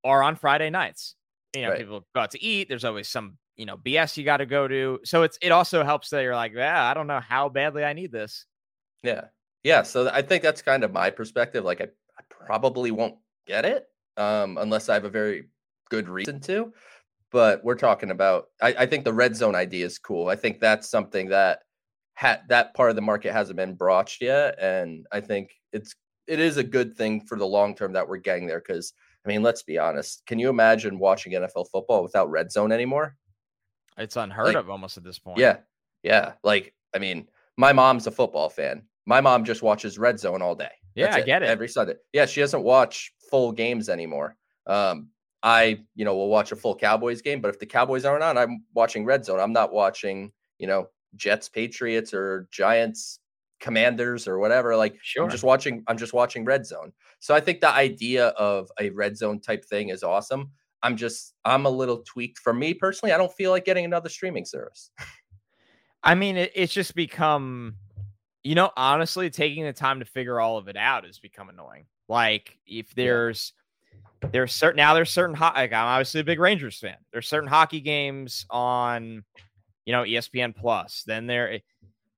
are 0.05 0.22
on 0.22 0.36
Friday 0.36 0.70
nights. 0.70 1.16
You 1.55 1.62
know, 1.62 1.70
right. 1.70 1.78
people 1.78 2.07
go 2.14 2.22
out 2.22 2.30
to 2.30 2.42
eat. 2.42 2.68
There's 2.68 2.84
always 2.84 3.09
some, 3.09 3.36
you 3.62 3.66
know, 3.66 3.76
BS 3.76 4.16
you 4.16 4.24
got 4.24 4.38
to 4.38 4.46
go 4.46 4.66
to. 4.66 4.98
So 5.04 5.22
it's 5.22 5.38
it 5.40 5.52
also 5.52 5.84
helps 5.84 6.10
that 6.10 6.22
you're 6.22 6.34
like, 6.34 6.52
yeah, 6.52 6.84
I 6.84 6.94
don't 6.94 7.06
know 7.06 7.20
how 7.20 7.48
badly 7.48 7.84
I 7.84 7.92
need 7.92 8.10
this. 8.10 8.44
Yeah. 9.04 9.26
Yeah. 9.62 9.82
So 9.82 10.10
I 10.12 10.20
think 10.20 10.42
that's 10.42 10.62
kind 10.62 10.82
of 10.82 10.92
my 10.92 11.10
perspective. 11.10 11.64
Like 11.64 11.80
I, 11.80 11.84
I 12.18 12.22
probably 12.28 12.90
won't 12.90 13.14
get 13.46 13.64
it 13.64 13.86
um, 14.16 14.58
unless 14.58 14.88
I 14.88 14.94
have 14.94 15.04
a 15.04 15.10
very 15.10 15.44
good 15.90 16.08
reason 16.08 16.40
to 16.40 16.72
but 17.30 17.64
we're 17.64 17.74
talking 17.74 18.10
about 18.10 18.48
I, 18.60 18.74
I, 18.80 18.86
think 18.86 19.04
the 19.04 19.12
red 19.12 19.34
zone 19.34 19.54
idea 19.54 19.86
is 19.86 19.98
cool. 19.98 20.28
I 20.28 20.36
think 20.36 20.60
that's 20.60 20.90
something 20.90 21.30
that 21.30 21.60
ha- 22.14 22.42
that 22.48 22.74
part 22.74 22.90
of 22.90 22.96
the 22.96 23.02
market 23.02 23.32
hasn't 23.32 23.56
been 23.56 23.74
broached 23.74 24.20
yet, 24.20 24.58
and 24.60 25.06
I 25.10 25.20
think 25.20 25.50
it's 25.72 25.94
it 26.26 26.38
is 26.38 26.58
a 26.58 26.62
good 26.62 26.94
thing 26.94 27.22
for 27.22 27.38
the 27.38 27.46
long 27.46 27.74
term 27.74 27.94
that 27.94 28.06
we're 28.06 28.18
getting 28.18 28.46
there. 28.46 28.60
Because 28.60 28.92
I 29.24 29.28
mean, 29.28 29.42
let's 29.42 29.62
be 29.62 29.78
honest, 29.78 30.22
can 30.26 30.38
you 30.38 30.50
imagine 30.50 30.98
watching 30.98 31.32
NFL 31.32 31.70
football 31.72 32.02
without 32.02 32.30
red 32.30 32.52
zone 32.52 32.70
anymore? 32.70 33.16
It's 33.99 34.16
unheard 34.16 34.49
like, 34.49 34.57
of 34.57 34.70
almost 34.70 34.97
at 34.97 35.05
this 35.05 35.18
point. 35.18 35.38
Yeah. 35.38 35.59
Yeah. 36.03 36.32
Like, 36.43 36.74
I 36.95 36.99
mean, 36.99 37.28
my 37.57 37.72
mom's 37.72 38.07
a 38.07 38.11
football 38.11 38.49
fan. 38.49 38.82
My 39.07 39.20
mom 39.20 39.45
just 39.45 39.62
watches 39.62 39.99
Red 39.99 40.18
Zone 40.18 40.43
all 40.43 40.55
day. 40.55 40.70
Yeah, 40.95 41.07
That's 41.07 41.16
I 41.18 41.26
get 41.26 41.43
it. 41.43 41.49
Every 41.49 41.68
Sunday. 41.68 41.95
Yeah, 42.12 42.26
she 42.26 42.40
doesn't 42.40 42.62
watch 42.62 43.12
full 43.30 43.53
games 43.53 43.88
anymore. 43.88 44.36
Um, 44.66 45.09
I, 45.43 45.80
you 45.95 46.05
know, 46.05 46.14
will 46.14 46.28
watch 46.28 46.53
a 46.53 46.57
full 46.57 46.76
Cowboys 46.76 47.20
game, 47.20 47.40
but 47.40 47.49
if 47.49 47.59
the 47.59 47.66
Cowboys 47.66 48.05
aren't 48.05 48.22
on, 48.22 48.38
I'm 48.38 48.62
watching 48.74 49.05
Red 49.05 49.24
Zone. 49.24 49.40
I'm 49.40 49.53
not 49.53 49.72
watching, 49.72 50.32
you 50.59 50.66
know, 50.66 50.88
Jets, 51.16 51.49
Patriots, 51.49 52.14
or 52.14 52.49
Giants, 52.53 53.18
Commanders, 53.59 54.28
or 54.28 54.38
whatever. 54.38 54.76
Like, 54.76 54.97
sure. 55.03 55.24
I'm 55.24 55.30
just 55.30 55.43
watching. 55.43 55.82
I'm 55.88 55.99
just 55.99 56.12
watching 56.12 56.45
Red 56.45 56.64
Zone. 56.64 56.93
So 57.18 57.34
I 57.34 57.40
think 57.40 57.61
the 57.61 57.70
idea 57.70 58.28
of 58.28 58.70
a 58.80 58.90
Red 58.90 59.16
Zone 59.16 59.40
type 59.40 59.64
thing 59.64 59.88
is 59.88 60.03
awesome. 60.03 60.51
I'm 60.83 60.97
just, 60.97 61.35
I'm 61.45 61.66
a 61.66 61.70
little 61.70 61.99
tweaked. 61.99 62.39
For 62.39 62.53
me 62.53 62.74
personally, 62.74 63.12
I 63.12 63.18
don't 63.18 63.33
feel 63.33 63.51
like 63.51 63.64
getting 63.64 63.85
another 63.85 64.09
streaming 64.09 64.45
service. 64.45 64.91
I 66.03 66.14
mean, 66.14 66.37
it, 66.37 66.53
it's 66.55 66.72
just 66.72 66.95
become, 66.95 67.76
you 68.43 68.55
know, 68.55 68.70
honestly, 68.76 69.30
taking 69.30 69.64
the 69.64 69.72
time 69.72 70.01
to 70.01 70.05
figure 70.05 70.41
all 70.41 70.59
of 70.59 70.68
it 70.68 70.76
out 70.76 71.05
has 71.05 71.18
become 71.18 71.49
annoying. 71.49 71.87
Like, 72.09 72.59
if 72.66 72.93
there's 72.95 73.53
there's 74.30 74.53
certain 74.53 74.76
now 74.76 74.95
there's 74.95 75.11
certain 75.11 75.35
ho- 75.35 75.53
like 75.55 75.72
I'm 75.72 75.87
obviously 75.87 76.20
a 76.20 76.24
big 76.24 76.39
Rangers 76.39 76.78
fan. 76.78 76.97
There's 77.12 77.28
certain 77.28 77.49
hockey 77.49 77.80
games 77.80 78.47
on 78.51 79.24
you 79.85 79.93
know 79.93 80.03
ESPN 80.03 80.55
Plus. 80.55 81.03
Then 81.07 81.26
there 81.26 81.61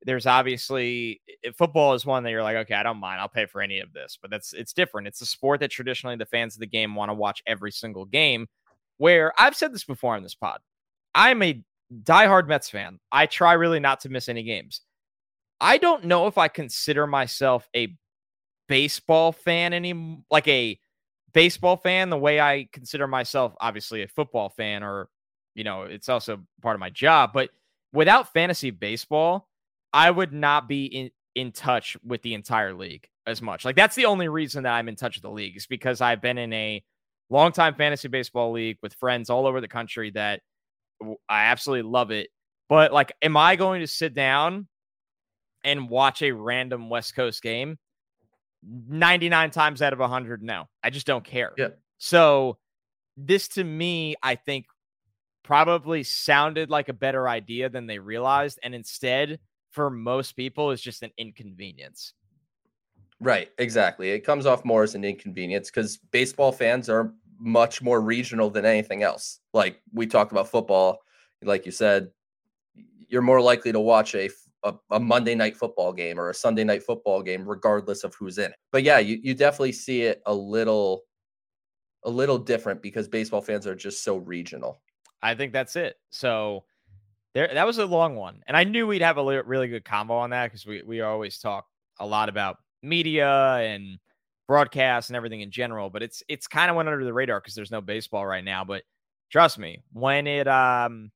there's 0.04 0.26
obviously 0.26 1.20
football 1.56 1.94
is 1.94 2.04
one 2.06 2.22
that 2.22 2.30
you're 2.30 2.42
like, 2.42 2.56
okay, 2.56 2.74
I 2.74 2.82
don't 2.82 3.00
mind. 3.00 3.20
I'll 3.20 3.28
pay 3.28 3.46
for 3.46 3.62
any 3.62 3.80
of 3.80 3.92
this. 3.92 4.18
But 4.20 4.30
that's 4.30 4.52
it's 4.52 4.72
different. 4.72 5.08
It's 5.08 5.22
a 5.22 5.26
sport 5.26 5.60
that 5.60 5.70
traditionally 5.70 6.16
the 6.16 6.26
fans 6.26 6.54
of 6.54 6.60
the 6.60 6.66
game 6.66 6.94
want 6.94 7.08
to 7.08 7.14
watch 7.14 7.42
every 7.46 7.72
single 7.72 8.04
game. 8.04 8.46
Where 8.98 9.32
I've 9.38 9.56
said 9.56 9.72
this 9.72 9.84
before 9.84 10.14
on 10.14 10.22
this 10.22 10.34
pod. 10.34 10.60
I'm 11.14 11.42
a 11.42 11.62
diehard 12.02 12.48
Mets 12.48 12.70
fan. 12.70 13.00
I 13.10 13.26
try 13.26 13.54
really 13.54 13.80
not 13.80 14.00
to 14.00 14.08
miss 14.08 14.28
any 14.28 14.42
games. 14.42 14.82
I 15.60 15.78
don't 15.78 16.04
know 16.04 16.26
if 16.26 16.38
I 16.38 16.48
consider 16.48 17.06
myself 17.06 17.68
a 17.74 17.96
baseball 18.68 19.32
fan 19.32 19.72
any 19.72 20.18
like 20.30 20.48
a 20.48 20.78
baseball 21.32 21.76
fan 21.76 22.10
the 22.10 22.18
way 22.18 22.40
I 22.40 22.68
consider 22.72 23.06
myself 23.06 23.54
obviously 23.60 24.02
a 24.02 24.08
football 24.08 24.48
fan 24.48 24.82
or 24.82 25.08
you 25.54 25.64
know 25.64 25.82
it's 25.82 26.08
also 26.08 26.40
part 26.62 26.74
of 26.74 26.80
my 26.80 26.88
job 26.88 27.32
but 27.34 27.50
without 27.92 28.32
fantasy 28.32 28.70
baseball 28.70 29.48
I 29.94 30.10
would 30.10 30.32
not 30.32 30.68
be 30.68 30.84
in 30.84 31.10
in 31.34 31.52
touch 31.52 31.96
with 32.04 32.22
the 32.22 32.34
entire 32.34 32.74
league 32.74 33.08
as 33.26 33.40
much. 33.40 33.64
Like 33.64 33.76
that's 33.76 33.96
the 33.96 34.04
only 34.04 34.28
reason 34.28 34.64
that 34.64 34.74
I'm 34.74 34.88
in 34.88 34.96
touch 34.96 35.16
with 35.16 35.22
the 35.22 35.30
league 35.30 35.56
is 35.56 35.66
because 35.66 36.00
I've 36.00 36.20
been 36.20 36.38
in 36.38 36.52
a 36.52 36.82
long 37.30 37.52
time 37.52 37.74
fantasy 37.74 38.08
baseball 38.08 38.52
league 38.52 38.76
with 38.82 38.94
friends 38.94 39.30
all 39.30 39.46
over 39.46 39.60
the 39.60 39.68
country 39.68 40.10
that 40.10 40.42
I 41.28 41.44
absolutely 41.46 41.90
love 41.90 42.10
it. 42.10 42.28
But 42.68 42.92
like 42.92 43.12
am 43.22 43.36
I 43.36 43.56
going 43.56 43.80
to 43.80 43.86
sit 43.86 44.14
down 44.14 44.68
and 45.64 45.88
watch 45.88 46.20
a 46.20 46.32
random 46.32 46.90
West 46.90 47.16
Coast 47.16 47.42
game? 47.42 47.78
99 48.66 49.50
times 49.50 49.82
out 49.82 49.92
of 49.92 49.98
100 49.98 50.42
no. 50.42 50.68
I 50.82 50.90
just 50.90 51.06
don't 51.06 51.24
care. 51.24 51.52
Yeah. 51.56 51.68
So 51.98 52.58
this 53.16 53.48
to 53.48 53.62
me 53.62 54.16
i 54.22 54.34
think 54.34 54.66
probably 55.42 56.02
sounded 56.02 56.70
like 56.70 56.88
a 56.88 56.94
better 56.94 57.28
idea 57.28 57.68
than 57.68 57.86
they 57.86 57.98
realized 57.98 58.58
and 58.62 58.74
instead 58.74 59.38
for 59.74 59.90
most 59.90 60.32
people 60.32 60.70
is 60.70 60.80
just 60.80 61.02
an 61.02 61.10
inconvenience 61.18 62.14
right 63.20 63.50
exactly 63.58 64.10
it 64.10 64.20
comes 64.20 64.46
off 64.46 64.64
more 64.64 64.82
as 64.82 64.94
an 64.94 65.04
inconvenience 65.04 65.70
because 65.70 65.96
baseball 66.12 66.52
fans 66.52 66.88
are 66.88 67.12
much 67.40 67.82
more 67.82 68.00
regional 68.00 68.48
than 68.48 68.64
anything 68.64 69.02
else 69.02 69.40
like 69.52 69.80
we 69.92 70.06
talked 70.06 70.30
about 70.30 70.48
football 70.48 70.98
like 71.42 71.66
you 71.66 71.72
said 71.72 72.08
you're 73.08 73.22
more 73.22 73.40
likely 73.40 73.72
to 73.72 73.80
watch 73.80 74.14
a 74.14 74.30
a, 74.62 74.74
a, 74.92 75.00
Monday 75.00 75.34
night 75.34 75.56
football 75.56 75.92
game 75.92 76.18
or 76.18 76.30
a 76.30 76.34
Sunday 76.34 76.64
night 76.64 76.82
football 76.82 77.22
game, 77.22 77.46
regardless 77.46 78.02
of 78.02 78.14
who's 78.14 78.38
in 78.38 78.46
it. 78.46 78.56
But 78.72 78.82
yeah, 78.82 78.98
you, 78.98 79.18
you 79.22 79.34
definitely 79.34 79.72
see 79.72 80.02
it 80.02 80.22
a 80.24 80.34
little 80.34 81.02
a 82.04 82.10
little 82.10 82.38
different 82.38 82.82
because 82.82 83.08
baseball 83.08 83.40
fans 83.40 83.66
are 83.66 83.74
just 83.74 84.02
so 84.02 84.16
regional. 84.16 84.80
I 85.22 85.34
think 85.34 85.52
that's 85.52 85.76
it. 85.76 85.96
So 86.10 86.64
there 87.34 87.50
that 87.52 87.66
was 87.66 87.78
a 87.78 87.86
long 87.86 88.16
one. 88.16 88.42
And 88.46 88.56
I 88.56 88.64
knew 88.64 88.86
we'd 88.86 89.02
have 89.02 89.18
a 89.18 89.42
really 89.42 89.68
good 89.68 89.84
combo 89.84 90.14
on 90.14 90.30
that 90.30 90.46
because 90.46 90.64
we, 90.64 90.82
we 90.82 91.00
always 91.00 91.38
talk 91.38 91.66
a 91.98 92.06
lot 92.06 92.28
about 92.28 92.56
media 92.82 93.56
and 93.56 93.98
broadcast 94.46 95.10
and 95.10 95.16
everything 95.16 95.40
in 95.40 95.50
general, 95.50 95.90
but 95.90 96.02
it's 96.02 96.22
it's 96.28 96.46
kind 96.46 96.70
of 96.70 96.76
went 96.76 96.88
under 96.88 97.04
the 97.04 97.12
radar 97.12 97.40
because 97.40 97.54
there's 97.54 97.70
no 97.70 97.80
baseball 97.80 98.24
right 98.24 98.44
now. 98.44 98.64
But 98.64 98.82
trust 99.30 99.58
me, 99.58 99.82
when 99.92 100.26
it 100.26 100.46
um 100.46 101.10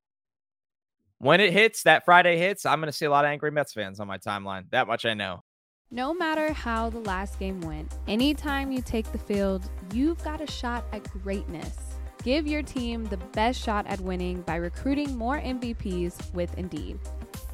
when 1.19 1.41
it 1.41 1.53
hits, 1.53 1.83
that 1.83 2.05
Friday 2.05 2.37
hits, 2.37 2.65
I'm 2.65 2.81
going 2.81 2.87
to 2.87 2.97
see 2.97 3.07
a 3.07 3.11
lot 3.11 3.25
of 3.25 3.31
angry 3.31 3.51
Mets 3.51 3.73
fans 3.73 3.99
on 3.99 4.07
my 4.07 4.19
timeline. 4.19 4.71
That 4.71 4.87
much 4.87 5.05
I 5.05 5.15
know. 5.15 5.43
No 5.91 6.15
matter 6.15 6.53
how 6.53 6.91
the 6.91 7.01
last 7.01 7.39
game 7.39 7.61
went, 7.63 7.95
anytime 8.07 8.71
you 8.71 8.83
take 8.83 9.11
the 9.11 9.19
field, 9.19 9.69
you've 9.93 10.23
got 10.23 10.41
a 10.41 10.47
shot 10.47 10.85
at 10.93 11.03
greatness. 11.11 11.88
Give 12.29 12.47
your 12.47 12.63
team 12.63 13.05
the 13.07 13.17
best 13.17 13.59
shot 13.59 13.87
at 13.87 14.03
winning 14.03 14.43
by 14.43 14.57
recruiting 14.57 15.17
more 15.17 15.41
MVPs 15.41 16.35
with 16.35 16.53
Indeed. 16.59 16.99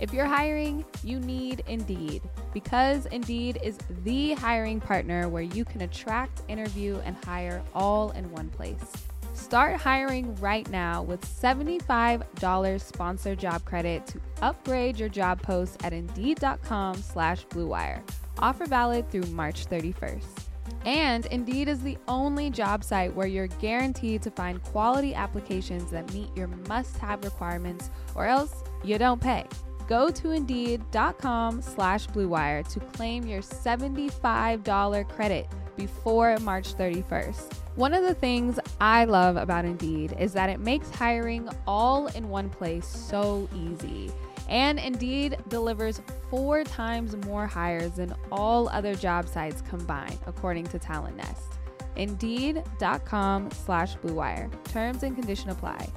If 0.01 0.13
you're 0.13 0.27
hiring, 0.27 0.85
you 1.05 1.21
need 1.21 1.63
Indeed 1.69 2.23
because 2.53 3.07
Indeed 3.07 3.61
is 3.63 3.79
the 4.03 4.33
hiring 4.33 4.81
partner 4.81 5.29
where 5.29 5.45
you 5.45 5.65
can 5.65 5.83
attract, 5.83 6.43
interview, 6.49 6.99
and 7.05 7.17
hire 7.25 7.63
all 7.73 8.11
in 8.11 8.29
one 8.33 8.49
place. 8.49 8.91
Start 9.33 9.77
hiring 9.77 10.35
right 10.41 10.69
now 10.71 11.05
with 11.05 11.25
$75 11.25 12.81
sponsored 12.81 13.39
job 13.39 13.65
credit 13.65 14.05
to 14.09 14.21
upgrade 14.43 14.99
your 14.99 15.09
job 15.09 15.41
post 15.41 15.85
at 15.85 15.93
Indeed.com 15.93 16.97
slash 16.97 17.47
BlueWire. 17.47 18.03
Offer 18.41 18.67
valid 18.67 19.09
through 19.09 19.27
March 19.27 19.67
31st. 19.67 20.44
And 20.85 21.27
Indeed 21.27 21.69
is 21.69 21.81
the 21.81 21.97
only 22.09 22.51
job 22.51 22.85
site 22.85 23.15
where 23.15 23.27
you're 23.27 23.47
guaranteed 23.47 24.23
to 24.23 24.31
find 24.31 24.63
quality 24.63 25.15
applications 25.15 25.91
that 25.91 26.13
meet 26.13 26.29
your 26.37 26.49
must-have 26.69 27.25
requirements 27.25 27.91
or 28.15 28.27
else 28.27 28.65
you 28.83 28.99
don't 28.99 29.21
pay. 29.21 29.45
Go 29.89 30.11
to 30.11 30.31
Indeed.com 30.31 31.61
slash 31.63 32.07
BlueWire 32.09 32.67
to 32.73 32.81
claim 32.81 33.27
your 33.27 33.43
$75 33.43 35.09
credit 35.09 35.47
before 35.77 36.39
March 36.39 36.75
31st. 36.75 37.53
One 37.77 37.93
of 37.93 38.03
the 38.03 38.15
things 38.15 38.59
I 38.81 39.05
love 39.05 39.37
about 39.37 39.65
Indeed 39.65 40.15
is 40.19 40.33
that 40.35 40.49
it 40.49 40.61
makes 40.61 40.89
hiring 40.91 41.49
all 41.67 42.07
in 42.09 42.29
one 42.29 42.49
place 42.49 42.87
so 42.87 43.49
easy. 43.55 44.13
And 44.49 44.79
Indeed 44.79 45.39
delivers 45.49 46.01
four 46.31 46.65
times 46.65 47.17
more 47.27 47.47
hires 47.47 47.93
than 47.93 48.15
all 48.31 48.69
other 48.69 48.95
job 48.95 49.27
sites 49.29 49.63
combined, 49.63 50.19
according 50.27 50.67
to 50.67 50.79
Talent 50.79 51.17
Nest. 51.17 51.59
Indeed.com 51.97 53.51
slash 53.51 53.97
BlueWire. 53.97 54.51
Terms 54.65 55.03
and 55.03 55.15
condition 55.15 55.51
apply. 55.51 55.89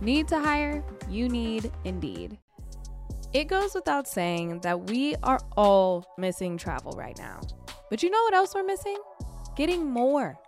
Need 0.00 0.28
to 0.28 0.40
hire? 0.40 0.82
You 1.08 1.28
need 1.28 1.70
Indeed. 1.84 2.38
It 3.32 3.48
goes 3.48 3.74
without 3.74 4.06
saying 4.06 4.60
that 4.60 4.88
we 4.88 5.16
are 5.22 5.40
all 5.56 6.06
missing 6.18 6.56
travel 6.56 6.92
right 6.92 7.18
now. 7.18 7.40
But 7.90 8.02
you 8.02 8.10
know 8.10 8.22
what 8.22 8.34
else 8.34 8.54
we're 8.54 8.64
missing? 8.64 8.96
Getting 9.56 9.86
more. 9.88 10.38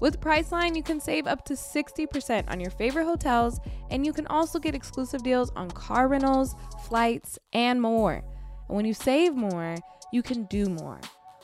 With 0.00 0.20
Priceline, 0.20 0.76
you 0.76 0.82
can 0.82 1.00
save 1.00 1.26
up 1.26 1.44
to 1.46 1.54
60% 1.54 2.50
on 2.50 2.60
your 2.60 2.70
favorite 2.70 3.06
hotels, 3.06 3.60
and 3.90 4.04
you 4.04 4.12
can 4.12 4.26
also 4.26 4.58
get 4.58 4.74
exclusive 4.74 5.22
deals 5.22 5.50
on 5.56 5.70
car 5.70 6.08
rentals, 6.08 6.54
flights, 6.86 7.38
and 7.52 7.80
more. 7.80 8.22
And 8.68 8.76
when 8.76 8.84
you 8.84 8.92
save 8.92 9.34
more, 9.34 9.76
you 10.12 10.22
can 10.22 10.44
do 10.44 10.66
more. 10.66 11.00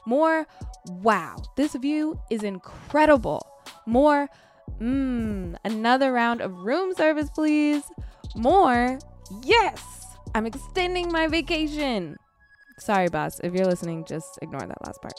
More, 0.07 0.47
wow, 0.87 1.37
this 1.57 1.75
view 1.77 2.21
is 2.31 2.43
incredible. 2.43 3.47
More, 3.87 4.29
mmm, 4.81 5.57
another 5.65 6.13
round 6.13 6.43
of 6.43 6.53
room 6.59 6.95
service, 6.95 7.31
please. 7.31 7.85
More, 8.37 8.99
yes, 9.45 10.07
I'm 10.35 10.47
extending 10.47 11.11
my 11.11 11.27
vacation. 11.27 12.17
Sorry, 12.79 13.09
boss, 13.09 13.41
if 13.45 13.55
you're 13.55 13.67
listening, 13.67 14.05
just 14.07 14.39
ignore 14.43 14.67
that 14.67 14.85
last 14.85 15.01
part. 15.01 15.15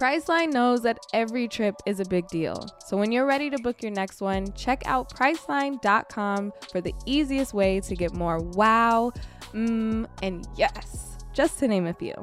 Priceline 0.00 0.50
knows 0.50 0.80
that 0.80 0.98
every 1.12 1.46
trip 1.46 1.74
is 1.84 2.00
a 2.00 2.06
big 2.06 2.26
deal. 2.28 2.66
So 2.86 2.96
when 2.96 3.12
you're 3.12 3.26
ready 3.26 3.50
to 3.50 3.58
book 3.58 3.82
your 3.82 3.92
next 3.92 4.22
one, 4.22 4.50
check 4.54 4.82
out 4.86 5.12
priceline.com 5.12 6.52
for 6.72 6.80
the 6.80 6.94
easiest 7.04 7.52
way 7.52 7.80
to 7.80 7.94
get 7.94 8.14
more 8.14 8.38
wow, 8.38 9.12
mmm, 9.52 10.08
and 10.22 10.48
yes, 10.56 11.18
just 11.34 11.58
to 11.58 11.68
name 11.68 11.86
a 11.86 11.92
few. 11.92 12.14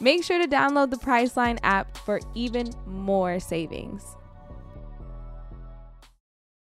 Make 0.00 0.22
sure 0.22 0.38
to 0.38 0.46
download 0.46 0.90
the 0.90 0.98
Priceline 0.98 1.58
app 1.62 1.96
for 1.96 2.20
even 2.34 2.68
more 2.84 3.40
savings. 3.40 4.04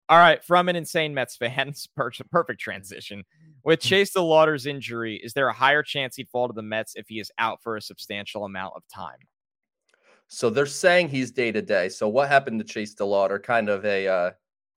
All 0.09 0.18
right, 0.18 0.43
from 0.43 0.68
an 0.68 0.75
insane 0.75 1.14
Mets 1.14 1.37
fan, 1.37 1.73
perfect 2.33 2.61
transition. 2.61 3.23
With 3.62 3.81
hmm. 3.85 3.89
Chase 3.89 4.14
DeLauter's 4.14 4.66
injury, 4.66 5.21
is 5.23 5.35
there 5.35 5.47
a 5.47 5.53
higher 5.53 5.85
chance 5.85 6.16
he'd 6.16 6.29
fall 6.29 6.49
to 6.49 6.55
the 6.55 6.61
Mets 6.61 6.97
if 6.97 7.07
he 7.07 7.21
is 7.21 7.31
out 7.39 7.62
for 7.62 7.77
a 7.77 7.81
substantial 7.81 8.45
amount 8.45 8.73
of 8.75 8.83
time? 8.93 9.29
So 10.33 10.49
they're 10.49 10.64
saying 10.66 11.09
he's 11.09 11.33
day 11.33 11.51
to 11.51 11.61
day. 11.61 11.89
So 11.89 12.09
what 12.09 12.28
happened 12.28 12.61
to 12.61 12.64
Chase 12.64 12.95
DeLauter? 12.95 13.43
Kind 13.43 13.68
of 13.68 13.85
a 13.85 14.07
uh, 14.07 14.31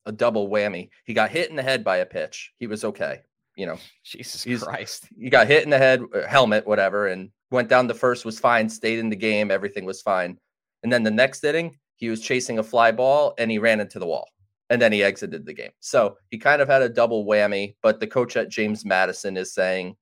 a 0.08 0.12
double 0.12 0.50
whammy. 0.50 0.90
He 1.06 1.14
got 1.14 1.30
hit 1.30 1.50
in 1.52 1.56
the 1.56 1.62
head 1.64 1.84
by 1.84 1.98
a 1.98 2.06
pitch. 2.06 2.52
He 2.58 2.66
was 2.68 2.84
okay. 2.84 3.22
You 3.56 3.68
know, 3.68 3.78
Jesus 4.04 4.44
He's- 4.44 4.64
Christ. 4.64 5.08
he 5.16 5.30
got 5.30 5.46
hit 5.48 5.64
in 5.64 5.70
the 5.70 5.78
head, 5.78 6.02
uh, 6.14 6.28
helmet, 6.28 6.66
whatever, 6.66 7.08
and 7.08 7.30
went 7.52 7.70
down 7.70 7.86
the 7.86 7.94
first 7.94 8.26
was 8.26 8.40
fine, 8.40 8.68
stayed 8.68 8.98
in 8.98 9.10
the 9.10 9.16
game, 9.16 9.52
everything 9.52 9.86
was 9.86 10.02
fine. 10.02 10.40
And 10.82 10.92
then 10.92 11.04
the 11.04 11.12
next 11.12 11.44
inning, 11.44 11.78
he 11.98 12.10
was 12.10 12.20
chasing 12.20 12.58
a 12.58 12.64
fly 12.64 12.92
ball 12.92 13.36
and 13.38 13.52
he 13.52 13.60
ran 13.60 13.80
into 13.80 14.00
the 14.00 14.08
wall. 14.08 14.28
And 14.72 14.82
then 14.82 14.92
he 14.92 15.04
exited 15.04 15.46
the 15.46 15.54
game. 15.54 15.70
So 15.82 16.18
he 16.32 16.40
kind 16.40 16.64
of 16.64 16.68
had 16.68 16.82
a 16.82 16.90
double 16.90 17.26
whammy, 17.26 17.76
but 17.84 18.00
the 18.00 18.08
coach 18.08 18.36
at 18.38 18.50
James 18.50 18.84
Madison 18.84 19.38
is 19.38 19.54
saying 19.54 19.96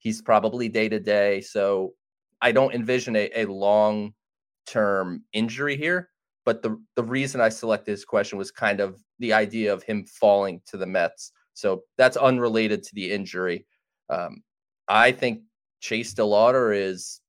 he's 0.00 0.20
probably 0.20 0.68
day 0.68 0.90
to 0.90 1.00
day. 1.00 1.40
So 1.40 1.94
I 2.42 2.52
don't 2.52 2.74
envision 2.74 3.16
a, 3.16 3.30
a 3.34 3.46
long 3.46 4.12
term 4.70 5.24
injury 5.32 5.76
here. 5.76 6.10
But 6.44 6.62
the, 6.62 6.80
the 6.94 7.02
reason 7.02 7.40
I 7.40 7.50
selected 7.50 7.92
this 7.92 8.04
question 8.04 8.38
was 8.38 8.50
kind 8.50 8.80
of 8.80 9.02
the 9.18 9.32
idea 9.32 9.72
of 9.72 9.82
him 9.82 10.04
falling 10.06 10.62
to 10.66 10.76
the 10.76 10.86
Mets. 10.86 11.32
So 11.54 11.82
that's 11.96 12.16
unrelated 12.16 12.82
to 12.84 12.94
the 12.94 13.12
injury. 13.12 13.66
Um, 14.08 14.42
I 14.88 15.12
think 15.12 15.42
Chase 15.80 16.14
DeLauter 16.14 16.74
is, 16.74 17.20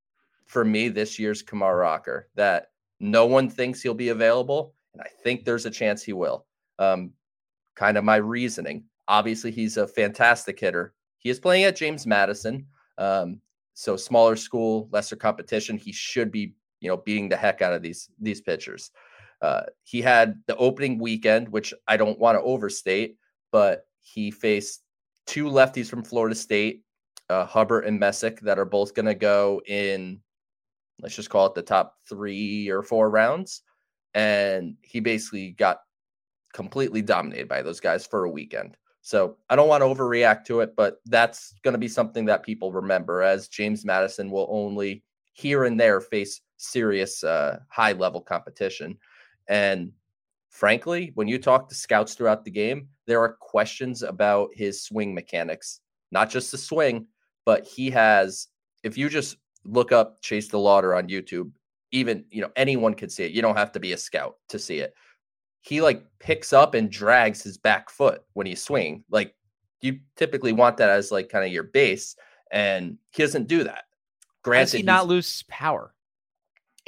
for 0.46 0.64
me, 0.64 0.90
this 0.90 1.20
year's 1.20 1.42
Kumar 1.42 1.78
Rocker. 1.78 2.30
That 2.36 2.68
no 3.00 3.26
one 3.26 3.50
thinks 3.50 3.82
he'll 3.82 3.94
be 3.94 4.10
available, 4.10 4.74
and 4.94 5.02
I 5.02 5.10
think 5.24 5.44
there's 5.44 5.66
a 5.66 5.72
chance 5.72 6.04
he 6.04 6.14
will. 6.14 6.46
Um, 6.78 7.12
kind 7.76 7.98
of 7.98 8.04
my 8.04 8.18
reasoning. 8.18 8.86
Obviously, 9.08 9.52
he's 9.52 9.78
a 9.78 9.88
fantastic 9.88 10.60
hitter. 10.60 10.94
He 11.18 11.30
is 11.30 11.40
playing 11.40 11.66
at 11.66 11.76
James 11.76 12.08
Madison, 12.08 12.66
um, 12.98 13.42
so 13.74 13.98
smaller 13.98 14.36
school, 14.36 14.88
lesser 14.92 15.16
competition. 15.16 15.78
He 15.78 15.92
should 15.92 16.32
be, 16.32 16.54
you 16.82 16.90
know, 16.90 16.98
beating 16.98 17.30
the 17.30 17.38
heck 17.38 17.62
out 17.62 17.74
of 17.74 17.82
these 17.82 18.10
these 18.20 18.42
pitchers. 18.42 18.92
Uh, 19.42 19.64
he 19.84 20.02
had 20.02 20.42
the 20.48 20.56
opening 20.58 21.00
weekend, 21.00 21.48
which 21.50 21.74
I 21.88 21.98
don't 21.98 22.20
want 22.20 22.38
to 22.38 22.42
overstate, 22.42 23.18
but 23.52 23.86
he 24.02 24.32
faced 24.32 24.84
two 25.26 25.46
lefties 25.46 25.90
from 25.90 26.04
Florida 26.04 26.36
State, 26.36 26.84
uh, 27.30 27.46
Hubbart 27.46 27.86
and 27.86 28.00
Messick, 28.00 28.42
that 28.42 28.60
are 28.60 28.66
both 28.66 28.94
going 28.94 29.06
to 29.06 29.16
go 29.16 29.62
in, 29.66 30.20
let's 31.02 31.16
just 31.16 31.30
call 31.30 31.46
it 31.46 31.54
the 31.54 31.62
top 31.62 31.96
three 32.08 32.70
or 32.70 32.84
four 32.84 33.10
rounds. 33.10 33.62
And 34.14 34.76
he 34.82 35.00
basically 35.00 35.52
got 35.52 35.80
completely 36.54 37.02
dominated 37.02 37.48
by 37.48 37.62
those 37.62 37.80
guys 37.80 38.06
for 38.06 38.26
a 38.26 38.30
weekend. 38.30 38.76
So 39.02 39.38
I 39.50 39.56
don't 39.56 39.70
want 39.70 39.82
to 39.82 39.88
overreact 39.88 40.46
to 40.46 40.60
it, 40.60 40.76
but 40.76 40.98
that's 41.06 41.54
going 41.64 41.74
to 41.74 41.80
be 41.80 41.88
something 41.88 42.26
that 42.26 42.44
people 42.44 42.72
remember 42.72 43.22
as 43.22 43.48
James 43.48 43.86
Madison 43.86 44.30
will 44.30 44.48
only 44.50 45.04
here 45.34 45.64
and 45.64 45.80
there 45.80 46.02
face 46.02 46.42
serious 46.60 47.24
uh, 47.24 47.60
high 47.70 47.94
level 47.94 48.22
competition. 48.22 48.98
And 49.48 49.92
frankly, 50.50 51.12
when 51.16 51.28
you 51.28 51.40
talk 51.40 51.70
to 51.70 51.76
scouts 51.76 52.14
throughout 52.14 52.46
the 52.46 52.52
game, 52.52 52.90
there 53.08 53.22
are 53.22 53.38
questions 53.40 54.04
about 54.04 54.50
his 54.54 54.84
swing 54.84 55.14
mechanics, 55.14 55.82
not 56.12 56.30
just 56.30 56.52
the 56.52 56.58
swing, 56.58 57.08
but 57.46 57.66
he 57.66 57.90
has, 57.90 58.48
if 58.84 58.98
you 58.98 59.10
just 59.10 59.38
look 59.66 59.92
up 59.92 60.22
Chase 60.22 60.50
DeLauter 60.50 60.96
on 60.96 61.08
YouTube, 61.08 61.52
even, 61.92 62.24
you 62.30 62.42
know, 62.42 62.52
anyone 62.56 62.94
could 62.94 63.12
see 63.12 63.24
it. 63.24 63.32
You 63.32 63.42
don't 63.42 63.58
have 63.58 63.72
to 63.72 63.80
be 63.80 63.94
a 63.94 63.98
scout 63.98 64.36
to 64.50 64.60
see 64.60 64.80
it. 64.80 64.94
He 65.62 65.82
like 65.82 66.06
picks 66.20 66.54
up 66.54 66.74
and 66.76 66.92
drags 66.92 67.42
his 67.42 67.58
back 67.58 67.90
foot 67.90 68.22
when 68.34 68.46
he's 68.46 68.62
swinging. 68.62 69.04
Like 69.10 69.34
you 69.82 70.00
typically 70.16 70.54
want 70.54 70.78
that 70.78 70.90
as 70.90 71.12
like 71.12 71.30
kind 71.30 71.46
of 71.46 71.52
your 71.52 71.64
base, 71.64 72.16
and 72.52 72.98
he 73.12 73.24
doesn't 73.24 73.48
do 73.48 73.64
that. 73.64 73.86
How 74.46 74.52
does 74.52 74.72
he 74.72 74.84
not 74.84 75.08
lose 75.08 75.44
power? 75.50 75.94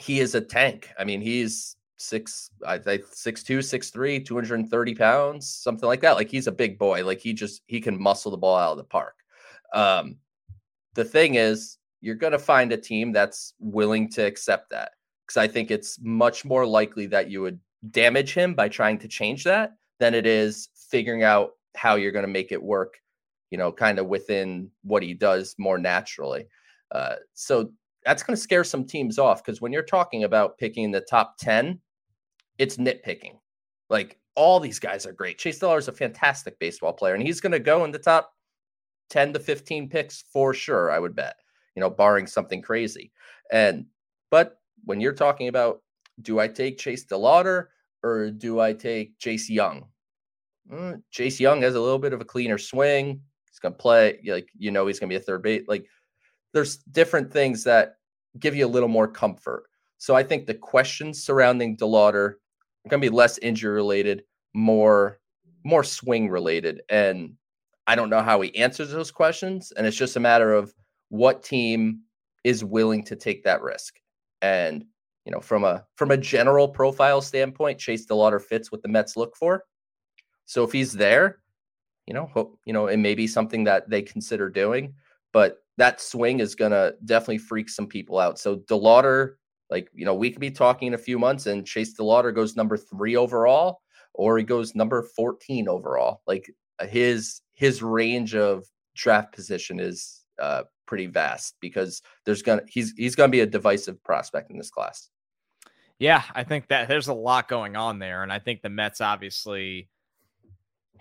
He 0.02 0.20
is 0.20 0.36
a 0.36 0.42
tank. 0.42 0.90
I 0.98 1.04
mean, 1.04 1.22
he's 1.22 1.76
six, 1.98 2.50
I 2.66 2.78
think 2.78 3.04
six 3.12 3.44
two, 3.44 3.62
six 3.62 3.90
three, 3.92 4.20
230 4.20 4.96
pounds, 4.96 5.48
something 5.50 5.88
like 5.88 6.02
that. 6.02 6.16
Like 6.16 6.30
he's 6.30 6.48
a 6.48 6.52
big 6.52 6.80
boy. 6.80 7.06
Like 7.06 7.20
he 7.20 7.34
just 7.34 7.62
he 7.68 7.80
can 7.80 8.02
muscle 8.02 8.32
the 8.32 8.38
ball 8.38 8.58
out 8.58 8.72
of 8.72 8.78
the 8.78 8.84
park. 8.84 9.16
Um, 9.74 10.18
the 10.96 11.06
thing 11.06 11.36
is, 11.36 11.78
you're 12.02 12.16
gonna 12.16 12.40
find 12.40 12.72
a 12.72 12.78
team 12.78 13.12
that's 13.12 13.54
willing 13.60 14.10
to 14.12 14.26
accept 14.26 14.72
that. 14.72 14.92
Because 15.26 15.38
I 15.38 15.48
think 15.48 15.72
it's 15.72 16.00
much 16.02 16.44
more 16.44 16.66
likely 16.66 17.06
that 17.08 17.30
you 17.30 17.42
would 17.42 17.60
damage 17.92 18.34
him 18.34 18.54
by 18.54 18.68
trying 18.70 18.98
to 19.00 19.08
change 19.08 19.44
that 19.44 19.76
than 20.00 20.14
it 20.14 20.26
is 20.26 20.70
figuring 20.90 21.24
out 21.24 21.52
how 21.76 21.96
you're 21.96 22.12
gonna 22.12 22.28
make 22.28 22.52
it 22.52 22.62
work, 22.62 22.96
you 23.52 23.58
know, 23.58 23.72
kind 23.72 24.00
of 24.00 24.08
within 24.08 24.72
what 24.84 25.04
he 25.04 25.14
does 25.14 25.56
more 25.60 25.78
naturally. 25.78 26.48
Uh, 26.92 27.16
so 27.34 27.72
that's 28.06 28.24
going 28.24 28.36
to 28.36 28.42
scare 28.42 28.64
some 28.64 28.86
teams 28.86 29.20
off 29.20 29.44
because 29.44 29.62
when 29.62 29.72
you're 29.72 29.84
talking 29.84 30.24
about 30.24 30.58
picking 30.58 30.92
the 30.92 31.02
top 31.02 31.38
10, 31.40 31.80
it's 32.58 32.78
nitpicking. 32.78 33.38
Like 33.90 34.20
all 34.36 34.60
these 34.60 34.80
guys 34.80 35.06
are 35.06 35.14
great. 35.14 35.38
Chase 35.38 35.60
DeLauter 35.60 35.80
is 35.80 35.88
a 35.88 35.94
fantastic 35.94 36.58
baseball 36.60 36.94
player, 36.94 37.14
and 37.14 37.24
he's 37.24 37.42
going 37.42 37.52
to 37.52 37.60
go 37.60 37.84
in 37.86 37.92
the 37.92 38.00
top 38.00 38.34
10 39.10 39.34
to 39.34 39.40
15 39.40 39.90
picks 39.90 40.24
for 40.32 40.54
sure, 40.54 40.90
I 40.90 41.00
would 41.00 41.16
bet, 41.16 41.36
you 41.76 41.82
know, 41.82 41.90
barring 41.90 42.28
something 42.28 42.62
crazy. 42.62 43.12
And, 43.52 43.86
but 44.30 44.60
when 44.86 45.02
you're 45.02 45.14
talking 45.14 45.48
about 45.48 45.82
do 46.22 46.40
I 46.40 46.48
take 46.48 46.78
Chase 46.78 47.06
DeLauter 47.06 47.68
or 48.04 48.32
do 48.32 48.60
I 48.60 48.74
take 48.74 49.18
Chase 49.20 49.50
Young? 49.50 49.86
Mm, 50.72 51.02
Chase 51.12 51.40
Young 51.40 51.62
has 51.62 51.76
a 51.76 51.82
little 51.82 52.00
bit 52.00 52.14
of 52.14 52.22
a 52.22 52.26
cleaner 52.26 52.58
swing. 52.58 53.22
He's 53.50 53.60
going 53.60 53.74
to 53.74 53.78
play, 53.78 54.20
like, 54.26 54.50
you 54.58 54.72
know, 54.72 54.88
he's 54.88 55.00
going 55.00 55.10
to 55.10 55.14
be 55.14 55.22
a 55.22 55.24
third 55.24 55.42
base. 55.42 55.64
Like, 55.68 55.88
there's 56.54 56.78
different 56.78 57.32
things 57.32 57.64
that 57.64 57.96
give 58.40 58.56
you 58.56 58.66
a 58.66 58.68
little 58.68 58.90
more 58.90 59.08
comfort. 59.08 59.64
So 59.98 60.16
I 60.16 60.24
think 60.24 60.46
the 60.46 60.54
questions 60.54 61.24
surrounding 61.24 61.78
DeLauter 61.78 62.14
are 62.14 62.40
going 62.90 63.02
to 63.02 63.10
be 63.10 63.16
less 63.16 63.38
injury 63.40 63.74
related, 63.74 64.24
more 64.54 65.20
more 65.64 65.84
swing 65.84 66.28
related, 66.28 66.82
and 66.90 67.34
I 67.86 67.96
don't 67.96 68.10
know 68.10 68.22
how 68.22 68.42
he 68.42 68.56
answers 68.56 68.92
those 68.92 69.12
questions. 69.12 69.72
And 69.76 69.86
it's 69.86 69.98
just 69.98 70.16
a 70.16 70.20
matter 70.20 70.54
of 70.54 70.74
what 71.10 71.44
team 71.44 72.02
is 72.44 72.64
willing 72.64 73.04
to 73.04 73.16
take 73.16 73.44
that 73.44 73.62
risk. 73.62 74.00
And 74.42 74.86
you 75.26 75.32
know, 75.32 75.40
from 75.40 75.64
a 75.64 75.86
from 75.96 76.12
a 76.12 76.18
general 76.18 76.68
profile 76.68 77.22
standpoint, 77.22 77.80
Chase 77.80 78.06
DeLauter 78.08 78.42
fits 78.42 78.72
what 78.72 78.82
the 78.82 78.88
Mets 78.88 79.16
look 79.16 79.36
for. 79.36 79.66
So 80.46 80.64
if 80.64 80.72
he's 80.72 80.94
there, 80.94 81.44
you 82.08 82.14
know, 82.14 82.26
hope 82.26 82.60
you 82.66 82.74
know 82.74 82.88
it 82.88 82.98
may 82.98 83.14
be 83.14 83.28
something 83.28 83.64
that 83.66 83.90
they 83.90 84.02
consider 84.02 84.50
doing. 84.50 84.96
But 85.32 85.61
that 85.78 86.02
swing 86.02 86.40
is 86.40 86.56
gonna 86.56 86.94
definitely 87.06 87.38
freak 87.38 87.70
some 87.70 87.88
people 87.88 88.20
out. 88.20 88.40
So 88.40 88.58
DeLauter, 88.58 89.36
like 89.70 89.90
you 89.94 90.06
know, 90.06 90.16
we 90.16 90.32
could 90.32 90.42
be 90.42 90.52
talking 90.52 90.90
in 90.90 90.94
a 90.94 90.98
few 91.00 91.18
months, 91.18 91.46
and 91.46 91.66
Chase 91.66 91.98
DeLauter 91.98 92.34
goes 92.34 92.56
number 92.56 92.78
three 92.78 93.16
overall, 93.16 93.82
or 94.14 94.38
he 94.38 94.44
goes 94.44 94.76
number 94.76 95.04
fourteen 95.16 95.68
overall. 95.68 96.22
Like 96.28 96.52
uh, 96.80 96.88
his 96.88 97.42
his 97.54 97.82
range 97.82 98.36
of 98.36 98.66
draft 98.96 99.34
position 99.34 99.80
is 99.80 100.24
uh, 100.40 100.64
pretty 100.86 101.08
vast 101.08 101.56
because 101.62 102.02
there's 102.26 102.42
gonna 102.42 102.64
he's 102.68 102.94
he's 102.98 103.16
gonna 103.16 103.30
be 103.30 103.40
a 103.40 103.46
divisive 103.46 104.04
prospect 104.04 104.52
in 104.52 104.58
this 104.58 104.70
class. 104.70 105.10
Yeah, 106.00 106.24
I 106.34 106.44
think 106.44 106.68
that 106.70 106.88
there's 106.88 107.10
a 107.10 107.14
lot 107.14 107.48
going 107.48 107.76
on 107.76 108.00
there, 108.00 108.24
and 108.24 108.34
I 108.34 108.40
think 108.40 108.62
the 108.62 108.70
Mets 108.70 109.02
obviously 109.02 109.88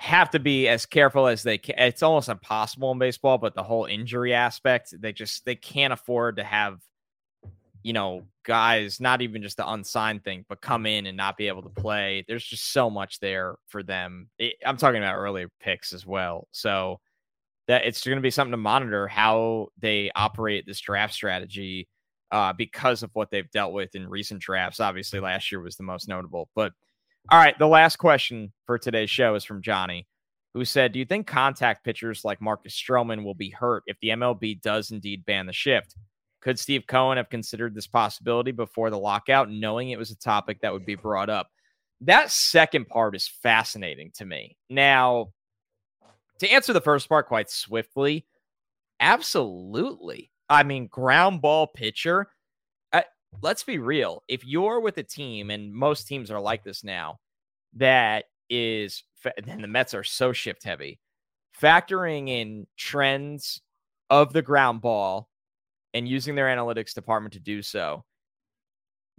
have 0.00 0.30
to 0.30 0.38
be 0.38 0.66
as 0.66 0.86
careful 0.86 1.26
as 1.26 1.42
they 1.42 1.58
can. 1.58 1.74
It's 1.76 2.02
almost 2.02 2.30
impossible 2.30 2.90
in 2.90 2.98
baseball, 2.98 3.36
but 3.36 3.54
the 3.54 3.62
whole 3.62 3.84
injury 3.84 4.32
aspect, 4.32 4.94
they 4.98 5.12
just 5.12 5.44
they 5.44 5.54
can't 5.54 5.92
afford 5.92 6.38
to 6.38 6.42
have, 6.42 6.80
you 7.82 7.92
know, 7.92 8.22
guys 8.42 8.98
not 8.98 9.20
even 9.20 9.42
just 9.42 9.58
the 9.58 9.70
unsigned 9.70 10.24
thing, 10.24 10.46
but 10.48 10.62
come 10.62 10.86
in 10.86 11.04
and 11.04 11.18
not 11.18 11.36
be 11.36 11.48
able 11.48 11.62
to 11.62 11.68
play. 11.68 12.24
There's 12.26 12.46
just 12.46 12.72
so 12.72 12.88
much 12.88 13.20
there 13.20 13.56
for 13.66 13.82
them. 13.82 14.30
It, 14.38 14.54
I'm 14.64 14.78
talking 14.78 15.02
about 15.02 15.16
earlier 15.16 15.50
picks 15.60 15.92
as 15.92 16.06
well, 16.06 16.48
so 16.50 16.98
that 17.68 17.84
it's 17.84 18.02
going 18.02 18.16
to 18.16 18.22
be 18.22 18.30
something 18.30 18.52
to 18.52 18.56
monitor 18.56 19.06
how 19.06 19.68
they 19.78 20.10
operate 20.16 20.64
this 20.64 20.80
draft 20.80 21.12
strategy 21.12 21.88
uh, 22.32 22.54
because 22.54 23.02
of 23.02 23.10
what 23.12 23.30
they've 23.30 23.50
dealt 23.50 23.74
with 23.74 23.94
in 23.94 24.08
recent 24.08 24.40
drafts. 24.40 24.80
Obviously, 24.80 25.20
last 25.20 25.52
year 25.52 25.60
was 25.60 25.76
the 25.76 25.82
most 25.82 26.08
notable. 26.08 26.48
But 26.54 26.72
all 27.28 27.38
right, 27.38 27.58
the 27.58 27.66
last 27.66 27.96
question 27.96 28.52
for 28.66 28.78
today's 28.78 29.10
show 29.10 29.34
is 29.34 29.44
from 29.44 29.62
Johnny, 29.62 30.06
who 30.54 30.64
said, 30.64 30.92
Do 30.92 30.98
you 30.98 31.04
think 31.04 31.26
contact 31.26 31.84
pitchers 31.84 32.24
like 32.24 32.40
Marcus 32.40 32.74
Stroman 32.74 33.24
will 33.24 33.34
be 33.34 33.50
hurt 33.50 33.82
if 33.86 33.96
the 34.00 34.08
MLB 34.08 34.60
does 34.60 34.90
indeed 34.90 35.24
ban 35.26 35.46
the 35.46 35.52
shift? 35.52 35.96
Could 36.40 36.58
Steve 36.58 36.86
Cohen 36.86 37.18
have 37.18 37.28
considered 37.28 37.74
this 37.74 37.86
possibility 37.86 38.50
before 38.50 38.90
the 38.90 38.98
lockout, 38.98 39.50
knowing 39.50 39.90
it 39.90 39.98
was 39.98 40.10
a 40.10 40.16
topic 40.16 40.60
that 40.62 40.72
would 40.72 40.86
be 40.86 40.94
brought 40.94 41.28
up? 41.28 41.48
That 42.00 42.30
second 42.30 42.88
part 42.88 43.14
is 43.14 43.28
fascinating 43.28 44.10
to 44.14 44.24
me. 44.24 44.56
Now, 44.70 45.28
to 46.38 46.48
answer 46.48 46.72
the 46.72 46.80
first 46.80 47.08
part 47.08 47.28
quite 47.28 47.50
swiftly, 47.50 48.26
absolutely. 49.00 50.30
I 50.48 50.62
mean, 50.62 50.86
ground 50.86 51.42
ball 51.42 51.66
pitcher. 51.66 52.28
Let's 53.42 53.64
be 53.64 53.78
real. 53.78 54.22
If 54.28 54.44
you're 54.44 54.80
with 54.80 54.98
a 54.98 55.02
team, 55.02 55.50
and 55.50 55.72
most 55.72 56.06
teams 56.06 56.30
are 56.30 56.40
like 56.40 56.64
this 56.64 56.84
now, 56.84 57.18
that 57.74 58.24
is, 58.48 59.04
and 59.46 59.62
the 59.62 59.68
Mets 59.68 59.94
are 59.94 60.04
so 60.04 60.32
shift 60.32 60.64
heavy, 60.64 60.98
factoring 61.60 62.28
in 62.28 62.66
trends 62.76 63.62
of 64.10 64.32
the 64.32 64.42
ground 64.42 64.80
ball 64.80 65.28
and 65.94 66.08
using 66.08 66.34
their 66.34 66.46
analytics 66.46 66.94
department 66.94 67.32
to 67.34 67.40
do 67.40 67.62
so, 67.62 68.04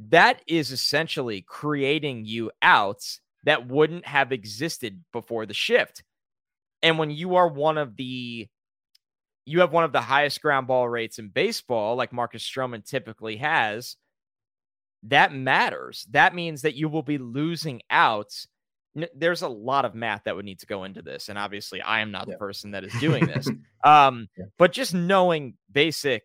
that 0.10 0.42
is 0.48 0.72
essentially 0.72 1.42
creating 1.42 2.26
you 2.26 2.52
outs 2.62 3.22
that 3.44 3.68
wouldn't 3.68 4.06
have 4.06 4.32
existed 4.32 5.04
before 5.12 5.46
the 5.46 5.54
shift. 5.54 6.04
And 6.84 6.98
when 6.98 7.12
you 7.12 7.36
are 7.36 7.48
one 7.48 7.78
of 7.78 7.96
the 7.96 8.48
you 9.46 9.60
have 9.62 9.74
one 9.74 9.84
of 9.84 9.92
the 9.92 10.02
highest 10.02 10.42
ground 10.42 10.68
ball 10.68 10.88
rates 10.88 11.18
in 11.18 11.30
baseball, 11.30 11.96
like 11.96 12.14
Marcus 12.14 12.48
Stroman 12.48 12.86
typically 12.86 13.38
has, 13.38 13.98
that 15.04 15.34
matters. 15.34 16.06
That 16.12 16.36
means 16.36 16.62
that 16.62 16.76
you 16.76 16.90
will 16.90 17.04
be 17.04 17.18
losing 17.18 17.82
out. 17.90 18.32
There's 19.16 19.42
a 19.42 19.48
lot 19.48 19.86
of 19.86 19.96
math 19.96 20.24
that 20.26 20.36
would 20.36 20.46
need 20.46 20.60
to 20.60 20.66
go 20.66 20.84
into 20.84 21.02
this. 21.02 21.30
And 21.30 21.38
obviously, 21.38 21.82
I 21.82 22.02
am 22.02 22.12
not 22.12 22.28
yeah. 22.28 22.34
the 22.34 22.38
person 22.38 22.72
that 22.72 22.84
is 22.84 22.94
doing 23.00 23.26
this. 23.26 23.48
um, 23.84 24.28
yeah. 24.38 24.46
But 24.58 24.74
just 24.74 24.94
knowing 24.94 25.56
basic 25.72 26.24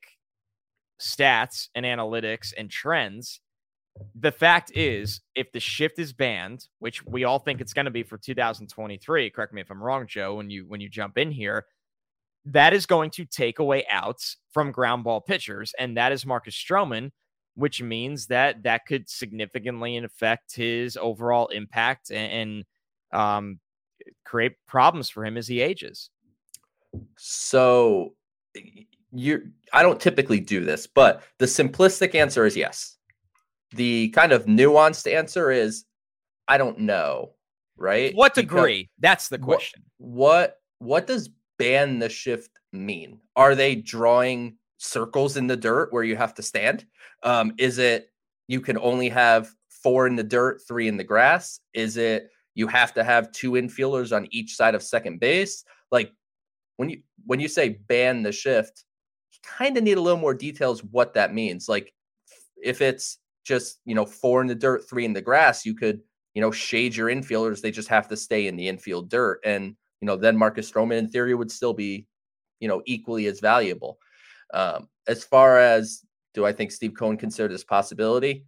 stats 1.01 1.69
and 1.75 1.87
analytics 1.87 2.53
and 2.57 2.71
trends, 2.71 3.41
the 4.15 4.33
fact 4.33 4.73
is, 4.75 5.21
if 5.35 5.53
the 5.53 5.61
shift 5.61 5.99
is 5.99 6.13
banned, 6.13 6.67
which 6.81 7.05
we 7.07 7.25
all 7.25 7.39
think 7.39 7.61
it's 7.61 7.73
going 7.73 7.87
to 7.87 7.91
be 7.91 8.03
for 8.03 8.19
2023, 8.19 9.31
correct 9.31 9.55
me 9.55 9.63
if 9.63 9.71
I'm 9.71 9.83
wrong, 9.83 10.07
Joe, 10.07 10.35
when 10.35 10.51
you 10.51 10.67
when 10.67 10.81
you 10.81 10.91
jump 10.91 11.17
in 11.17 11.31
here, 11.31 11.65
that 12.45 12.75
is 12.75 12.85
going 12.85 13.11
to 13.13 13.25
take 13.25 13.59
away 13.59 13.87
outs 13.91 14.37
from 14.53 14.71
ground 14.71 15.05
ball 15.05 15.21
pitchers, 15.21 15.73
and 15.79 15.97
that 15.97 16.13
is 16.13 16.27
Marcus 16.27 16.55
Stroman, 16.55 17.11
which 17.57 17.83
means 17.83 18.27
that 18.27 18.63
that 18.63 18.87
could 18.87 19.09
significantly 19.09 19.97
affect 19.97 20.55
his 20.55 20.97
overall 20.97 21.49
impact 21.49 22.11
and, 22.11 22.65
and 23.13 23.21
um, 23.21 23.59
create 24.25 24.53
problems 24.69 25.09
for 25.09 25.25
him 25.25 25.37
as 25.37 25.49
he 25.49 25.61
ages. 25.61 26.11
So 27.17 28.15
you 29.13 29.51
I 29.73 29.83
don't 29.83 30.01
typically 30.01 30.41
do 30.41 30.65
this, 30.65 30.87
but 30.87 31.23
the 31.39 31.47
simplistic 31.47 32.15
answer 32.15 32.45
is 32.45 32.57
yes. 32.57 32.97
The 33.75 34.11
kind 34.11 34.33
of 34.33 34.45
nuanced 34.45 35.11
answer 35.13 35.51
is 35.51 35.85
I 36.47 36.59
don't 36.59 36.81
know, 36.81 37.33
right? 37.77 38.15
What 38.15 38.35
degree? 38.35 38.83
Because 38.83 38.93
That's 39.01 39.29
the 39.29 39.39
question. 39.39 39.83
What, 39.99 40.19
what 40.19 40.57
what 40.79 41.07
does 41.07 41.31
ban 41.59 41.99
the 41.99 42.11
shift 42.11 42.51
mean? 42.73 43.21
Are 43.35 43.55
they 43.55 43.77
drawing 43.77 44.57
circles 44.79 45.37
in 45.37 45.47
the 45.47 45.57
dirt 45.57 45.93
where 45.93 46.05
you 46.05 46.17
have 46.17 46.35
to 46.35 46.43
stand? 46.43 46.87
Um, 47.23 47.53
is 47.59 47.79
it 47.79 48.11
you 48.49 48.61
can 48.61 48.79
only 48.79 49.09
have 49.09 49.51
four 49.69 50.07
in 50.07 50.17
the 50.17 50.25
dirt, 50.25 50.63
three 50.67 50.89
in 50.89 50.97
the 50.97 51.05
grass? 51.05 51.61
Is 51.75 51.97
it 51.97 52.31
you 52.55 52.67
have 52.67 52.93
to 52.95 53.05
have 53.05 53.33
two 53.33 53.53
infielders 53.53 54.15
on 54.15 54.29
each 54.31 54.57
side 54.57 54.75
of 54.75 54.83
second 54.83 55.21
base? 55.21 55.65
Like 55.91 56.13
when 56.77 56.91
you 56.91 57.03
when 57.25 57.41
you 57.41 57.49
say 57.49 57.81
ban 57.89 58.23
the 58.23 58.33
shift, 58.33 58.85
you 59.33 59.39
kind 59.43 59.77
of 59.77 59.85
need 59.85 59.99
a 59.99 60.01
little 60.01 60.19
more 60.19 60.35
details 60.35 60.83
what 60.85 61.15
that 61.15 61.35
means. 61.35 61.69
Like 61.69 61.93
if 62.63 62.81
it's 62.81 63.19
just 63.45 63.79
you 63.85 63.95
know 63.95 64.07
four 64.07 64.41
in 64.41 64.47
the 64.47 64.55
dirt, 64.55 64.89
three 64.89 65.05
in 65.05 65.13
the 65.13 65.21
grass, 65.21 65.65
you 65.65 65.75
could 65.75 66.01
you 66.35 66.41
know 66.41 66.51
shade 66.51 66.95
your 66.95 67.09
infielders. 67.09 67.61
They 67.61 67.71
just 67.71 67.89
have 67.89 68.09
to 68.09 68.17
stay 68.17 68.47
in 68.47 68.57
the 68.57 68.69
infield 68.69 69.09
dirt, 69.09 69.41
and 69.45 69.77
you 70.01 70.07
know 70.07 70.17
then 70.17 70.37
Marcus 70.37 70.71
Stroman 70.71 70.99
in 70.99 71.09
theory 71.09 71.35
would 71.35 71.51
still 71.51 71.75
be 71.75 72.07
you 72.61 72.69
know 72.69 72.83
equally 72.87 73.27
as 73.27 73.41
valuable. 73.41 73.99
Um, 74.53 74.89
as 75.07 75.25
far 75.25 75.59
as 75.59 76.03
do 76.35 76.45
I 76.45 76.53
think 76.53 76.71
Steve 76.71 76.95
Cohen 76.95 77.17
considered 77.17 77.53
this 77.53 77.65
possibility? 77.65 78.45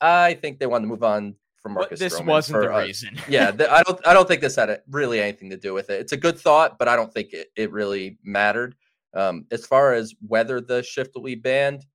I 0.00 0.34
think 0.34 0.58
they 0.58 0.66
wanted 0.66 0.82
to 0.82 0.88
move 0.88 1.02
on 1.02 1.36
from 1.62 1.74
Marcus. 1.74 1.98
this 1.98 2.18
Stroman 2.18 2.26
wasn't 2.26 2.56
for, 2.56 2.62
the 2.62 2.74
uh, 2.74 2.80
reason. 2.80 3.18
yeah, 3.28 3.50
the, 3.50 3.72
I 3.72 3.82
don't. 3.82 4.06
I 4.06 4.12
don't 4.12 4.28
think 4.28 4.40
this 4.40 4.56
had 4.56 4.82
really 4.90 5.20
anything 5.20 5.50
to 5.50 5.56
do 5.56 5.74
with 5.74 5.90
it. 5.90 6.00
It's 6.00 6.12
a 6.12 6.16
good 6.16 6.38
thought, 6.38 6.78
but 6.78 6.88
I 6.88 6.96
don't 6.96 7.12
think 7.12 7.32
it, 7.32 7.48
it 7.56 7.72
really 7.72 8.18
mattered. 8.22 8.74
Um, 9.14 9.46
as 9.50 9.66
far 9.66 9.94
as 9.94 10.14
whether 10.26 10.60
the 10.60 10.82
shift 10.82 11.14
will 11.14 11.22
be 11.22 11.34
banned, 11.34 11.86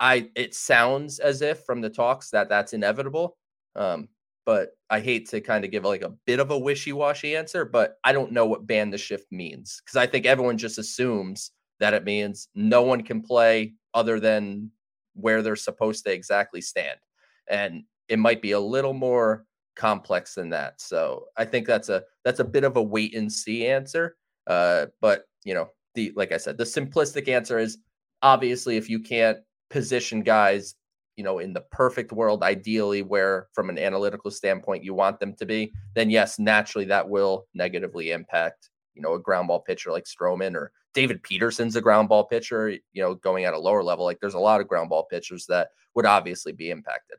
I 0.00 0.30
it 0.34 0.54
sounds 0.54 1.18
as 1.18 1.42
if 1.42 1.64
from 1.64 1.80
the 1.80 1.90
talks 1.90 2.30
that 2.30 2.48
that's 2.48 2.72
inevitable. 2.72 3.36
Um, 3.76 4.08
but 4.44 4.70
I 4.90 5.00
hate 5.00 5.28
to 5.30 5.40
kind 5.40 5.64
of 5.64 5.70
give 5.70 5.84
like 5.84 6.02
a 6.02 6.14
bit 6.26 6.40
of 6.40 6.50
a 6.50 6.58
wishy-washy 6.58 7.36
answer, 7.36 7.64
but 7.64 7.98
I 8.02 8.12
don't 8.12 8.32
know 8.32 8.46
what 8.46 8.66
ban 8.66 8.90
the 8.90 8.98
shift 8.98 9.30
means 9.30 9.80
because 9.84 9.96
I 9.96 10.06
think 10.06 10.26
everyone 10.26 10.58
just 10.58 10.78
assumes 10.78 11.52
that 11.82 11.94
it 11.94 12.04
means 12.04 12.48
no 12.54 12.82
one 12.82 13.02
can 13.02 13.20
play 13.20 13.74
other 13.94 14.20
than 14.20 14.70
where 15.14 15.42
they're 15.42 15.56
supposed 15.56 16.04
to 16.04 16.12
exactly 16.12 16.60
stand. 16.60 16.98
And 17.48 17.84
it 18.08 18.18
might 18.18 18.40
be 18.40 18.52
a 18.52 18.60
little 18.60 18.92
more 18.92 19.44
complex 19.74 20.34
than 20.34 20.50
that. 20.50 20.80
So 20.80 21.26
I 21.36 21.44
think 21.44 21.66
that's 21.66 21.88
a 21.88 22.04
that's 22.24 22.40
a 22.40 22.44
bit 22.44 22.64
of 22.64 22.76
a 22.76 22.82
wait 22.82 23.14
and 23.14 23.30
see 23.30 23.66
answer. 23.66 24.16
Uh, 24.46 24.86
but 25.00 25.24
you 25.44 25.54
know, 25.54 25.70
the 25.94 26.12
like 26.14 26.32
I 26.32 26.36
said, 26.36 26.56
the 26.56 26.64
simplistic 26.64 27.28
answer 27.28 27.58
is 27.58 27.78
obviously 28.22 28.76
if 28.76 28.88
you 28.88 29.00
can't 29.00 29.38
position 29.70 30.22
guys 30.22 30.76
you 31.16 31.24
know, 31.24 31.40
in 31.40 31.52
the 31.52 31.60
perfect 31.60 32.12
world, 32.12 32.42
ideally, 32.42 33.02
where 33.02 33.48
from 33.52 33.68
an 33.68 33.78
analytical 33.78 34.30
standpoint 34.30 34.84
you 34.84 34.94
want 34.94 35.20
them 35.20 35.34
to 35.34 35.44
be, 35.44 35.72
then 35.94 36.10
yes, 36.10 36.38
naturally 36.38 36.86
that 36.86 37.08
will 37.08 37.46
negatively 37.54 38.12
impact, 38.12 38.70
you 38.94 39.02
know, 39.02 39.14
a 39.14 39.20
ground 39.20 39.48
ball 39.48 39.60
pitcher 39.60 39.92
like 39.92 40.04
Stroman 40.04 40.54
or 40.54 40.72
David 40.94 41.22
Peterson's 41.22 41.76
a 41.76 41.80
ground 41.80 42.08
ball 42.08 42.24
pitcher, 42.24 42.70
you 42.70 43.02
know, 43.02 43.14
going 43.14 43.44
at 43.44 43.54
a 43.54 43.58
lower 43.58 43.82
level. 43.82 44.04
Like 44.04 44.20
there's 44.20 44.34
a 44.34 44.38
lot 44.38 44.60
of 44.60 44.68
ground 44.68 44.90
ball 44.90 45.04
pitchers 45.04 45.46
that 45.46 45.68
would 45.94 46.06
obviously 46.06 46.52
be 46.52 46.70
impacted. 46.70 47.18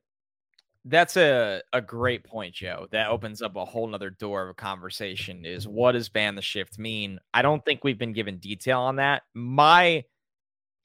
That's 0.86 1.16
a, 1.16 1.62
a 1.72 1.82
great 1.82 2.26
point, 2.26 2.56
Joe. 2.56 2.88
That 2.92 3.10
opens 3.10 3.42
up 3.42 3.56
a 3.56 3.64
whole 3.64 3.88
nother 3.88 4.10
door 4.10 4.44
of 4.44 4.50
a 4.50 4.54
conversation 4.54 5.46
is 5.46 5.68
what 5.68 5.94
does 5.94 6.10
ban 6.10 6.36
the 6.36 6.42
shift 6.42 6.78
mean? 6.78 7.20
I 7.34 7.42
don't 7.42 7.64
think 7.64 7.84
we've 7.84 7.98
been 7.98 8.14
given 8.14 8.38
detail 8.38 8.82
on 8.82 8.98
that. 8.98 9.24
My 9.34 10.04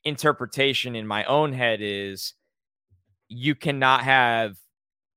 interpretation 0.05 0.95
in 0.95 1.07
my 1.07 1.25
own 1.25 1.53
head 1.53 1.81
is 1.83 2.35
you 3.29 3.57
cannot 3.57 4.05
have 4.05 4.57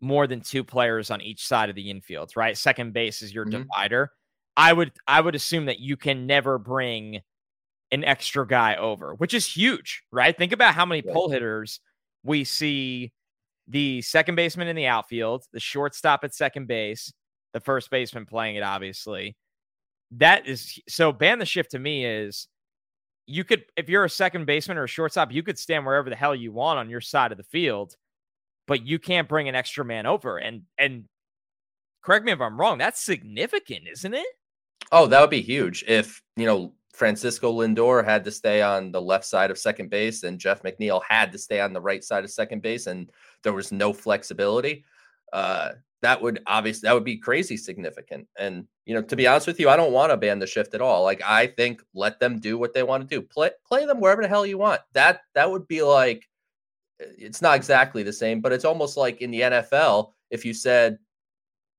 more 0.02 0.26
than 0.26 0.42
two 0.42 0.64
players 0.64 1.12
on 1.12 1.22
each 1.22 1.48
side 1.48 1.70
of 1.70 1.76
the 1.76 1.92
infield, 1.92 2.36
right? 2.36 2.58
Second 2.58 2.92
base 2.92 3.22
is 3.22 3.34
your 3.34 3.46
mm-hmm. 3.46 3.62
divider. 3.62 4.12
I 4.58 4.74
would 4.74 4.92
I 5.08 5.22
would 5.22 5.36
assume 5.36 5.66
that 5.66 5.80
you 5.80 5.96
can 5.96 6.26
never 6.26 6.58
bring 6.58 7.22
an 7.92 8.04
extra 8.04 8.48
guy 8.48 8.76
over, 8.76 9.14
which 9.16 9.34
is 9.34 9.46
huge, 9.46 10.04
right? 10.12 10.38
Think 10.38 10.54
about 10.54 10.76
how 10.76 10.86
many 10.86 11.02
pull 11.02 11.30
hitters 11.30 11.80
we 12.24 12.44
see 12.44 13.12
the 13.68 14.02
second 14.02 14.36
baseman 14.36 14.68
in 14.68 14.76
the 14.76 14.88
outfield, 14.88 15.44
the 15.54 15.60
shortstop 15.60 16.24
at 16.24 16.34
second 16.34 16.68
base, 16.68 17.12
the 17.54 17.60
first 17.60 17.90
baseman 17.90 18.26
playing 18.26 18.56
it, 18.56 18.64
obviously. 18.64 19.36
That 20.12 20.48
is 20.48 20.80
so 20.90 21.12
ban 21.12 21.40
the 21.40 21.46
shift 21.46 21.72
to 21.72 21.80
me 21.80 22.06
is 22.06 22.48
you 23.28 23.44
could, 23.44 23.64
if 23.78 23.88
you're 23.88 24.04
a 24.04 24.10
second 24.10 24.46
baseman 24.46 24.78
or 24.78 24.84
a 24.84 24.90
shortstop, 24.90 25.32
you 25.32 25.44
could 25.44 25.58
stand 25.58 25.86
wherever 25.86 26.10
the 26.10 26.16
hell 26.16 26.36
you 26.36 26.52
want 26.52 26.80
on 26.80 26.90
your 26.90 27.02
side 27.02 27.32
of 27.32 27.38
the 27.38 27.44
field, 27.46 27.96
but 28.68 28.86
you 28.86 29.00
can't 29.00 29.30
bring 29.30 29.48
an 29.48 29.56
extra 29.56 29.86
man 29.86 30.06
over. 30.06 30.38
And 30.38 30.64
and 30.78 31.06
correct 32.04 32.26
me 32.26 32.32
if 32.32 32.42
I'm 32.42 32.60
wrong, 32.60 32.78
that's 32.78 33.02
significant, 33.02 33.88
isn't 33.90 34.14
it? 34.14 34.28
Oh, 34.92 35.08
that 35.08 35.22
would 35.22 35.30
be 35.30 35.42
huge 35.42 35.86
if 35.88 36.22
you 36.36 36.46
know 36.46 36.74
Francisco 36.94 37.52
Lindor 37.54 38.04
had 38.04 38.24
to 38.26 38.32
stay 38.32 38.62
on 38.62 38.92
the 38.92 39.02
left 39.02 39.26
side 39.26 39.50
of 39.50 39.58
second 39.58 39.90
base 39.90 40.24
and 40.24 40.40
Jeff 40.40 40.62
McNeil 40.64 41.02
had 41.08 41.32
to 41.32 41.38
stay 41.38 41.62
on 41.62 41.74
the 41.74 41.82
right 41.82 42.04
side 42.04 42.24
of 42.24 42.32
second 42.32 42.62
base, 42.62 42.88
and 42.88 43.10
there 43.44 43.54
was 43.54 43.72
no 43.72 43.94
flexibility. 43.94 44.84
Uh, 45.32 45.72
that 46.02 46.22
would 46.22 46.42
obviously 46.48 46.88
that 46.88 46.94
would 46.94 47.04
be 47.04 47.18
crazy 47.18 47.56
significant. 47.56 48.28
And 48.38 48.68
you 48.86 48.94
know, 48.94 49.02
to 49.04 49.16
be 49.16 49.28
honest 49.28 49.48
with 49.48 49.60
you, 49.60 49.70
I 49.70 49.78
don't 49.78 49.94
want 49.94 50.12
to 50.12 50.18
ban 50.18 50.40
the 50.40 50.48
shift 50.48 50.74
at 50.74 50.82
all. 50.82 51.04
Like 51.04 51.22
I 51.24 51.48
think 51.48 51.82
let 51.94 52.20
them 52.20 52.40
do 52.40 52.58
what 52.58 52.74
they 52.74 52.84
want 52.84 53.08
to 53.08 53.16
do. 53.16 53.22
Play 53.22 53.52
play 53.66 53.86
them 53.86 54.00
wherever 54.00 54.22
the 54.22 54.28
hell 54.28 54.46
you 54.46 54.58
want. 54.58 54.82
That 54.94 55.22
that 55.36 55.50
would 55.50 55.68
be 55.68 55.82
like 55.84 56.28
eh, 57.00 57.06
it's 57.18 57.42
not 57.42 57.56
exactly 57.56 58.04
the 58.04 58.14
same, 58.14 58.42
but 58.42 58.52
it's 58.52 58.66
almost 58.66 58.98
like 58.98 59.22
in 59.22 59.32
the 59.32 59.42
NFL, 59.42 60.12
if 60.32 60.44
you 60.44 60.54
said 60.54 60.98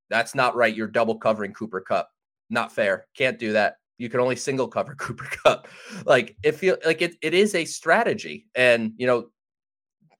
that's 0.08 0.34
not 0.34 0.54
right, 0.54 0.74
you're 0.74 0.86
double 0.86 1.16
covering 1.16 1.52
Cooper 1.52 1.80
Kupp. 1.80 2.08
Not 2.48 2.72
fair. 2.72 3.06
Can't 3.16 3.38
do 3.38 3.52
that. 3.52 3.76
You 4.02 4.10
can 4.10 4.18
only 4.18 4.34
single 4.34 4.66
cover 4.66 4.94
Cooper 4.98 5.28
Kupp. 5.44 5.68
Like 6.04 6.36
it 6.42 6.60
you 6.60 6.76
like 6.84 7.02
it, 7.02 7.14
it 7.22 7.34
is 7.34 7.54
a 7.54 7.64
strategy. 7.64 8.48
And 8.56 8.92
you 8.96 9.06
know, 9.06 9.28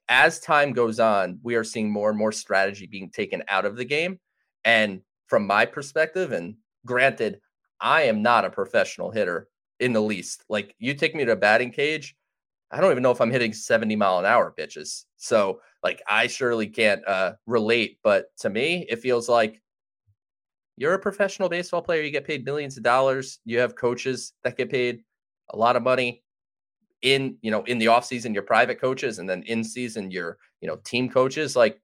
as 0.09 0.39
time 0.39 0.73
goes 0.73 1.01
on, 1.01 1.41
we 1.43 1.57
are 1.57 1.65
seeing 1.65 1.91
more 1.91 2.09
and 2.09 2.19
more 2.19 2.31
strategy 2.31 2.87
being 2.87 3.11
taken 3.11 3.43
out 3.49 3.65
of 3.65 3.77
the 3.77 3.85
game. 3.85 4.21
And 4.65 5.01
from 5.27 5.49
my 5.49 5.67
perspective, 5.67 6.31
and 6.31 6.55
granted, 6.87 7.41
I 7.81 8.03
am 8.03 8.23
not 8.23 8.45
a 8.45 8.51
professional 8.51 9.11
hitter 9.11 9.49
in 9.81 9.93
the 9.93 10.01
least. 10.01 10.45
Like 10.49 10.77
you 10.79 10.95
take 10.95 11.17
me 11.17 11.25
to 11.25 11.33
a 11.33 11.37
batting 11.37 11.73
cage, 11.73 12.15
I 12.71 12.81
don't 12.81 12.93
even 12.93 13.03
know 13.03 13.11
if 13.11 13.21
I'm 13.21 13.33
hitting 13.33 13.53
70 13.53 13.97
mile 13.97 14.21
an 14.21 14.27
hour 14.27 14.53
pitches. 14.53 15.07
So 15.17 15.61
like 15.83 16.01
I 16.09 16.29
surely 16.29 16.69
can't 16.69 17.07
uh, 17.09 17.33
relate, 17.47 17.99
but 18.05 18.27
to 18.39 18.51
me, 18.51 18.87
it 18.89 19.01
feels 19.01 19.29
like 19.29 19.61
you're 20.77 20.95
a 20.95 20.99
professional 20.99 21.49
baseball 21.49 21.83
player. 21.83 22.03
You 22.03 22.11
get 22.11 22.27
paid 22.27 22.45
millions 22.45 22.77
of 22.77 22.83
dollars. 22.83 23.39
You 23.45 23.59
have 23.59 23.77
coaches 23.77 24.33
that 24.43 24.57
get 24.57 24.71
paid 24.71 25.03
a 25.51 25.57
lot 25.57 25.77
of 25.77 25.83
money 25.83 26.23
in 27.03 27.37
you 27.43 27.51
know 27.51 27.63
in 27.65 27.79
the 27.79 27.87
offseason, 27.87 28.33
your 28.33 28.45
private 28.45 28.81
coaches 28.81 29.19
and 29.19 29.29
then 29.29 29.43
in 29.43 29.63
season 29.65 30.11
your 30.11 30.39
you 30.61 30.69
know 30.69 30.77
team 30.85 31.09
coaches 31.09 31.57
like 31.57 31.81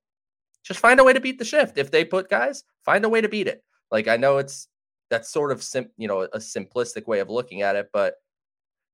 just 0.65 0.81
find 0.81 1.01
a 1.01 1.05
way 1.05 1.13
to 1.13 1.21
beat 1.21 1.39
the 1.39 1.45
shift 1.45 1.79
if 1.79 1.91
they 1.91 2.05
put 2.05 2.31
guys 2.31 2.65
find 2.85 3.05
a 3.05 3.09
way 3.09 3.21
to 3.21 3.29
beat 3.29 3.47
it 3.47 3.63
like 3.91 4.09
i 4.09 4.17
know 4.17 4.39
it's 4.39 4.69
that's 5.11 5.31
sort 5.31 5.51
of 5.53 5.63
sim 5.63 5.89
you 5.97 6.09
know 6.09 6.23
a 6.23 6.39
simplistic 6.39 7.07
way 7.07 7.21
of 7.21 7.29
looking 7.29 7.63
at 7.63 7.77
it 7.77 7.89
but 7.93 8.15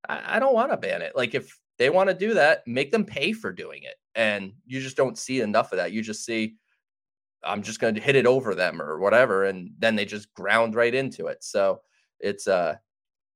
i, 0.09 0.36
I 0.36 0.38
don't 0.38 0.55
want 0.55 0.70
to 0.70 0.76
ban 0.76 1.03
it 1.03 1.14
like 1.14 1.34
if 1.34 1.59
they 1.78 1.90
want 1.90 2.09
to 2.09 2.14
do 2.14 2.34
that 2.34 2.66
make 2.66 2.92
them 2.92 3.05
pay 3.05 3.32
for 3.32 3.53
doing 3.53 3.82
it 3.82 3.97
and 4.14 4.53
you 4.66 4.80
just 4.80 4.97
don't 4.97 5.18
see 5.18 5.40
enough 5.40 5.72
of 5.72 5.78
that 5.78 5.92
you 5.92 6.03
just 6.03 6.24
see 6.24 6.55
I'm 7.45 7.62
just 7.62 7.80
going 7.80 7.95
to 7.95 8.01
hit 8.01 8.16
it 8.16 8.26
over 8.26 8.55
them 8.55 8.80
or 8.80 8.99
whatever. 8.99 9.45
And 9.45 9.70
then 9.78 9.97
they 9.97 10.05
just 10.05 10.32
ground 10.34 10.74
right 10.74 10.95
into 10.95 11.26
it. 11.26 11.42
So 11.42 11.80
it's, 12.20 12.49
uh, 12.49 12.76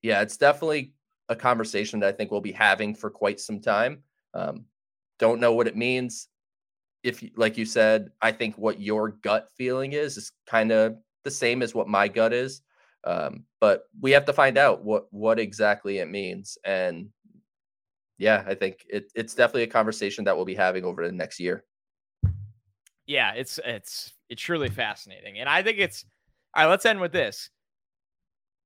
yeah, 0.03 0.23
it's 0.23 0.37
definitely 0.37 0.93
a 1.29 1.37
conversation 1.37 2.01
that 2.01 2.09
I 2.09 2.13
think 2.13 2.31
we'll 2.31 2.41
be 2.41 2.53
having 2.53 2.95
for 2.95 3.11
quite 3.11 3.41
some 3.41 3.61
time. 3.61 4.03
Um, 4.35 4.65
don't 5.19 5.41
know 5.41 5.53
what 5.53 5.67
it 5.67 5.77
means. 5.77 6.29
If, 7.03 7.23
like 7.37 7.57
you 7.57 7.65
said, 7.65 8.11
I 8.23 8.33
think 8.33 8.57
what 8.57 8.81
your 8.81 9.11
gut 9.23 9.49
feeling 9.57 9.93
is 9.93 10.17
is 10.17 10.33
kind 10.47 10.73
of 10.73 10.97
the 11.25 11.31
same 11.31 11.63
as 11.63 11.75
what 11.75 11.89
my 11.89 12.09
gut 12.09 12.33
is. 12.33 12.63
Um, 13.05 13.45
but 13.61 13.85
we 14.01 14.11
have 14.13 14.25
to 14.27 14.33
find 14.33 14.59
out 14.59 14.85
what 14.85 15.07
what 15.11 15.39
exactly 15.39 15.99
it 15.99 16.11
means. 16.11 16.59
And 16.65 17.11
yeah, 18.19 18.43
I 18.47 18.55
think 18.55 18.85
it, 18.89 19.11
it's 19.15 19.35
definitely 19.35 19.63
a 19.63 19.69
conversation 19.69 20.25
that 20.25 20.37
we'll 20.37 20.45
be 20.45 20.55
having 20.55 20.85
over 20.85 21.07
the 21.07 21.13
next 21.13 21.39
year. 21.39 21.65
Yeah, 23.09 23.33
it's 23.33 23.59
it's 23.65 24.13
it's 24.29 24.41
truly 24.41 24.69
fascinating, 24.69 25.41
and 25.41 25.49
I 25.49 25.65
think 25.65 25.79
it's 25.79 26.05
all 26.55 26.65
right. 26.65 26.71
Let's 26.71 26.87
end 26.87 27.01
with 27.01 27.11
this. 27.11 27.51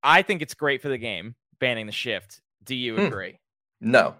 I 0.02 0.22
think 0.22 0.42
it's 0.42 0.52
great 0.52 0.82
for 0.82 0.88
the 0.88 0.98
game 0.98 1.36
banning 1.60 1.86
the 1.86 1.92
shift. 1.92 2.42
Do 2.64 2.74
you 2.74 2.96
hmm. 2.96 3.06
agree? 3.06 3.38
No. 3.80 4.16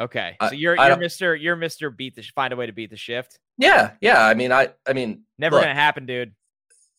Okay, 0.00 0.36
so 0.40 0.52
you're 0.52 0.80
I, 0.80 0.88
you're 0.88 0.96
Mister 0.96 1.36
you're 1.36 1.54
Mister 1.54 1.90
beat 1.90 2.16
the 2.16 2.22
find 2.22 2.52
a 2.54 2.56
way 2.56 2.64
to 2.64 2.72
beat 2.72 2.88
the 2.88 2.96
shift. 2.96 3.38
Yeah, 3.58 3.90
yeah. 4.00 4.26
I 4.26 4.32
mean, 4.32 4.52
I 4.52 4.70
I 4.88 4.94
mean, 4.94 5.24
never 5.38 5.56
look, 5.56 5.64
gonna 5.64 5.74
happen, 5.74 6.06
dude. 6.06 6.32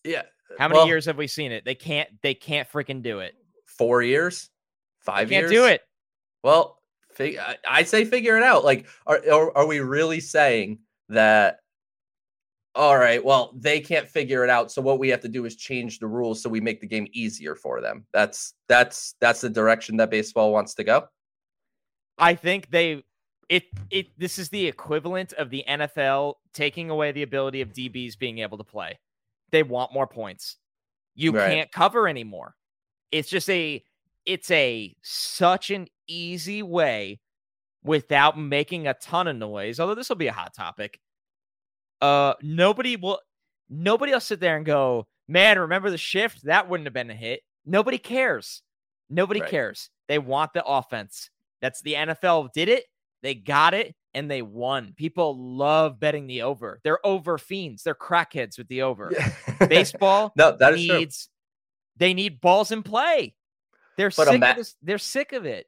Yeah. 0.03 0.21
How 0.59 0.67
many 0.67 0.77
well, 0.77 0.87
years 0.87 1.05
have 1.05 1.17
we 1.17 1.25
seen 1.25 1.51
it? 1.51 1.65
They 1.65 1.73
can't 1.73 2.07
they 2.21 2.35
can't 2.35 2.71
freaking 2.71 3.01
do 3.01 3.17
it. 3.17 3.33
Four 3.65 4.03
years, 4.03 4.51
five 4.99 5.29
can't 5.29 5.45
years. 5.45 5.51
do 5.51 5.65
it. 5.65 5.81
Well, 6.43 6.77
fig- 7.13 7.39
I, 7.39 7.57
I 7.67 7.83
say 7.83 8.05
figure 8.05 8.37
it 8.37 8.43
out. 8.43 8.63
Like, 8.63 8.85
are, 9.07 9.19
are 9.31 9.57
are 9.57 9.65
we 9.65 9.79
really 9.79 10.19
saying 10.19 10.77
that 11.09 11.61
all 12.75 12.97
right, 12.97 13.23
well, 13.23 13.53
they 13.55 13.79
can't 13.79 14.07
figure 14.07 14.43
it 14.43 14.49
out. 14.49 14.71
So 14.71 14.81
what 14.81 14.97
we 14.97 15.09
have 15.09 15.21
to 15.21 15.29
do 15.29 15.45
is 15.45 15.55
change 15.55 15.99
the 15.99 16.07
rules 16.07 16.41
so 16.41 16.49
we 16.49 16.59
make 16.59 16.81
the 16.81 16.87
game 16.87 17.07
easier 17.11 17.55
for 17.55 17.81
them. 17.81 18.05
That's 18.13 18.55
that's 18.67 19.15
that's 19.21 19.41
the 19.41 19.49
direction 19.49 19.97
that 19.97 20.09
baseball 20.09 20.51
wants 20.51 20.73
to 20.75 20.83
go. 20.83 21.07
I 22.17 22.33
think 22.33 22.71
they 22.71 23.03
it 23.49 23.65
it 23.91 24.07
this 24.17 24.39
is 24.39 24.49
the 24.49 24.65
equivalent 24.65 25.33
of 25.33 25.51
the 25.51 25.63
NFL 25.67 26.35
taking 26.53 26.89
away 26.89 27.11
the 27.11 27.23
ability 27.23 27.61
of 27.61 27.73
DBs 27.73 28.17
being 28.17 28.39
able 28.39 28.57
to 28.57 28.63
play. 28.63 28.97
They 29.51 29.61
want 29.61 29.93
more 29.93 30.07
points. 30.07 30.57
You 31.13 31.31
right. 31.31 31.51
can't 31.51 31.71
cover 31.71 32.07
anymore. 32.07 32.55
It's 33.11 33.29
just 33.29 33.49
a 33.51 33.83
it's 34.25 34.49
a 34.49 34.95
such 35.03 35.69
an 35.69 35.87
easy 36.07 36.63
way 36.63 37.19
without 37.83 38.39
making 38.39 38.87
a 38.87 38.95
ton 38.95 39.27
of 39.27 39.35
noise. 39.35 39.79
Although 39.79 39.95
this 39.95 40.09
will 40.09 40.15
be 40.15 40.27
a 40.27 40.33
hot 40.33 40.55
topic 40.55 40.99
uh, 42.03 42.33
nobody 42.41 42.97
will, 42.97 43.19
nobody 43.69 44.11
will 44.11 44.19
sit 44.19 44.41
there 44.41 44.57
and 44.57 44.65
go, 44.65 45.07
man, 45.27 45.57
remember 45.57 45.89
the 45.89 45.97
shift? 45.97 46.43
That 46.43 46.69
wouldn't 46.69 46.85
have 46.85 46.93
been 46.93 47.09
a 47.09 47.15
hit. 47.15 47.41
Nobody 47.65 47.97
cares. 47.97 48.61
Nobody 49.09 49.39
right. 49.39 49.49
cares. 49.49 49.89
They 50.09 50.19
want 50.19 50.51
the 50.53 50.65
offense. 50.65 51.29
That's 51.61 51.81
the 51.81 51.93
NFL 51.93 52.51
did 52.51 52.67
it. 52.67 52.85
They 53.21 53.35
got 53.35 53.73
it 53.73 53.95
and 54.13 54.29
they 54.29 54.41
won. 54.41 54.93
People 54.97 55.37
love 55.37 55.97
betting 55.97 56.27
the 56.27 56.41
over. 56.41 56.81
They're 56.83 57.05
over 57.05 57.37
fiends. 57.37 57.83
They're 57.83 57.95
crackheads 57.95 58.57
with 58.57 58.67
the 58.67 58.81
over. 58.81 59.13
Yeah. 59.13 59.67
Baseball 59.67 60.33
no, 60.37 60.57
that 60.57 60.73
is 60.73 60.87
needs, 60.87 61.25
true. 61.25 61.31
They 61.97 62.13
need 62.13 62.41
balls 62.41 62.71
in 62.71 62.83
play. 62.83 63.33
They're 63.95 64.09
but 64.09 64.27
sick 64.27 64.35
ima- 64.35 64.49
of 64.49 64.55
this. 64.57 64.75
They're 64.81 64.97
sick 64.97 65.31
of 65.31 65.45
it. 65.45 65.67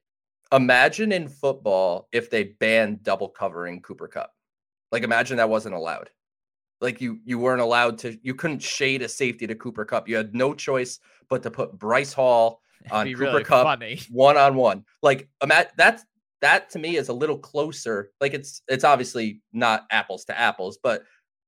Imagine 0.51 1.13
in 1.13 1.29
football 1.29 2.09
if 2.11 2.29
they 2.29 2.43
banned 2.43 3.03
double 3.03 3.29
covering 3.29 3.81
Cooper 3.81 4.09
Kupp. 4.09 4.31
Like 4.91 5.03
imagine 5.03 5.37
that 5.37 5.49
wasn't 5.49 5.75
allowed 5.75 6.09
like 6.81 7.01
you 7.01 7.19
you 7.25 7.39
weren't 7.39 7.61
allowed 7.61 7.97
to 7.99 8.17
you 8.21 8.35
couldn't 8.35 8.61
shade 8.61 9.01
a 9.01 9.09
safety 9.09 9.47
to 9.47 9.55
Cooper 9.55 9.85
Kupp. 9.85 10.07
You 10.07 10.17
had 10.17 10.35
no 10.35 10.53
choice 10.53 10.99
but 11.29 11.43
to 11.43 11.51
put 11.51 11.77
Bryce 11.77 12.13
Hall 12.13 12.61
on 12.91 13.07
Cooper 13.07 13.19
really 13.19 13.43
Kupp 13.43 13.81
one 14.11 14.37
on 14.37 14.55
one. 14.55 14.85
Like 15.01 15.29
that's 15.77 16.05
that 16.41 16.69
to 16.71 16.79
me 16.79 16.97
is 16.97 17.09
a 17.09 17.13
little 17.13 17.37
closer. 17.37 18.11
Like 18.21 18.33
it's 18.33 18.61
it's 18.67 18.83
obviously 18.83 19.41
not 19.53 19.85
apples 19.91 20.25
to 20.25 20.39
apples, 20.39 20.77
but 20.81 21.03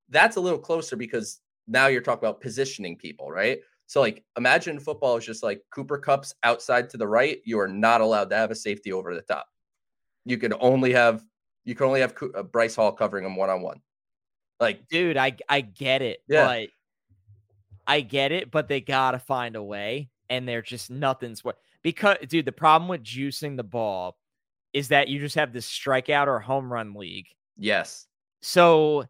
that's 0.09 0.38
a 0.38 0.41
little 0.41 0.59
closer 0.59 0.95
because 0.95 1.39
now 1.67 1.88
you're 1.88 2.01
talking 2.01 2.28
about 2.28 2.41
positioning 2.41 2.97
people, 2.97 3.30
right? 3.30 3.59
So 3.88 4.01
like 4.01 4.23
imagine 4.38 4.80
football 4.80 5.17
is 5.17 5.25
just 5.25 5.43
like 5.43 5.61
Cooper 5.71 5.97
Kupp's 5.97 6.34
outside 6.43 6.89
to 6.89 6.97
the 6.97 7.07
right. 7.07 7.39
You 7.45 7.59
are 7.59 7.67
not 7.67 8.01
allowed 8.01 8.30
to 8.30 8.36
have 8.36 8.51
a 8.51 8.55
safety 8.55 8.91
over 8.91 9.13
the 9.13 9.21
top. 9.21 9.47
You 10.25 10.38
can 10.38 10.53
only 10.59 10.93
have 10.93 11.23
you 11.63 11.75
can 11.75 11.88
only 11.88 11.99
have 11.99 12.15
uh, 12.36 12.43
Bryce 12.43 12.75
Hall 12.75 12.91
covering 12.91 13.25
him 13.25 13.36
one 13.36 13.49
on 13.49 13.61
one. 13.61 13.82
Like, 14.59 14.87
dude, 14.87 15.17
I 15.17 15.35
I 15.47 15.61
get 15.61 16.01
it, 16.01 16.19
yeah. 16.27 16.45
but 16.45 16.69
I 17.85 18.01
get 18.01 18.31
it, 18.31 18.51
but 18.51 18.67
they 18.67 18.81
gotta 18.81 19.19
find 19.19 19.55
a 19.55 19.63
way, 19.63 20.09
and 20.29 20.47
they're 20.47 20.61
just 20.61 20.89
nothing's 20.89 21.43
what 21.43 21.57
because, 21.83 22.17
dude, 22.27 22.45
the 22.45 22.51
problem 22.51 22.89
with 22.89 23.03
juicing 23.03 23.55
the 23.55 23.63
ball 23.63 24.17
is 24.73 24.89
that 24.89 25.07
you 25.07 25.19
just 25.19 25.35
have 25.35 25.53
this 25.53 25.67
strikeout 25.67 26.27
or 26.27 26.39
home 26.39 26.71
run 26.71 26.93
league. 26.93 27.27
Yes. 27.55 28.07
So 28.41 29.05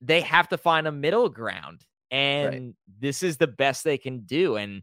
they 0.00 0.20
have 0.20 0.48
to 0.48 0.58
find 0.58 0.86
a 0.86 0.92
middle 0.92 1.28
ground, 1.28 1.84
and 2.10 2.54
right. 2.54 2.74
this 3.00 3.22
is 3.22 3.36
the 3.36 3.46
best 3.46 3.84
they 3.84 3.98
can 3.98 4.20
do, 4.20 4.56
and. 4.56 4.82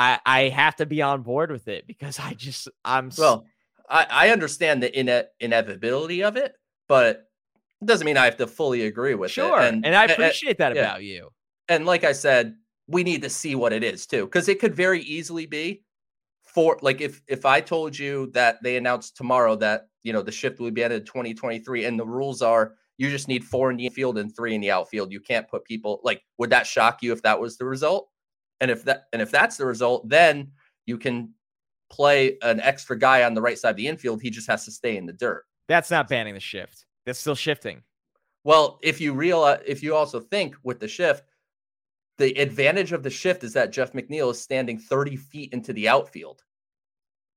I, 0.00 0.20
I 0.24 0.40
have 0.50 0.76
to 0.76 0.86
be 0.86 1.02
on 1.02 1.22
board 1.22 1.50
with 1.50 1.66
it 1.66 1.88
because 1.88 2.20
I 2.20 2.32
just 2.34 2.68
I'm 2.84 3.10
well 3.18 3.46
I, 3.90 4.06
I 4.08 4.30
understand 4.30 4.82
the 4.82 4.96
ine- 4.96 5.26
inevitability 5.40 6.22
of 6.22 6.36
it, 6.36 6.54
but 6.86 7.27
it 7.80 7.86
doesn't 7.86 8.04
mean 8.04 8.16
I 8.16 8.24
have 8.24 8.36
to 8.38 8.46
fully 8.46 8.86
agree 8.86 9.14
with 9.14 9.30
sure. 9.30 9.60
it. 9.60 9.68
And, 9.68 9.86
and 9.86 9.94
I 9.94 10.04
appreciate 10.04 10.50
and, 10.50 10.58
that 10.58 10.72
about 10.72 11.02
yeah. 11.02 11.14
you. 11.14 11.30
And 11.68 11.86
like 11.86 12.04
I 12.04 12.12
said, 12.12 12.56
we 12.86 13.04
need 13.04 13.22
to 13.22 13.30
see 13.30 13.54
what 13.54 13.72
it 13.72 13.84
is 13.84 14.06
too, 14.06 14.24
because 14.24 14.48
it 14.48 14.58
could 14.58 14.74
very 14.74 15.02
easily 15.02 15.46
be 15.46 15.82
for 16.42 16.78
like 16.80 17.00
if 17.00 17.20
if 17.28 17.44
I 17.44 17.60
told 17.60 17.96
you 17.98 18.30
that 18.32 18.62
they 18.62 18.76
announced 18.76 19.16
tomorrow 19.16 19.54
that 19.56 19.88
you 20.02 20.12
know 20.12 20.22
the 20.22 20.32
shift 20.32 20.58
will 20.58 20.70
be 20.70 20.82
ended 20.82 21.06
2023 21.06 21.84
and 21.84 21.98
the 21.98 22.06
rules 22.06 22.40
are 22.40 22.72
you 22.96 23.10
just 23.10 23.28
need 23.28 23.44
four 23.44 23.70
in 23.70 23.76
the 23.76 23.86
infield 23.86 24.18
and 24.18 24.34
three 24.34 24.54
in 24.54 24.60
the 24.60 24.70
outfield. 24.70 25.12
You 25.12 25.20
can't 25.20 25.48
put 25.48 25.64
people 25.64 26.00
like 26.02 26.22
would 26.38 26.50
that 26.50 26.66
shock 26.66 27.02
you 27.02 27.12
if 27.12 27.22
that 27.22 27.38
was 27.38 27.58
the 27.58 27.66
result? 27.66 28.08
And 28.60 28.70
if 28.70 28.84
that 28.84 29.04
and 29.12 29.22
if 29.22 29.30
that's 29.30 29.56
the 29.56 29.66
result, 29.66 30.08
then 30.08 30.52
you 30.86 30.98
can 30.98 31.34
play 31.90 32.38
an 32.42 32.60
extra 32.60 32.98
guy 32.98 33.22
on 33.22 33.34
the 33.34 33.42
right 33.42 33.58
side 33.58 33.70
of 33.70 33.76
the 33.76 33.86
infield. 33.86 34.22
He 34.22 34.30
just 34.30 34.48
has 34.48 34.64
to 34.64 34.72
stay 34.72 34.96
in 34.96 35.06
the 35.06 35.12
dirt. 35.12 35.44
That's 35.68 35.90
not 35.90 36.08
banning 36.08 36.34
the 36.34 36.40
shift. 36.40 36.86
That's 37.08 37.18
still 37.18 37.34
shifting. 37.34 37.82
Well, 38.44 38.78
if 38.82 39.00
you 39.00 39.14
realize, 39.14 39.60
if 39.66 39.82
you 39.82 39.94
also 39.94 40.20
think 40.20 40.56
with 40.62 40.78
the 40.78 40.88
shift, 40.88 41.24
the 42.18 42.38
advantage 42.38 42.92
of 42.92 43.02
the 43.02 43.08
shift 43.08 43.44
is 43.44 43.54
that 43.54 43.72
Jeff 43.72 43.94
McNeil 43.94 44.30
is 44.30 44.38
standing 44.38 44.78
30 44.78 45.16
feet 45.16 45.54
into 45.54 45.72
the 45.72 45.88
outfield. 45.88 46.42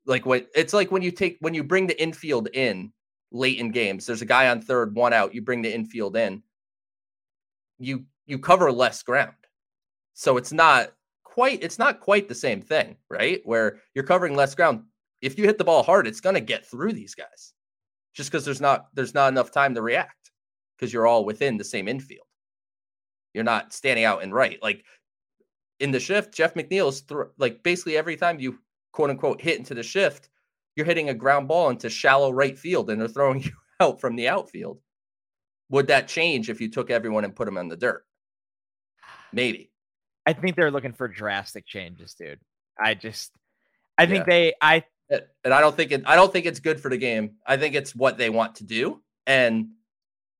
Like 0.05 0.26
what 0.26 0.47
it's 0.55 0.74
like 0.74 0.91
when 0.91 1.01
you 1.01 1.09
take 1.09 1.38
when 1.39 1.53
you 1.53 1.63
bring 1.63 1.88
the 1.88 2.01
infield 2.01 2.49
in 2.53 2.91
late 3.32 3.59
in 3.59 3.72
games. 3.72 4.05
There's 4.05 4.22
a 4.22 4.26
guy 4.26 4.49
on 4.49 4.61
third, 4.61 4.93
one 4.93 5.13
out. 5.13 5.34
You 5.34 5.41
bring 5.41 5.61
the 5.61 5.74
infield 5.74 6.17
in. 6.17 6.43
You 7.80 8.03
you 8.26 8.39
cover 8.39 8.74
less 8.74 9.01
ground, 9.03 9.38
so 10.15 10.36
it's 10.36 10.51
not 10.51 10.91
quite 11.24 11.63
it's 11.63 11.80
not 11.80 12.01
quite 12.01 12.28
the 12.28 12.36
same 12.36 12.61
thing, 12.61 12.97
right? 13.09 13.39
Where 13.45 13.80
you're 13.95 14.03
covering 14.03 14.36
less 14.36 14.53
ground. 14.53 14.84
If 15.22 15.38
you 15.38 15.45
hit 15.45 15.57
the 15.57 15.63
ball 15.63 15.84
hard, 15.84 16.07
it's 16.07 16.19
to 16.19 16.41
get 16.41 16.65
through 16.65 16.91
these 16.91 17.15
guys 17.15 17.53
just 18.14 18.32
because 18.32 18.45
there's 18.45 18.62
not 18.62 18.88
there's 18.93 19.14
not 19.14 19.30
enough 19.30 19.51
time 19.51 19.76
to 19.76 19.82
react 19.82 20.32
because 20.78 20.91
you're 20.91 21.07
all 21.07 21.26
within 21.26 21.57
the 21.57 21.64
same 21.64 21.88
infield. 21.88 22.26
You're 23.34 23.43
not 23.43 23.74
standing 23.74 24.03
out 24.03 24.24
and 24.24 24.34
right. 24.34 24.62
Like 24.62 24.84
in 25.80 25.91
the 25.91 25.99
shift, 25.99 26.34
Jeff 26.34 26.53
McNeil 26.53 26.89
is 26.89 27.01
th- 27.01 27.22
like 27.38 27.64
basically 27.64 27.97
every 27.97 28.16
time 28.16 28.39
you 28.39 28.59
quote 28.91 29.09
unquote 29.09 29.41
hit 29.41 29.57
into 29.57 29.74
the 29.74 29.84
shift, 29.84 30.30
you're 30.76 30.86
hitting 30.86 31.09
a 31.09 31.14
ground 31.14 31.47
ball 31.47 31.70
into 31.70 31.89
shallow 31.89 32.32
right 32.32 32.57
field 32.57 32.89
and 32.89 32.99
they're 32.99 33.07
throwing 33.07 33.41
you 33.43 33.51
out 33.80 34.01
from 34.01 34.16
the 34.16 34.28
outfield. 34.28 34.80
Would 35.70 35.88
that 35.88 36.07
change 36.07 36.49
if 36.49 36.59
you 36.59 36.70
took 36.70 36.89
everyone 36.89 37.24
and 37.24 37.36
put 37.36 37.45
them 37.45 37.57
in 37.57 37.70
the 37.70 37.78
dirt? 37.78 38.05
Maybe. 39.32 39.72
I 40.26 40.34
think 40.34 40.55
they're 40.55 40.72
looking 40.72 40.93
for 40.93 41.07
drastic 41.07 41.66
changes, 41.66 42.14
dude. 42.14 42.39
I 42.80 42.93
just 42.93 43.32
I 43.97 44.05
think 44.05 44.28
yeah. 44.28 44.34
they 44.34 44.53
I 44.62 44.84
and 45.43 45.53
I 45.53 45.62
don't 45.62 45.76
think 45.76 45.91
it. 45.91 46.03
I 46.05 46.16
don't 46.16 46.32
think 46.32 46.45
it's 46.45 46.59
good 46.59 46.80
for 46.80 46.89
the 46.89 46.97
game. 46.97 47.36
I 47.45 47.57
think 47.57 47.76
it's 47.76 47.95
what 47.95 48.18
they 48.18 48.30
want 48.30 48.55
to 48.55 48.64
do, 48.64 49.01
and 49.28 49.70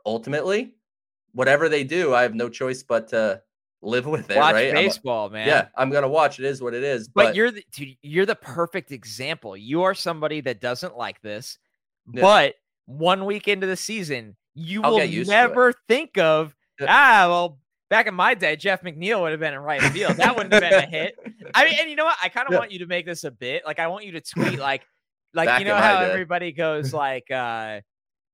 ultimately, 0.06 0.76
whatever 1.34 1.70
they 1.70 1.84
do, 1.84 2.14
I 2.14 2.24
have 2.24 2.36
no 2.36 2.50
choice 2.50 2.84
but 2.84 3.10
to 3.10 3.42
live 3.82 4.06
with 4.06 4.30
it. 4.30 4.38
Watch 4.38 4.54
right? 4.54 4.74
baseball, 4.74 5.28
a, 5.28 5.32
man. 5.32 5.48
Yeah, 5.48 5.68
I'm 5.76 5.90
gonna 5.90 6.10
watch. 6.10 6.40
It 6.40 6.46
is 6.46 6.62
what 6.62 6.74
it 6.74 6.84
is. 6.84 7.08
But, 7.08 7.28
but 7.28 7.36
you're 7.36 7.52
the 7.52 7.64
dude, 7.72 7.98
you're 8.02 8.26
the 8.26 8.36
perfect 8.36 8.92
example. 8.92 9.58
You 9.58 9.84
are 9.84 9.94
somebody 9.94 10.42
that 10.42 10.62
doesn't 10.62 10.98
like 10.98 11.22
this, 11.22 11.58
yeah. 12.12 12.22
but 12.22 12.56
one 12.86 13.26
week 13.26 13.48
into 13.48 13.68
the 13.68 13.78
season, 13.78 14.36
you 14.54 14.82
I'll 14.84 14.94
will 14.94 15.26
never 15.26 15.74
think 15.88 16.18
of 16.18 16.56
ah 16.82 17.28
well 17.28 17.60
back 17.92 18.08
in 18.08 18.16
my 18.16 18.34
day, 18.34 18.56
Jeff 18.56 18.82
McNeil 18.82 19.22
would 19.22 19.32
have 19.32 19.40
been 19.40 19.54
in 19.54 19.60
right 19.60 19.82
field. 19.92 20.16
That 20.16 20.36
wouldn't 20.36 20.54
have 20.54 20.62
been 20.64 20.74
a 20.74 20.88
hit. 20.88 21.16
I 21.54 21.66
mean, 21.66 21.76
and 21.80 21.90
you 21.90 21.96
know 21.98 22.06
what? 22.06 22.18
I 22.24 22.30
kind 22.30 22.48
of 22.48 22.54
yeah. 22.54 22.60
want 22.60 22.72
you 22.72 22.80
to 22.80 22.88
make 22.88 23.06
this 23.06 23.26
a 23.26 23.30
bit. 23.30 23.64
Like, 23.66 23.78
I 23.78 23.88
want 23.88 24.06
you 24.06 24.14
to 24.14 24.22
tweet 24.22 24.58
like, 24.58 24.84
like 25.34 25.48
back 25.48 25.60
you 25.60 25.68
know 25.68 25.76
how 25.76 26.00
everybody 26.00 26.54
goes 26.54 26.94
like, 26.94 27.30
uh, 27.30 27.82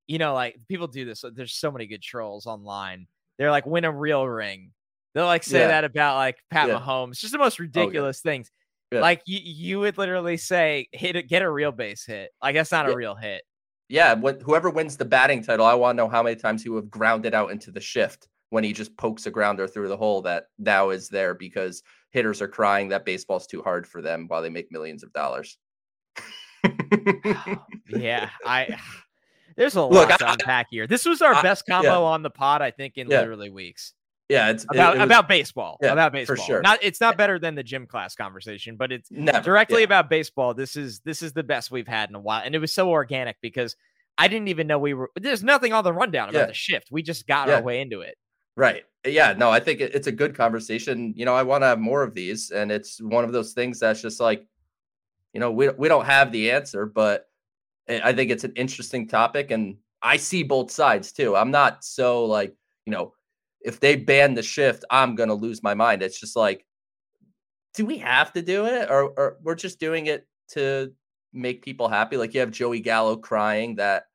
you 0.05 0.19
know, 0.19 0.33
like 0.33 0.55
people 0.69 0.87
do 0.87 1.03
this. 1.03 1.25
There's 1.33 1.53
so 1.53 1.71
many 1.71 1.87
good 1.87 2.01
trolls 2.01 2.45
online. 2.45 3.07
They're 3.37 3.51
like, 3.51 3.65
win 3.65 3.83
a 3.83 3.91
real 3.91 4.25
ring. 4.25 4.71
They'll 5.13 5.25
like 5.25 5.43
say 5.43 5.59
Yeah. 5.59 5.67
that 5.67 5.83
about 5.83 6.15
like 6.15 6.37
Pat 6.51 6.69
Yeah. 6.69 6.79
Mahomes. 6.79 7.19
Just 7.19 7.33
the 7.33 7.39
most 7.39 7.59
ridiculous 7.59 8.21
things. 8.21 8.51
Yeah. 8.91 9.01
Like 9.01 9.23
you, 9.25 9.39
you 9.43 9.79
would 9.79 9.97
literally 9.97 10.37
say, 10.37 10.87
hit 10.91 11.15
it, 11.15 11.27
get 11.27 11.41
a 11.41 11.49
real 11.49 11.71
base 11.71 12.05
hit. 12.05 12.29
Like 12.41 12.55
that's 12.55 12.71
not 12.71 12.89
a 12.89 12.95
real 12.95 13.15
hit. 13.15 13.41
Yeah, 13.89 14.15
whoever 14.15 14.69
wins 14.69 14.97
the 14.97 15.05
batting 15.05 15.41
title, 15.43 15.65
I 15.65 15.73
want 15.73 15.95
to 15.97 16.03
know 16.03 16.09
how 16.09 16.21
many 16.21 16.35
times 16.35 16.61
he 16.61 16.69
would 16.69 16.83
have 16.83 16.91
grounded 16.91 17.33
out 17.33 17.51
into 17.51 17.71
the 17.71 17.79
shift 17.79 18.27
when 18.49 18.63
he 18.63 18.73
just 18.73 18.95
pokes 18.97 19.25
a 19.25 19.31
grounder 19.31 19.67
through 19.67 19.87
the 19.89 19.97
hole 19.97 20.21
that 20.21 20.45
now 20.57 20.89
is 20.89 21.09
there 21.09 21.33
because 21.33 21.83
hitters 22.11 22.41
are 22.41 22.47
crying 22.47 22.89
that 22.89 23.05
baseball's 23.05 23.45
too 23.47 23.61
hard 23.61 23.85
for 23.87 24.01
them 24.01 24.25
while 24.27 24.41
they 24.41 24.49
make 24.49 24.71
millions 24.71 25.03
of 25.03 25.11
dollars. 25.13 25.57
Oh, 26.65 27.57
yeah, 27.89 28.29
I. 28.45 28.77
There's 29.55 29.75
a 29.75 29.81
lot 29.81 29.91
Look, 30.09 30.19
to 30.19 30.27
I- 30.27 30.33
unpack 30.33 30.67
here. 30.69 30.85
This 30.85 31.03
was 31.05 31.21
our 31.21 31.33
I- 31.33 31.41
best 31.41 31.65
combo 31.67 31.87
yeah. 31.89 31.95
on 31.97 32.21
the 32.21 32.29
pod, 32.29 32.61
I 32.61 32.69
think, 32.71 32.97
in 32.97 33.09
Yeah. 33.09 33.21
literally 33.21 33.49
weeks. 33.49 33.93
yeah, 34.29 34.49
it's 34.51 34.65
About 34.69 34.95
it 34.95 34.99
was 34.99 35.05
about 35.05 35.27
baseball. 35.27 35.77
yeah, 35.81 35.93
about 35.93 36.11
baseball. 36.11 36.35
for 36.35 36.41
sure. 36.43 36.61
Not 36.61 36.79
it's 36.83 37.01
not 37.01 37.17
better 37.17 37.39
than 37.39 37.55
the 37.55 37.63
gym 37.63 37.87
class 37.87 38.13
conversation, 38.13 38.75
but 38.75 38.91
it's 38.91 39.09
never 39.09 39.41
directly 39.41 39.79
yeah. 39.81 39.85
about 39.85 40.09
baseball. 40.11 40.53
This 40.53 40.75
is 40.75 40.99
this 40.99 41.21
is 41.23 41.33
the 41.33 41.43
best 41.43 41.71
we've 41.71 41.87
had 41.87 42.09
in 42.09 42.15
a 42.15 42.19
while, 42.19 42.41
and 42.45 42.53
it 42.53 42.59
was 42.59 42.71
so 42.73 42.89
organic 42.91 43.37
because 43.41 43.75
I 44.17 44.27
didn't 44.27 44.49
even 44.49 44.67
know 44.67 44.77
we 44.79 44.93
were. 44.93 45.09
There's 45.19 45.43
nothing 45.43 45.73
on 45.73 45.83
the 45.83 45.93
rundown 45.93 46.29
about 46.29 46.39
Yeah. 46.39 46.45
the 46.47 46.53
shift. 46.53 46.89
We 46.91 47.01
just 47.01 47.25
got 47.25 47.49
our 47.49 47.61
way 47.63 47.81
into 47.81 48.01
it. 48.01 48.15
Right. 48.57 48.85
Yeah. 49.05 49.33
No, 49.37 49.51
I 49.51 49.59
think 49.59 49.79
it's 49.79 50.07
a 50.07 50.11
good 50.11 50.35
conversation. 50.35 51.13
You 51.15 51.25
know, 51.25 51.35
I 51.35 51.43
want 51.43 51.61
to 51.61 51.67
have 51.67 51.79
more 51.79 52.01
of 52.01 52.15
these, 52.15 52.49
and 52.49 52.71
it's 52.71 52.99
one 52.99 53.23
of 53.23 53.31
those 53.31 53.53
things 53.53 53.79
that's 53.79 54.01
just 54.01 54.19
like, 54.19 54.47
you 55.33 55.39
know, 55.39 55.51
we 55.51 55.69
we 55.69 55.87
don't 55.87 56.05
have 56.05 56.31
the 56.31 56.51
answer, 56.51 56.87
but 56.87 57.29
I 57.89 58.13
think 58.13 58.31
it's 58.31 58.43
an 58.43 58.53
interesting 58.55 59.07
topic, 59.07 59.51
and 59.51 59.77
I 60.01 60.17
see 60.17 60.43
both 60.43 60.71
sides 60.71 61.11
too. 61.11 61.35
I'm 61.35 61.51
not 61.51 61.83
so 61.85 62.25
like, 62.25 62.55
you 62.85 62.91
know, 62.91 63.13
if 63.61 63.79
they 63.79 63.95
ban 63.95 64.33
the 64.33 64.43
shift, 64.43 64.83
I'm 64.91 65.15
gonna 65.15 65.35
lose 65.35 65.63
my 65.63 65.75
mind. 65.75 66.01
It's 66.03 66.19
just 66.19 66.35
like, 66.35 66.65
do 67.73 67.85
we 67.85 67.97
have 67.99 68.33
to 68.33 68.41
do 68.41 68.65
it, 68.65 68.89
or 68.89 69.03
or 69.17 69.37
we're 69.43 69.55
just 69.55 69.79
doing 69.79 70.07
it 70.07 70.27
to 70.49 70.91
make 71.33 71.61
people 71.63 71.87
happy? 71.87 72.17
Like 72.17 72.33
you 72.33 72.39
have 72.39 72.51
Joey 72.51 72.79
Gallo 72.79 73.15
crying 73.17 73.75
that 73.75 74.05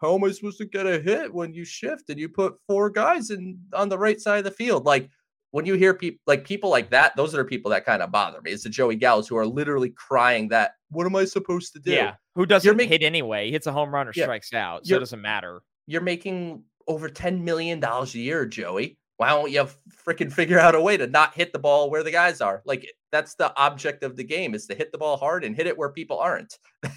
how 0.00 0.14
am 0.14 0.24
I 0.24 0.30
supposed 0.30 0.58
to 0.58 0.64
get 0.64 0.86
a 0.86 0.98
hit 1.00 1.32
when 1.32 1.52
you 1.54 1.64
shift 1.64 2.08
and 2.10 2.18
you 2.18 2.28
put 2.28 2.54
four 2.66 2.90
guys 2.90 3.30
in 3.30 3.58
on 3.74 3.88
the 3.88 3.98
right 3.98 4.20
side 4.20 4.38
of 4.38 4.44
the 4.44 4.50
field? 4.50 4.84
Like 4.86 5.08
when 5.52 5.66
you 5.66 5.74
hear 5.74 5.94
people 5.94 6.20
like 6.26 6.44
people 6.44 6.70
like 6.70 6.90
that, 6.90 7.16
those 7.16 7.34
are 7.34 7.38
the 7.38 7.44
people 7.44 7.70
that 7.72 7.84
kind 7.84 8.02
of 8.02 8.10
bother 8.12 8.40
me. 8.40 8.50
It's 8.52 8.62
the 8.64 8.70
Joey 8.70 8.96
Gallos 8.96 9.28
who 9.28 9.36
are 9.36 9.46
literally 9.46 9.90
crying 9.90 10.48
that 10.48 10.72
what 10.90 11.06
am 11.06 11.16
I 11.16 11.24
supposed 11.24 11.72
to 11.74 11.80
do? 11.80 11.92
Yeah, 11.92 12.14
who 12.34 12.46
doesn't 12.46 12.76
mak- 12.76 12.88
hit 12.88 13.02
anyway? 13.02 13.46
He 13.46 13.52
hits 13.52 13.66
a 13.66 13.72
home 13.72 13.92
run 13.92 14.08
or 14.08 14.12
Yeah. 14.14 14.24
strikes 14.24 14.52
out, 14.52 14.86
so 14.86 14.88
it 14.88 14.90
You're- 14.90 15.00
doesn't 15.00 15.20
matter. 15.22 15.60
You're 15.86 16.00
making 16.02 16.64
over 16.88 17.08
$10 17.08 17.40
million 17.42 17.82
a 17.84 18.04
year, 18.12 18.46
Joey. 18.46 18.96
Why 19.16 19.28
don't 19.30 19.50
you 19.50 19.68
freaking 20.06 20.32
figure 20.32 20.58
out 20.58 20.74
a 20.74 20.80
way 20.80 20.96
to 20.96 21.06
not 21.06 21.34
hit 21.34 21.52
the 21.52 21.58
ball 21.58 21.90
where 21.90 22.02
the 22.02 22.10
guys 22.10 22.40
are? 22.40 22.62
Like 22.64 22.90
that's 23.12 23.34
the 23.34 23.52
object 23.60 24.02
of 24.02 24.16
the 24.16 24.24
game 24.24 24.54
is 24.54 24.66
to 24.68 24.74
hit 24.74 24.92
the 24.92 24.98
ball 24.98 25.16
hard 25.18 25.44
and 25.44 25.54
hit 25.54 25.66
it 25.66 25.76
where 25.76 25.90
people 25.90 26.18
aren't. 26.18 26.56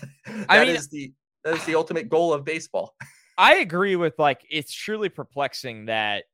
That 0.47 0.67
is 0.67 0.91
mean- 0.91 1.01
the 1.01 1.13
that 1.43 1.55
is 1.55 1.65
the 1.65 1.75
ultimate 1.75 2.09
goal 2.09 2.33
of 2.33 2.43
baseball. 2.45 2.95
I 3.37 3.55
agree 3.55 3.95
with 3.95 4.19
like 4.19 4.45
it's 4.49 4.73
truly 4.73 5.09
perplexing 5.09 5.85
that 5.85 6.25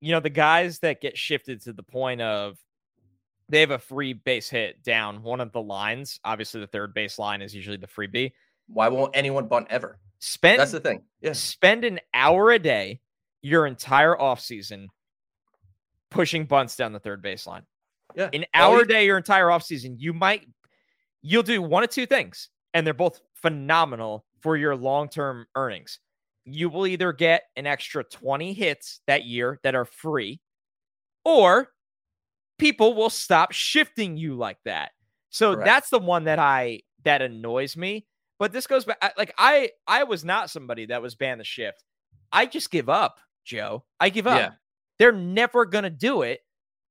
you 0.00 0.12
know 0.12 0.20
the 0.20 0.30
guys 0.30 0.78
that 0.80 1.00
get 1.00 1.16
shifted 1.16 1.62
to 1.62 1.72
the 1.72 1.82
point 1.82 2.20
of 2.20 2.56
they 3.48 3.60
have 3.60 3.70
a 3.70 3.78
free 3.78 4.12
base 4.12 4.48
hit 4.48 4.82
down 4.82 5.22
one 5.22 5.40
of 5.40 5.52
the 5.52 5.60
lines. 5.60 6.20
Obviously, 6.24 6.60
the 6.60 6.66
third 6.66 6.94
base 6.94 7.18
line 7.18 7.42
is 7.42 7.54
usually 7.54 7.76
the 7.76 7.86
freebie. 7.86 8.32
Why 8.66 8.88
won't 8.88 9.16
anyone 9.16 9.46
bunt 9.46 9.66
ever? 9.70 9.98
Spend 10.20 10.60
That's 10.60 10.72
the 10.72 10.80
thing. 10.80 11.02
Yes. 11.20 11.38
spend 11.38 11.84
an 11.84 12.00
hour 12.12 12.50
a 12.50 12.58
day 12.58 13.00
your 13.40 13.66
entire 13.66 14.16
offseason 14.16 14.88
pushing 16.10 16.44
bunts 16.44 16.76
down 16.76 16.92
the 16.92 16.98
third 17.00 17.22
baseline. 17.22 17.62
Yeah. 18.14 18.28
An 18.32 18.44
hour 18.52 18.76
you- 18.76 18.82
a 18.82 18.86
day 18.86 19.06
your 19.06 19.16
entire 19.16 19.46
offseason, 19.46 19.96
you 19.98 20.12
might 20.12 20.46
you'll 21.22 21.42
do 21.42 21.60
one 21.62 21.82
of 21.82 21.90
two 21.90 22.06
things, 22.06 22.48
and 22.74 22.86
they're 22.86 22.94
both 22.94 23.20
phenomenal 23.34 24.24
for 24.40 24.56
your 24.56 24.76
long-term 24.76 25.46
earnings. 25.54 25.98
You 26.44 26.68
will 26.70 26.86
either 26.86 27.12
get 27.12 27.44
an 27.56 27.66
extra 27.66 28.04
20 28.04 28.52
hits 28.52 29.00
that 29.06 29.24
year 29.24 29.60
that 29.62 29.74
are 29.74 29.84
free, 29.84 30.40
or 31.24 31.68
people 32.58 32.94
will 32.94 33.10
stop 33.10 33.52
shifting 33.52 34.16
you 34.16 34.34
like 34.34 34.58
that. 34.64 34.92
So 35.30 35.54
Correct. 35.54 35.66
that's 35.66 35.90
the 35.90 35.98
one 35.98 36.24
that 36.24 36.38
I 36.38 36.80
that 37.04 37.22
annoys 37.22 37.76
me. 37.76 38.06
But 38.38 38.52
this 38.52 38.66
goes 38.66 38.84
back 38.84 39.12
like 39.18 39.34
I 39.36 39.70
I 39.86 40.04
was 40.04 40.24
not 40.24 40.48
somebody 40.50 40.86
that 40.86 41.02
was 41.02 41.14
banned 41.14 41.40
the 41.40 41.44
shift. 41.44 41.84
I 42.32 42.46
just 42.46 42.70
give 42.70 42.88
up, 42.88 43.18
Joe. 43.44 43.84
I 44.00 44.08
give 44.08 44.26
up. 44.26 44.38
Yeah. 44.38 44.50
They're 44.98 45.12
never 45.12 45.66
gonna 45.66 45.90
do 45.90 46.22
it. 46.22 46.40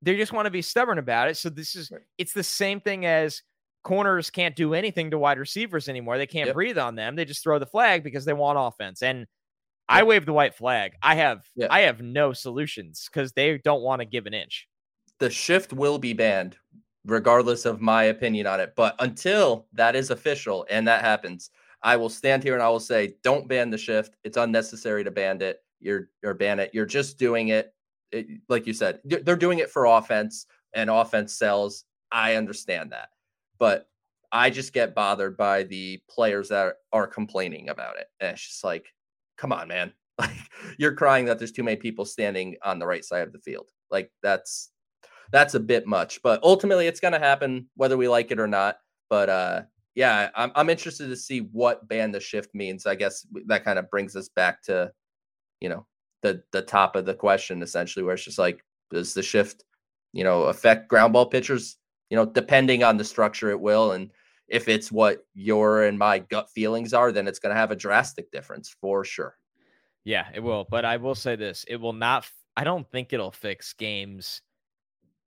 They 0.04 0.16
just 0.18 0.34
want 0.34 0.46
to 0.46 0.52
be 0.52 0.62
stubborn 0.62 1.00
about 1.00 1.30
it. 1.30 1.38
So 1.38 1.50
this 1.50 1.76
is 1.76 1.90
Right. 1.90 2.02
it's 2.20 2.34
the 2.34 2.44
same 2.44 2.80
thing 2.80 3.06
as 3.06 3.42
corners 3.84 4.30
can't 4.30 4.56
do 4.56 4.74
anything 4.74 5.12
to 5.12 5.18
wide 5.18 5.40
receivers 5.40 5.88
anymore. 5.90 6.18
They 6.18 6.28
can't 6.28 6.48
Yep. 6.48 6.54
breathe 6.56 6.78
on 6.78 6.96
them. 6.96 7.16
They 7.16 7.26
just 7.26 7.44
throw 7.44 7.60
the 7.60 7.66
flag 7.66 8.04
because 8.04 8.26
they 8.26 8.34
want 8.34 8.58
offense. 8.60 9.02
And 9.02 9.28
I 9.90 10.04
wave 10.04 10.26
the 10.26 10.34
white 10.34 10.54
flag. 10.56 10.94
I 11.02 11.16
have 11.16 11.46
Yeah. 11.56 11.68
I 11.70 11.82
have 11.82 12.02
no 12.02 12.34
solutions 12.34 13.08
because 13.12 13.32
they 13.34 13.58
don't 13.60 13.82
want 13.82 14.02
to 14.02 14.06
give 14.06 14.26
an 14.26 14.34
inch. 14.34 14.68
the 15.20 15.30
shift 15.30 15.74
will 15.74 15.98
be 15.98 16.14
banned 16.14 16.58
regardless 17.06 17.66
of 17.66 17.80
my 17.82 18.04
opinion 18.04 18.46
on 18.46 18.60
it 18.60 18.74
but 18.76 18.94
until 19.00 19.66
that 19.74 19.96
is 19.96 20.10
official 20.12 20.66
and 20.70 20.86
that 20.88 21.02
happens 21.02 21.50
i 21.82 21.96
will 21.96 22.10
stand 22.10 22.44
here 22.44 22.54
and 22.54 22.62
i 22.62 22.68
will 22.70 22.80
say 22.82 23.16
don't 23.24 23.48
ban 23.48 23.70
the 23.70 23.78
shift 23.78 24.16
it's 24.26 24.36
unnecessary 24.38 25.04
to 25.06 25.10
ban 25.10 25.42
it 25.42 25.64
you're 25.80 26.10
or 26.24 26.34
ban 26.34 26.60
it 26.60 26.70
you're 26.74 26.86
just 26.86 27.18
doing 27.18 27.48
it, 27.48 27.74
it 28.12 28.28
like 28.50 28.68
you 28.68 28.74
said 28.74 29.00
they're 29.06 29.36
doing 29.38 29.58
it 29.60 29.72
for 29.72 29.86
offense 29.86 30.46
and 30.74 30.90
offense 30.90 31.34
sells 31.34 31.86
i 32.12 32.36
understand 32.36 32.92
that 32.92 33.10
but 33.60 33.88
i 34.32 34.50
just 34.50 34.74
get 34.74 34.96
bothered 34.96 35.38
by 35.38 35.64
the 35.64 36.00
players 36.10 36.50
that 36.50 36.76
are, 36.92 37.08
complaining 37.08 37.70
about 37.70 37.98
it. 37.98 38.08
And 38.20 38.32
it's 38.32 38.48
just 38.48 38.64
like 38.64 38.88
come 39.38 39.52
on 39.52 39.68
man. 39.68 39.94
Like 40.20 40.32
you're 40.80 40.96
crying 40.96 41.26
that 41.26 41.38
there's 41.38 41.52
too 41.52 41.62
many 41.62 41.78
people 41.78 42.04
standing 42.04 42.56
on 42.64 42.80
the 42.80 42.88
right 42.88 43.06
side 43.06 43.28
of 43.28 43.34
the 43.34 43.40
field. 43.40 43.70
Like 43.92 44.12
that's 44.24 44.72
that's 45.32 45.54
a 45.54 45.60
bit 45.60 45.86
much 45.86 46.22
but 46.24 46.42
ultimately 46.42 46.88
it's 46.88 47.00
going 47.00 47.12
to 47.12 47.20
happen 47.20 47.68
whether 47.76 47.98
we 47.98 48.08
like 48.08 48.32
it 48.32 48.40
or 48.40 48.48
not. 48.48 48.78
But 49.10 49.30
uh 49.30 49.62
yeah 49.94 50.30
I'm, 50.36 50.52
I'm 50.56 50.70
interested 50.70 51.08
to 51.10 51.16
see 51.16 51.40
what 51.52 51.88
ban 51.88 52.12
the 52.12 52.20
shift 52.20 52.56
means. 52.56 52.86
I 52.88 52.96
guess 52.96 53.28
that 53.46 53.64
kind 53.64 53.78
of 53.78 53.90
brings 53.92 54.16
us 54.16 54.30
back 54.30 54.64
to 54.64 54.92
you 55.62 55.70
know 55.70 55.86
the 56.22 56.42
the 56.52 56.62
top 56.62 56.96
of 56.96 57.06
the 57.06 57.14
question 57.14 57.62
essentially 57.62 58.04
where 58.04 58.16
it's 58.16 58.24
just 58.24 58.40
like 58.40 58.64
does 58.92 59.14
the 59.14 59.24
shift 59.24 59.64
you 60.14 60.24
know 60.24 60.44
affect 60.44 60.88
ground 60.88 61.14
ball 61.14 61.26
pitchers 61.26 61.78
you 62.10 62.18
know 62.18 62.26
depending 62.26 62.84
on 62.84 62.98
the 62.98 63.04
structure 63.04 63.50
it 63.50 63.60
will 63.60 63.92
and 63.94 64.12
if 64.48 64.68
it's 64.68 64.92
what 64.92 65.26
your 65.34 65.84
and 65.84 66.00
my 66.00 66.20
gut 66.20 66.50
feelings 66.50 66.94
are 66.94 67.12
then 67.12 67.28
it's 67.28 67.40
going 67.40 67.54
to 67.54 67.60
have 67.60 67.72
a 67.72 67.76
drastic 67.76 68.32
difference 68.32 68.76
for 68.82 69.04
sure 69.04 69.36
Yeah, 70.08 70.28
it 70.34 70.40
will. 70.40 70.66
But 70.72 70.86
I 70.86 70.96
will 70.96 71.16
say 71.16 71.36
this: 71.36 71.66
it 71.68 71.76
will 71.76 71.92
not. 71.92 72.26
I 72.56 72.64
don't 72.64 72.90
think 72.90 73.12
it'll 73.12 73.30
fix 73.30 73.74
games 73.74 74.42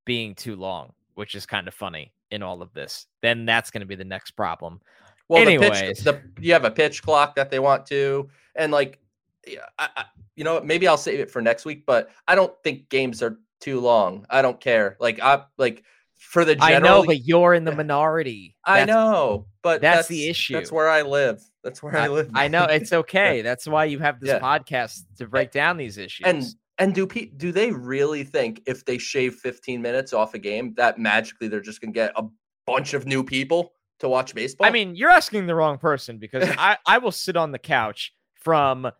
being 0.06 0.34
too 0.34 0.56
long, 0.56 0.94
which 1.16 1.34
is 1.34 1.44
kind 1.44 1.68
of 1.68 1.74
funny 1.74 2.14
in 2.30 2.42
all 2.42 2.62
of 2.62 2.72
this. 2.72 3.06
Then 3.20 3.44
that's 3.44 3.70
going 3.70 3.82
to 3.82 3.86
be 3.86 3.94
the 3.94 4.04
next 4.04 4.30
problem. 4.30 4.80
Well, 5.28 5.44
the 5.44 5.52
Anyways. 5.52 5.80
pitch, 5.80 5.98
the 6.00 6.22
you 6.40 6.54
have 6.54 6.64
a 6.64 6.70
pitch 6.70 7.02
clock 7.02 7.34
that 7.34 7.50
they 7.50 7.58
want 7.58 7.84
to, 7.88 8.30
and 8.54 8.72
like, 8.72 8.98
yeah, 9.46 9.66
I, 9.78 9.88
I, 9.96 10.04
you 10.34 10.44
know, 10.44 10.62
maybe 10.62 10.88
I'll 10.88 10.96
save 10.96 11.20
it 11.20 11.30
for 11.30 11.42
next 11.42 11.66
week. 11.66 11.84
But 11.84 12.08
I 12.26 12.34
don't 12.34 12.54
think 12.64 12.88
games 12.88 13.22
are 13.22 13.38
too 13.60 13.80
long. 13.80 14.24
I 14.30 14.40
don't 14.40 14.58
care. 14.58 14.96
Like, 14.98 15.20
I 15.20 15.42
like 15.58 15.84
for 16.20 16.44
the 16.44 16.56
I 16.60 16.78
know, 16.78 17.02
but 17.04 17.24
you're 17.24 17.54
in 17.54 17.64
the 17.64 17.74
minority. 17.74 18.56
I 18.64 18.84
know, 18.84 19.46
but 19.62 19.80
that's 19.80 20.06
the 20.08 20.28
issue. 20.28 20.54
That's 20.54 20.70
where 20.70 20.88
I 20.88 21.02
live. 21.02 21.42
That's 21.64 21.82
where 21.82 21.96
I, 21.96 22.08
live. 22.08 22.30
I 22.34 22.48
know 22.48 22.64
it's 22.64 22.92
okay. 23.02 23.42
That's 23.42 23.66
why 23.66 23.86
you 23.86 23.98
have 23.98 24.20
this 24.20 24.28
Yeah. 24.28 24.38
podcast 24.38 25.02
to 25.18 25.26
break 25.26 25.50
down 25.50 25.76
these 25.76 25.98
issues. 25.98 26.26
and 26.26 26.44
and 26.78 26.94
do 26.94 27.06
pe- 27.06 27.26
do 27.36 27.52
they 27.52 27.72
really 27.72 28.24
think 28.24 28.62
if 28.66 28.84
they 28.86 28.96
shave 28.96 29.34
15 29.34 29.82
minutes 29.82 30.12
off 30.14 30.32
a 30.34 30.38
game 30.38 30.72
that 30.76 30.98
magically 30.98 31.48
they're 31.48 31.60
just 31.60 31.80
gonna 31.80 31.92
get 31.92 32.12
a 32.16 32.24
bunch 32.66 32.94
of 32.94 33.06
new 33.06 33.22
people 33.24 33.72
to 33.98 34.08
watch 34.08 34.34
baseball? 34.34 34.66
I 34.66 34.70
mean, 34.70 34.94
you're 34.94 35.10
asking 35.10 35.46
the 35.46 35.54
wrong 35.54 35.76
person 35.78 36.18
because 36.18 36.48
I, 36.58 36.78
I 36.86 36.98
will 36.98 37.12
sit 37.12 37.36
on 37.36 37.52
the 37.52 37.58
couch 37.58 38.14
from 38.34 38.90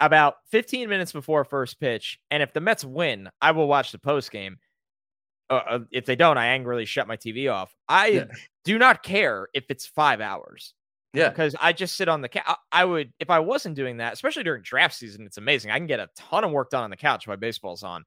about 0.00 0.36
15 0.50 0.88
minutes 0.88 1.12
before 1.12 1.44
first 1.44 1.80
pitch, 1.80 2.18
and 2.30 2.42
if 2.42 2.52
the 2.52 2.60
Mets 2.60 2.84
win, 2.84 3.28
I 3.40 3.50
will 3.50 3.66
watch 3.66 3.92
the 3.92 3.98
post 3.98 4.30
game. 4.30 4.58
Uh, 5.48 5.54
uh, 5.54 5.78
if 5.92 6.06
they 6.06 6.16
don't, 6.16 6.38
I 6.38 6.48
angrily 6.48 6.84
shut 6.84 7.06
my 7.06 7.16
TV 7.16 7.52
off. 7.52 7.74
I 7.88 8.06
Yeah. 8.08 8.24
do 8.64 8.78
not 8.78 9.02
care 9.02 9.48
if 9.54 9.64
it's 9.70 9.86
five 9.86 10.20
hours 10.20 10.74
yeah, 11.12 11.28
because 11.28 11.54
I 11.60 11.72
just 11.72 11.94
sit 11.96 12.08
on 12.08 12.20
the 12.20 12.28
couch. 12.28 12.58
I 12.72 12.84
would, 12.84 13.12
if 13.20 13.30
I 13.30 13.38
wasn't 13.38 13.76
doing 13.76 13.98
that, 13.98 14.12
especially 14.12 14.42
during 14.42 14.62
draft 14.62 14.94
season, 14.94 15.24
it's 15.24 15.38
amazing. 15.38 15.70
I 15.70 15.78
can 15.78 15.86
get 15.86 16.00
a 16.00 16.08
ton 16.16 16.44
of 16.44 16.50
work 16.50 16.70
done 16.70 16.82
on 16.84 16.90
the 16.90 16.96
couch 16.96 17.26
while 17.28 17.36
baseball's 17.36 17.82
on. 17.84 18.04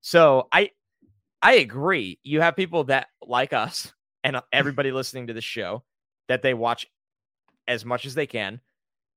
So 0.00 0.48
I, 0.50 0.70
I 1.42 1.54
agree. 1.54 2.18
You 2.22 2.40
have 2.40 2.56
people 2.56 2.84
that 2.84 3.08
like 3.24 3.52
us 3.52 3.92
and 4.24 4.40
everybody 4.52 4.90
listening 4.90 5.26
to 5.28 5.34
the 5.34 5.40
show 5.40 5.84
that 6.28 6.42
they 6.42 6.54
watch 6.54 6.86
as 7.68 7.84
much 7.84 8.06
as 8.06 8.14
they 8.14 8.26
can, 8.26 8.60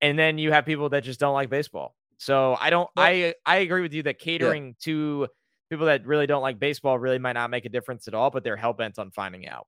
and 0.01 0.19
then 0.19 0.37
you 0.37 0.51
have 0.51 0.65
people 0.65 0.89
that 0.89 1.03
just 1.03 1.19
don't 1.19 1.33
like 1.33 1.49
baseball. 1.49 1.95
So 2.17 2.55
I 2.59 2.69
don't. 2.69 2.89
Well- 2.95 3.05
I 3.05 3.33
I 3.45 3.57
agree 3.57 3.81
with 3.81 3.93
you 3.93 4.03
that 4.03 4.19
catering 4.19 4.75
to 4.81 5.27
people 5.71 5.85
that 5.85 6.05
really 6.05 6.27
don't 6.27 6.41
like 6.41 6.59
baseball 6.59 6.99
really 6.99 7.17
might 7.17 7.33
not 7.33 7.49
make 7.49 7.63
a 7.63 7.69
difference 7.69 8.07
at 8.09 8.13
all, 8.13 8.29
but 8.29 8.43
they're 8.43 8.57
hell 8.57 8.73
bent 8.73 8.99
on 8.99 9.09
finding 9.09 9.47
out. 9.47 9.67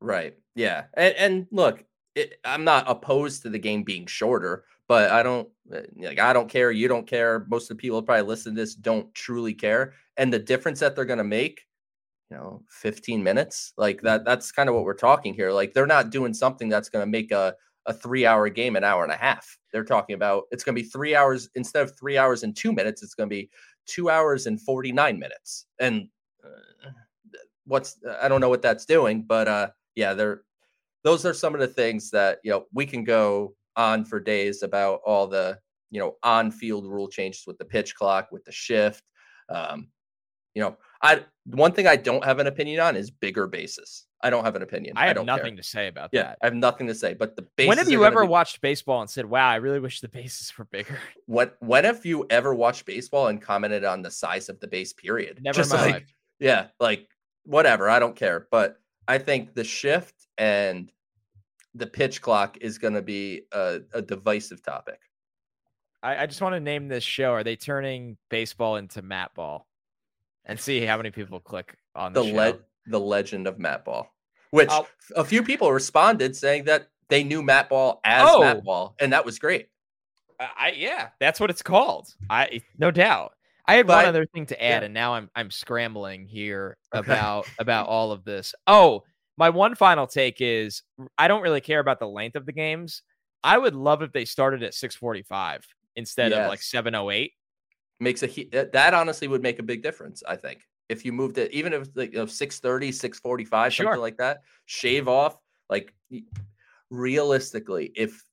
Right. 0.00 0.34
Yeah. 0.56 0.84
And, 0.94 1.14
and 1.14 1.46
look, 1.52 1.84
it, 2.16 2.40
I'm 2.44 2.64
not 2.64 2.90
opposed 2.90 3.42
to 3.42 3.48
the 3.48 3.58
game 3.58 3.84
being 3.84 4.04
shorter, 4.06 4.64
but 4.88 5.12
I 5.12 5.22
don't 5.22 5.48
eh, 5.72 5.82
like 5.96 6.18
I 6.18 6.32
don't 6.32 6.48
care. 6.48 6.72
You 6.72 6.88
don't 6.88 7.06
care. 7.06 7.46
Most 7.48 7.70
of 7.70 7.76
the 7.76 7.80
people 7.80 8.02
probably 8.02 8.26
listen 8.26 8.54
to 8.54 8.60
this 8.60 8.74
don't 8.74 9.14
truly 9.14 9.54
care. 9.54 9.94
And 10.16 10.32
the 10.32 10.40
difference 10.40 10.80
that 10.80 10.96
they're 10.96 11.04
going 11.04 11.18
to 11.18 11.24
make, 11.24 11.60
you 12.32 12.36
know, 12.36 12.64
15 12.70 13.22
minutes, 13.22 13.74
like 13.76 14.02
that. 14.02 14.24
That's 14.24 14.50
kind 14.50 14.68
of 14.68 14.74
what 14.74 14.84
we're 14.84 14.94
talking 14.94 15.34
here. 15.34 15.52
Like 15.52 15.72
they're 15.72 15.86
not 15.86 16.10
doing 16.10 16.34
something 16.34 16.68
that's 16.68 16.88
going 16.88 17.04
to 17.04 17.10
make 17.10 17.30
a 17.30 17.54
a 17.86 17.92
three 17.92 18.26
hour 18.26 18.48
game 18.48 18.76
an 18.76 18.84
hour 18.84 19.04
and 19.04 19.12
a 19.12 19.16
half. 19.16 19.56
They're 19.72 19.84
talking 19.84 20.14
about 20.14 20.44
it's 20.50 20.64
going 20.64 20.76
to 20.76 20.82
be 20.82 20.88
three 20.88 21.14
hours 21.14 21.48
instead 21.54 21.82
of 21.82 21.96
three 21.96 22.18
hours 22.18 22.42
and 22.42 22.54
two 22.56 22.72
minutes. 22.72 23.02
It's 23.02 23.14
going 23.14 23.28
to 23.30 23.34
be 23.34 23.50
two 23.88 24.10
hours 24.10 24.46
and 24.46 24.60
49 24.60 25.18
minutes. 25.18 25.66
And 25.80 26.08
uh, 26.44 26.90
what's 27.64 27.98
I 28.20 28.28
don't 28.28 28.40
know 28.40 28.48
what 28.48 28.62
that's 28.62 28.84
doing, 28.84 29.24
but 29.26 29.48
uh, 29.48 29.68
yeah, 29.94 30.14
they're 30.14 30.42
those 31.04 31.24
are 31.24 31.34
some 31.34 31.54
of 31.54 31.60
the 31.60 31.66
things 31.66 32.10
that 32.10 32.38
you 32.44 32.50
know 32.50 32.66
we 32.72 32.86
can 32.86 33.04
go 33.04 33.54
on 33.76 34.04
for 34.04 34.20
days 34.20 34.62
about 34.62 35.00
all 35.04 35.26
the 35.26 35.58
you 35.90 36.00
know 36.00 36.16
on 36.22 36.50
field 36.50 36.86
rule 36.86 37.08
changes 37.08 37.44
with 37.46 37.58
the 37.58 37.64
pitch 37.64 37.94
clock, 37.94 38.28
with 38.30 38.44
the 38.44 38.52
shift. 38.52 39.04
Um, 39.48 39.88
you 40.54 40.62
know, 40.62 40.76
I 41.02 41.24
one 41.44 41.72
thing 41.72 41.86
I 41.86 41.96
don't 41.96 42.24
have 42.24 42.38
an 42.38 42.46
opinion 42.46 42.80
on 42.80 42.96
is 42.96 43.10
bigger 43.10 43.46
bases. 43.46 44.07
I 44.20 44.30
don't 44.30 44.44
have 44.44 44.56
an 44.56 44.62
opinion. 44.62 44.94
I 44.96 45.06
have 45.06 45.18
I 45.18 45.22
nothing 45.22 45.54
care. 45.54 45.56
to 45.56 45.62
say 45.62 45.86
about 45.86 46.10
yeah, 46.12 46.22
that. 46.22 46.38
I 46.42 46.46
have 46.46 46.54
nothing 46.54 46.88
to 46.88 46.94
say. 46.94 47.14
But 47.14 47.36
the 47.36 47.42
bases. 47.56 47.68
When 47.68 47.78
have 47.78 47.88
you 47.88 48.04
ever 48.04 48.22
be- 48.24 48.28
watched 48.28 48.60
baseball 48.60 49.00
and 49.00 49.08
said, 49.08 49.26
"Wow, 49.26 49.48
I 49.48 49.56
really 49.56 49.78
wish 49.80 50.00
the 50.00 50.08
bases 50.08 50.56
were 50.58 50.64
bigger"? 50.64 50.98
What? 51.26 51.56
When 51.60 51.84
have 51.84 52.04
you 52.04 52.26
ever 52.30 52.54
watched 52.54 52.84
baseball 52.84 53.28
and 53.28 53.40
commented 53.40 53.84
on 53.84 54.02
the 54.02 54.10
size 54.10 54.48
of 54.48 54.58
the 54.60 54.66
base? 54.66 54.92
Period. 54.92 55.40
Never 55.42 55.56
Just 55.56 55.72
like, 55.72 55.92
life. 55.92 56.14
yeah, 56.40 56.66
like 56.80 57.06
whatever. 57.44 57.88
I 57.88 57.98
don't 58.00 58.16
care. 58.16 58.48
But 58.50 58.76
I 59.06 59.18
think 59.18 59.54
the 59.54 59.64
shift 59.64 60.14
and 60.36 60.90
the 61.74 61.86
pitch 61.86 62.20
clock 62.20 62.58
is 62.60 62.78
going 62.78 62.94
to 62.94 63.02
be 63.02 63.42
a, 63.52 63.80
a 63.92 64.02
divisive 64.02 64.62
topic. 64.62 64.98
I, 66.02 66.22
I 66.24 66.26
just 66.26 66.40
want 66.40 66.54
to 66.54 66.60
name 66.60 66.88
this 66.88 67.04
show. 67.04 67.32
Are 67.32 67.44
they 67.44 67.56
turning 67.56 68.16
baseball 68.30 68.76
into 68.76 69.00
mat 69.02 69.30
ball? 69.34 69.66
And 70.44 70.58
see 70.58 70.84
how 70.84 70.96
many 70.96 71.10
people 71.10 71.40
click 71.40 71.76
on 71.94 72.14
the, 72.14 72.22
The 72.22 72.28
show. 72.30 72.34
le- 72.36 72.58
the 72.88 73.00
legend 73.00 73.46
of 73.46 73.58
Matt 73.58 73.84
Ball, 73.84 74.08
which 74.50 74.68
Oh. 74.70 74.86
a 75.16 75.24
few 75.24 75.42
people 75.42 75.72
responded 75.72 76.36
saying 76.36 76.64
that 76.64 76.88
they 77.08 77.24
knew 77.24 77.42
Matt 77.42 77.68
Ball 77.68 78.00
as 78.04 78.28
Oh. 78.30 78.40
Matt 78.40 78.64
Ball, 78.64 78.94
and 79.00 79.12
that 79.12 79.24
was 79.24 79.38
great. 79.38 79.68
I, 80.40 80.72
yeah, 80.76 81.08
that's 81.18 81.40
what 81.40 81.50
it's 81.50 81.62
called. 81.62 82.08
I 82.30 82.62
no 82.78 82.90
doubt. 82.90 83.32
I 83.66 83.74
had 83.74 83.88
one 83.88 84.06
other 84.06 84.24
thing 84.26 84.46
to 84.46 84.62
add, 84.62 84.82
yeah. 84.82 84.84
and 84.86 84.94
now 84.94 85.14
I'm 85.14 85.28
I'm 85.34 85.50
scrambling 85.50 86.26
here 86.26 86.76
Okay. 86.94 87.10
about 87.12 87.46
about 87.58 87.88
all 87.88 88.12
of 88.12 88.24
this. 88.24 88.54
Oh, 88.66 89.02
my 89.36 89.50
one 89.50 89.74
final 89.74 90.06
take 90.06 90.36
is 90.40 90.82
I 91.18 91.28
don't 91.28 91.42
really 91.42 91.60
care 91.60 91.80
about 91.80 91.98
the 91.98 92.08
length 92.08 92.36
of 92.36 92.46
the 92.46 92.52
games. 92.52 93.02
I 93.42 93.58
would 93.58 93.74
love 93.74 94.02
if 94.02 94.12
they 94.12 94.24
started 94.24 94.62
at 94.62 94.74
6:45 94.74 95.64
instead 95.96 96.32
of 96.32 96.48
like 96.48 96.60
7:08. 96.60 97.32
Makes 98.00 98.22
a 98.22 98.26
that 98.52 98.94
honestly 98.94 99.26
would 99.26 99.42
make 99.42 99.58
a 99.58 99.62
big 99.64 99.82
difference. 99.82 100.22
I 100.26 100.36
think 100.36 100.60
if 100.88 101.04
you 101.04 101.12
moved 101.12 101.38
it, 101.38 101.52
even 101.52 101.72
if 101.72 101.88
like 101.94 102.12
you 102.12 102.18
know, 102.18 102.26
630, 102.26 102.92
645, 102.92 103.72
Sure. 103.74 103.84
something 103.86 104.00
like 104.00 104.16
that, 104.18 104.42
shave 104.66 105.08
off 105.08 105.36
like 105.68 105.92
realistically, 106.90 107.92
if 107.94 108.24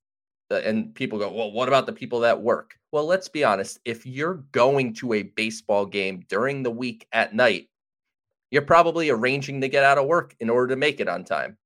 uh, 0.51 0.55
and 0.63 0.93
people 0.93 1.17
go, 1.17 1.31
well, 1.31 1.51
what 1.51 1.67
about 1.67 1.85
the 1.85 1.93
people 1.93 2.19
that 2.19 2.39
work? 2.41 2.75
Well, 2.91 3.05
let's 3.05 3.27
be 3.27 3.43
honest. 3.43 3.79
If 3.83 4.05
you're 4.05 4.35
going 4.51 4.93
to 4.95 5.13
a 5.13 5.23
baseball 5.23 5.85
game 5.85 6.23
during 6.29 6.61
the 6.63 6.71
week 6.71 7.07
at 7.11 7.33
night, 7.33 7.69
you're 8.51 8.61
probably 8.61 9.09
arranging 9.09 9.59
to 9.61 9.67
get 9.67 9.83
out 9.83 9.97
of 9.97 10.05
work 10.05 10.35
in 10.39 10.49
order 10.49 10.67
to 10.67 10.75
make 10.75 10.99
it 10.99 11.07
on 11.09 11.23
time. 11.23 11.57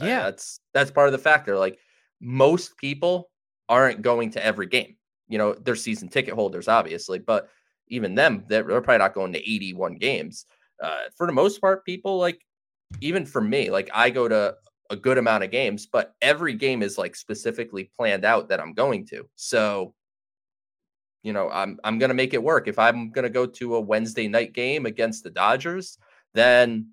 Uh, 0.00 0.06
Yeah. 0.06 0.22
that's 0.24 0.58
that's 0.72 0.90
part 0.90 1.06
of 1.08 1.12
the 1.12 1.18
factor. 1.18 1.58
Like 1.58 1.78
most 2.20 2.76
people 2.78 3.30
aren't 3.68 4.02
going 4.02 4.30
to 4.30 4.44
every 4.44 4.66
game. 4.66 4.96
You 5.28 5.38
know, 5.38 5.54
they're 5.54 5.76
season 5.76 6.08
ticket 6.08 6.34
holders, 6.34 6.66
obviously, 6.68 7.18
but 7.18 7.48
even 7.88 8.14
them, 8.14 8.44
they're, 8.48 8.62
they're 8.62 8.80
probably 8.80 8.98
not 8.98 9.14
going 9.14 9.32
to 9.32 9.38
81 9.38 9.96
games. 9.96 10.46
Uh, 10.82 11.02
for 11.16 11.26
the 11.26 11.32
most 11.32 11.60
part, 11.60 11.84
people 11.84 12.18
like, 12.18 12.40
even 13.00 13.24
for 13.24 13.40
me, 13.40 13.70
like 13.70 13.90
I 13.94 14.10
go 14.10 14.28
to 14.28 14.54
a 14.90 14.96
good 14.96 15.18
amount 15.18 15.42
of 15.42 15.50
games, 15.50 15.86
but 15.86 16.14
every 16.20 16.54
game 16.54 16.82
is 16.82 16.98
like 16.98 17.16
specifically 17.16 17.90
planned 17.96 18.24
out 18.24 18.48
that 18.48 18.60
I'm 18.60 18.74
going 18.74 19.06
to. 19.06 19.26
So, 19.36 19.94
you 21.22 21.32
know, 21.32 21.48
I'm 21.50 21.78
I'm 21.82 21.98
gonna 21.98 22.14
make 22.14 22.34
it 22.34 22.42
work. 22.42 22.68
If 22.68 22.78
I'm 22.78 23.10
gonna 23.10 23.30
go 23.30 23.46
to 23.46 23.76
a 23.76 23.80
Wednesday 23.80 24.28
night 24.28 24.52
game 24.52 24.86
against 24.86 25.24
the 25.24 25.30
Dodgers, 25.30 25.98
then 26.34 26.90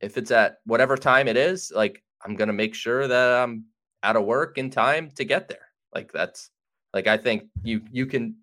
if 0.00 0.16
it's 0.16 0.30
at 0.30 0.58
whatever 0.64 0.96
time 0.96 1.28
it 1.28 1.36
is, 1.36 1.70
like 1.74 2.02
I'm 2.24 2.34
gonna 2.34 2.52
make 2.52 2.74
sure 2.74 3.06
that 3.06 3.42
I'm 3.42 3.66
out 4.02 4.16
of 4.16 4.24
work 4.24 4.58
in 4.58 4.70
time 4.70 5.10
to 5.16 5.24
get 5.24 5.48
there. 5.48 5.68
Like 5.94 6.12
that's 6.12 6.50
like 6.94 7.06
I 7.06 7.18
think 7.18 7.44
you 7.62 7.82
you 7.90 8.06
can 8.06 8.36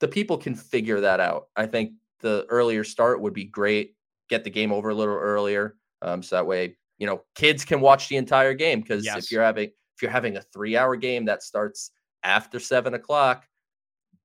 the 0.00 0.08
people 0.08 0.36
can 0.36 0.54
figure 0.54 1.00
that 1.00 1.20
out. 1.20 1.48
I 1.56 1.66
think 1.66 1.92
the 2.20 2.46
earlier 2.48 2.84
start 2.84 3.20
would 3.20 3.34
be 3.34 3.44
great. 3.44 3.94
Get 4.28 4.44
the 4.44 4.50
game 4.50 4.72
over 4.72 4.90
a 4.90 4.94
little 4.94 5.14
earlier, 5.14 5.76
um, 6.02 6.22
so 6.22 6.36
that 6.36 6.46
way 6.46 6.76
you 6.98 7.06
know 7.06 7.22
kids 7.34 7.64
can 7.64 7.80
watch 7.80 8.08
the 8.08 8.16
entire 8.16 8.54
game. 8.54 8.80
Because 8.80 9.04
Yes. 9.04 9.24
if 9.24 9.32
you're 9.32 9.42
having 9.42 9.68
if 9.68 10.02
you're 10.02 10.10
having 10.10 10.36
a 10.36 10.42
three 10.42 10.76
hour 10.76 10.96
game 10.96 11.24
that 11.26 11.42
starts 11.42 11.90
after 12.22 12.60
seven 12.60 12.94
o'clock, 12.94 13.46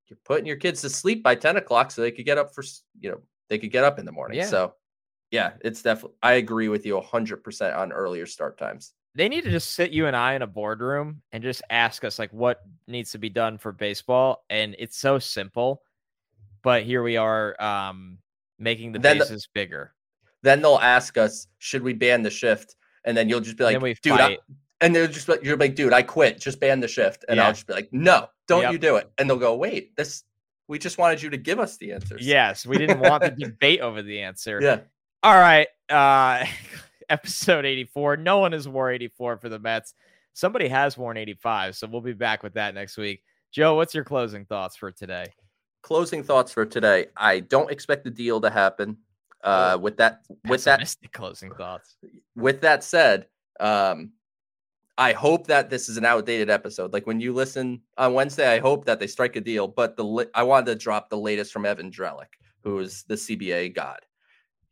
you're 0.08 0.20
putting 0.26 0.46
your 0.46 0.58
kids 0.58 0.82
to 0.82 0.90
sleep 0.90 1.24
by 1.24 1.36
ten 1.36 1.58
o'clock 1.58 1.92
so 1.92 2.02
they 2.02 2.12
could 2.12 2.26
get 2.26 2.38
up 2.38 2.54
for 2.54 2.64
you 3.00 3.12
know 3.12 3.22
they 3.50 3.58
could 3.58 3.72
get 3.72 3.84
up 3.84 4.00
in 4.00 4.06
the 4.06 4.12
morning. 4.12 4.38
Yeah. 4.38 4.46
So 4.48 4.74
yeah, 5.32 5.54
it's 5.62 5.82
definitely 5.82 6.18
I 6.22 6.34
agree 6.34 6.68
with 6.70 6.86
you 6.86 7.00
hundred 7.02 7.44
percent 7.44 7.76
on 7.76 7.92
earlier 7.92 8.26
start 8.26 8.58
times. 8.58 8.94
They 9.16 9.30
need 9.30 9.46
to 9.46 9.50
just 9.52 9.74
sit 9.74 9.92
you 9.92 10.08
and 10.08 10.16
I 10.16 10.34
in 10.34 10.42
a 10.42 10.48
boardroom 10.48 11.22
and 11.32 11.42
just 11.42 11.62
ask 11.70 12.04
us 12.04 12.20
like 12.20 12.32
what 12.34 12.62
needs 12.88 13.12
to 13.12 13.18
be 13.18 13.30
done 13.30 13.58
for 13.58 13.72
baseball, 13.72 14.44
and 14.50 14.76
it's 14.78 14.98
so 14.98 15.20
simple. 15.20 15.82
But 16.62 16.84
here 16.84 17.02
we 17.04 17.16
are, 17.18 17.56
um, 17.62 18.18
making 18.60 18.92
the 18.92 19.00
Then 19.00 19.18
the- 19.20 19.24
bases 19.26 19.48
bigger. 19.54 19.94
Then 20.42 20.62
they'll 20.62 20.78
ask 20.82 21.18
us, 21.18 21.48
should 21.60 21.82
we 21.82 21.94
ban 21.94 22.22
the 22.24 22.30
shift? 22.30 22.76
And 23.04 23.16
then 23.18 23.30
you'll 23.30 23.40
just 23.40 23.58
be 23.58 23.64
like, 23.64 24.02
dude, 24.02 24.20
I, 24.20 24.38
and 24.82 24.96
they'll 24.96 25.08
just 25.08 25.28
be, 25.28 25.34
you're 25.44 25.58
like, 25.58 25.76
dude, 25.76 25.94
I 25.94 26.02
quit. 26.04 26.40
Just 26.40 26.60
ban 26.60 26.80
the 26.80 26.88
shift. 26.88 27.24
And 27.30 27.38
Yeah. 27.38 27.46
I'll 27.48 27.54
just 27.54 27.66
be 27.68 27.74
like, 27.74 27.90
no, 27.92 28.28
don't 28.48 28.64
Yep. 28.64 28.72
you 28.74 28.78
do 28.80 28.96
it. 28.98 29.10
And 29.18 29.30
they'll 29.30 29.38
go, 29.38 29.56
wait, 29.56 29.96
this, 29.96 30.24
we 30.68 30.78
just 30.78 30.98
wanted 30.98 31.22
you 31.22 31.30
to 31.32 31.38
give 31.38 31.60
us 31.60 31.78
the 31.78 31.94
answers. 31.94 32.26
Yes, 32.26 32.66
we 32.66 32.78
didn't 32.78 33.00
want 33.00 33.24
the 33.24 33.30
debate 33.46 33.80
over 33.82 34.02
the 34.04 34.22
answer. 34.22 34.60
Yeah. 34.62 34.80
All 35.24 35.36
right. 35.36 35.68
Uh 35.90 36.46
episode 37.10 37.66
84. 37.66 38.18
No 38.18 38.40
one 38.40 38.52
has 38.52 38.68
worn 38.68 38.94
84 38.96 39.38
for 39.38 39.50
the 39.50 39.60
Mets. 39.60 39.94
Somebody 40.34 40.68
has 40.68 40.98
worn 40.98 41.18
85, 41.18 41.76
so 41.76 41.88
we'll 41.88 42.02
be 42.02 42.14
back 42.14 42.44
with 42.44 42.54
that 42.56 42.74
next 42.76 42.98
week. 42.98 43.24
Joe, 43.52 43.76
what's 43.76 43.94
your 43.96 44.04
closing 44.04 44.46
thoughts 44.46 44.76
for 44.76 44.92
today? 44.92 45.28
Closing 45.82 46.24
thoughts 46.24 46.52
for 46.52 46.66
today. 46.66 47.08
I 47.16 47.40
don't 47.40 47.72
expect 47.72 48.04
the 48.04 48.10
deal 48.12 48.42
to 48.42 48.50
happen. 48.50 48.98
Uh, 49.44 49.74
Oh, 49.76 49.78
with 49.78 49.98
that, 49.98 50.22
with 50.48 50.64
that, 50.66 50.96
closing 51.14 51.54
thoughts. 51.54 51.96
with 52.36 52.62
that 52.62 52.84
said, 52.84 53.28
um, 53.60 54.12
I 54.98 55.12
hope 55.14 55.48
that 55.48 55.70
this 55.70 55.88
is 55.88 55.98
an 55.98 56.06
outdated 56.06 56.50
episode. 56.50 56.92
Like 56.94 57.06
when 57.06 57.20
you 57.20 57.32
listen 57.34 57.82
on 57.98 58.14
Wednesday, 58.14 58.52
I 58.52 58.60
hope 58.60 58.86
that 58.86 59.00
they 59.00 59.08
strike 59.08 59.36
a 59.36 59.42
deal. 59.42 59.68
But 59.68 59.96
the 59.98 60.04
li- 60.04 60.26
I 60.34 60.44
wanted 60.44 60.66
to 60.68 60.76
drop 60.76 61.10
the 61.10 61.18
latest 61.18 61.54
from 61.54 61.66
Evan 61.66 61.92
Drellich, 61.92 62.26
who 62.64 62.80
is 62.80 63.04
the 63.04 63.16
CBA 63.16 63.76
god. 63.76 64.00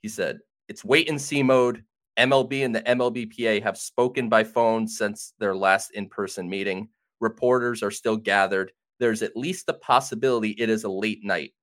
He 0.01 0.07
said 0.09 0.39
it's 0.67 0.83
wait 0.83 1.07
and 1.09 1.21
see 1.21 1.43
mode. 1.43 1.83
MLB 2.17 2.63
and 2.63 2.75
the 2.75 2.81
MLBPA 2.81 3.63
have 3.63 3.77
spoken 3.77 4.29
by 4.29 4.43
phone 4.43 4.87
since 4.87 5.33
their 5.39 5.55
last 5.55 5.91
in-person 5.91 6.49
meeting. 6.49 6.89
Reporters 7.19 7.81
are 7.81 7.91
still 7.91 8.17
gathered. 8.17 8.71
There's 8.99 9.21
at 9.21 9.35
least 9.35 9.69
a 9.69 9.73
possibility 9.73 10.51
it 10.51 10.69
is 10.69 10.83
a 10.83 10.89
late 10.89 11.23
night. 11.23 11.53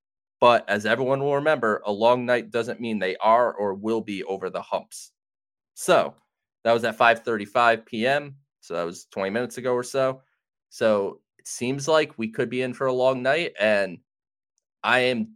But 0.41 0.69
as 0.69 0.87
everyone 0.87 1.21
will 1.21 1.35
remember, 1.35 1.83
a 1.85 1.93
long 1.93 2.25
night 2.25 2.51
doesn't 2.51 2.81
mean 2.81 2.99
they 2.99 3.17
are 3.17 3.53
or 3.53 3.75
will 3.75 4.01
be 4.01 4.25
over 4.25 4.51
the 4.51 4.63
humps. 4.63 5.13
So 5.75 6.15
that 6.65 6.73
was 6.73 6.85
at 6.85 6.99
5:35 6.99 7.85
p.m. 7.87 8.37
So 8.61 8.75
that 8.75 8.85
was 8.85 9.07
20 9.07 9.31
minutes 9.31 9.59
ago 9.59 9.75
or 9.75 9.83
so. 9.83 10.23
So 10.71 11.21
it 11.39 11.47
seems 11.47 11.89
like 11.89 12.19
we 12.19 12.29
could 12.29 12.51
be 12.51 12.63
in 12.63 12.75
for 12.75 12.87
a 12.87 12.93
long 12.93 13.23
night, 13.23 13.53
and 13.59 13.99
I 14.83 15.01
am 15.01 15.35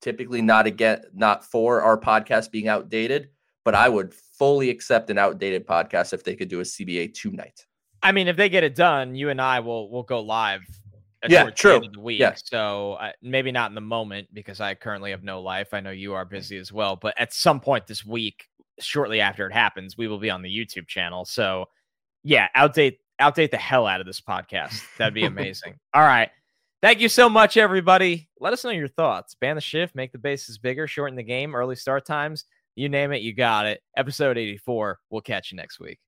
typically 0.00 0.42
not 0.42 0.66
again 0.66 1.02
not 1.14 1.44
for 1.44 1.82
our 1.82 1.98
podcast 1.98 2.50
being 2.50 2.68
outdated, 2.68 3.30
but 3.64 3.74
I 3.74 3.88
would 3.88 4.14
fully 4.40 4.70
accept 4.70 5.10
an 5.10 5.18
outdated 5.18 5.66
podcast 5.66 6.14
if 6.14 6.24
they 6.24 6.34
could 6.34 6.48
do 6.48 6.60
a 6.60 6.62
CBA 6.62 7.12
two 7.12 7.30
night. 7.30 7.66
I 8.02 8.10
mean, 8.10 8.26
if 8.26 8.38
they 8.38 8.48
get 8.48 8.64
it 8.64 8.74
done, 8.74 9.14
you 9.14 9.28
and 9.28 9.38
I 9.38 9.60
will 9.60 9.90
will 9.90 10.02
go 10.02 10.20
live. 10.20 10.62
Yeah, 11.28 11.42
towards 11.42 11.60
the 11.60 11.68
end 11.74 11.82
true. 11.82 11.88
of 11.88 11.92
the 11.92 12.00
week. 12.00 12.20
Yeah. 12.20 12.34
So 12.42 12.94
uh, 12.94 13.12
maybe 13.20 13.52
not 13.52 13.70
in 13.70 13.74
the 13.74 13.82
moment 13.82 14.28
because 14.32 14.58
I 14.58 14.74
currently 14.74 15.10
have 15.10 15.22
no 15.22 15.42
life. 15.42 15.74
I 15.74 15.80
know 15.80 15.90
you 15.90 16.14
are 16.14 16.24
busy 16.24 16.56
as 16.56 16.72
well, 16.72 16.96
but 16.96 17.12
at 17.18 17.34
some 17.34 17.60
point 17.60 17.86
this 17.86 18.06
week, 18.06 18.48
shortly 18.78 19.20
after 19.20 19.46
it 19.46 19.52
happens, 19.52 19.98
we 19.98 20.08
will 20.08 20.18
be 20.18 20.30
on 20.30 20.40
the 20.40 20.48
YouTube 20.48 20.88
channel. 20.88 21.26
So 21.26 21.66
yeah, 22.24 22.48
outdate 22.56 22.96
outdate 23.20 23.50
the 23.50 23.58
hell 23.58 23.86
out 23.86 24.00
of 24.00 24.06
this 24.06 24.22
podcast. 24.22 24.82
That'd 24.96 25.12
be 25.12 25.24
amazing. 25.26 25.74
All 25.92 26.00
right. 26.00 26.30
Thank 26.80 27.00
you 27.00 27.10
so 27.10 27.28
much, 27.28 27.58
everybody. 27.58 28.30
Let 28.40 28.54
us 28.54 28.64
know 28.64 28.70
your 28.70 28.88
thoughts. 28.88 29.34
Ban 29.34 29.56
the 29.56 29.60
shift, 29.60 29.94
make 29.94 30.12
the 30.12 30.18
bases 30.18 30.56
bigger, 30.56 30.86
shorten 30.86 31.14
the 31.14 31.22
game, 31.22 31.54
early 31.54 31.76
start 31.76 32.06
times. 32.06 32.46
You 32.76 32.88
name 32.88 33.12
it, 33.12 33.22
you 33.22 33.34
got 33.34 33.66
it. 33.66 33.80
Episode 33.96 34.38
84. 34.38 34.98
We'll 35.10 35.20
catch 35.20 35.50
you 35.52 35.56
next 35.56 35.80
week. 35.80 35.98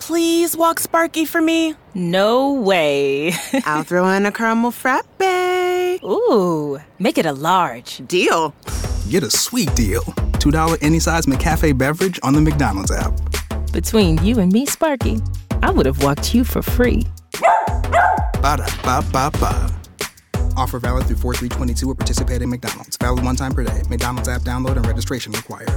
Please 0.00 0.56
walk 0.56 0.80
Sparky 0.80 1.24
for 1.24 1.40
me. 1.40 1.74
No 1.94 2.54
way. 2.54 3.32
I'll 3.64 3.84
throw 3.84 4.08
in 4.08 4.26
a 4.26 4.32
caramel 4.32 4.72
frappe. 4.72 5.06
Ooh, 6.02 6.80
make 6.98 7.18
it 7.18 7.26
a 7.26 7.32
large. 7.32 7.98
Deal. 8.08 8.54
Get 9.08 9.22
a 9.22 9.30
sweet 9.30 9.72
deal. 9.76 10.02
$2 10.02 10.78
any 10.82 10.98
size 10.98 11.26
McCafe 11.26 11.76
beverage 11.78 12.18
on 12.24 12.34
the 12.34 12.40
McDonald's 12.40 12.90
app. 12.90 13.12
Between 13.72 14.22
you 14.24 14.40
and 14.40 14.52
me, 14.52 14.66
Sparky, 14.66 15.20
I 15.62 15.70
would 15.70 15.86
have 15.86 16.02
walked 16.02 16.34
you 16.34 16.42
for 16.44 16.62
free. 16.62 17.06
Ba 18.42 18.56
da 18.56 18.66
ba 18.82 19.04
ba 19.12 19.30
ba. 19.38 19.81
Offer 20.56 20.78
valid 20.78 21.06
through 21.06 21.16
4322 21.16 21.90
at 21.90 21.98
participating 21.98 22.50
McDonald's. 22.50 22.96
Valid 22.96 23.24
one 23.24 23.36
time 23.36 23.52
per 23.52 23.64
day. 23.64 23.82
McDonald's 23.88 24.28
app 24.28 24.42
download 24.42 24.76
and 24.76 24.86
registration 24.86 25.32
required. 25.32 25.68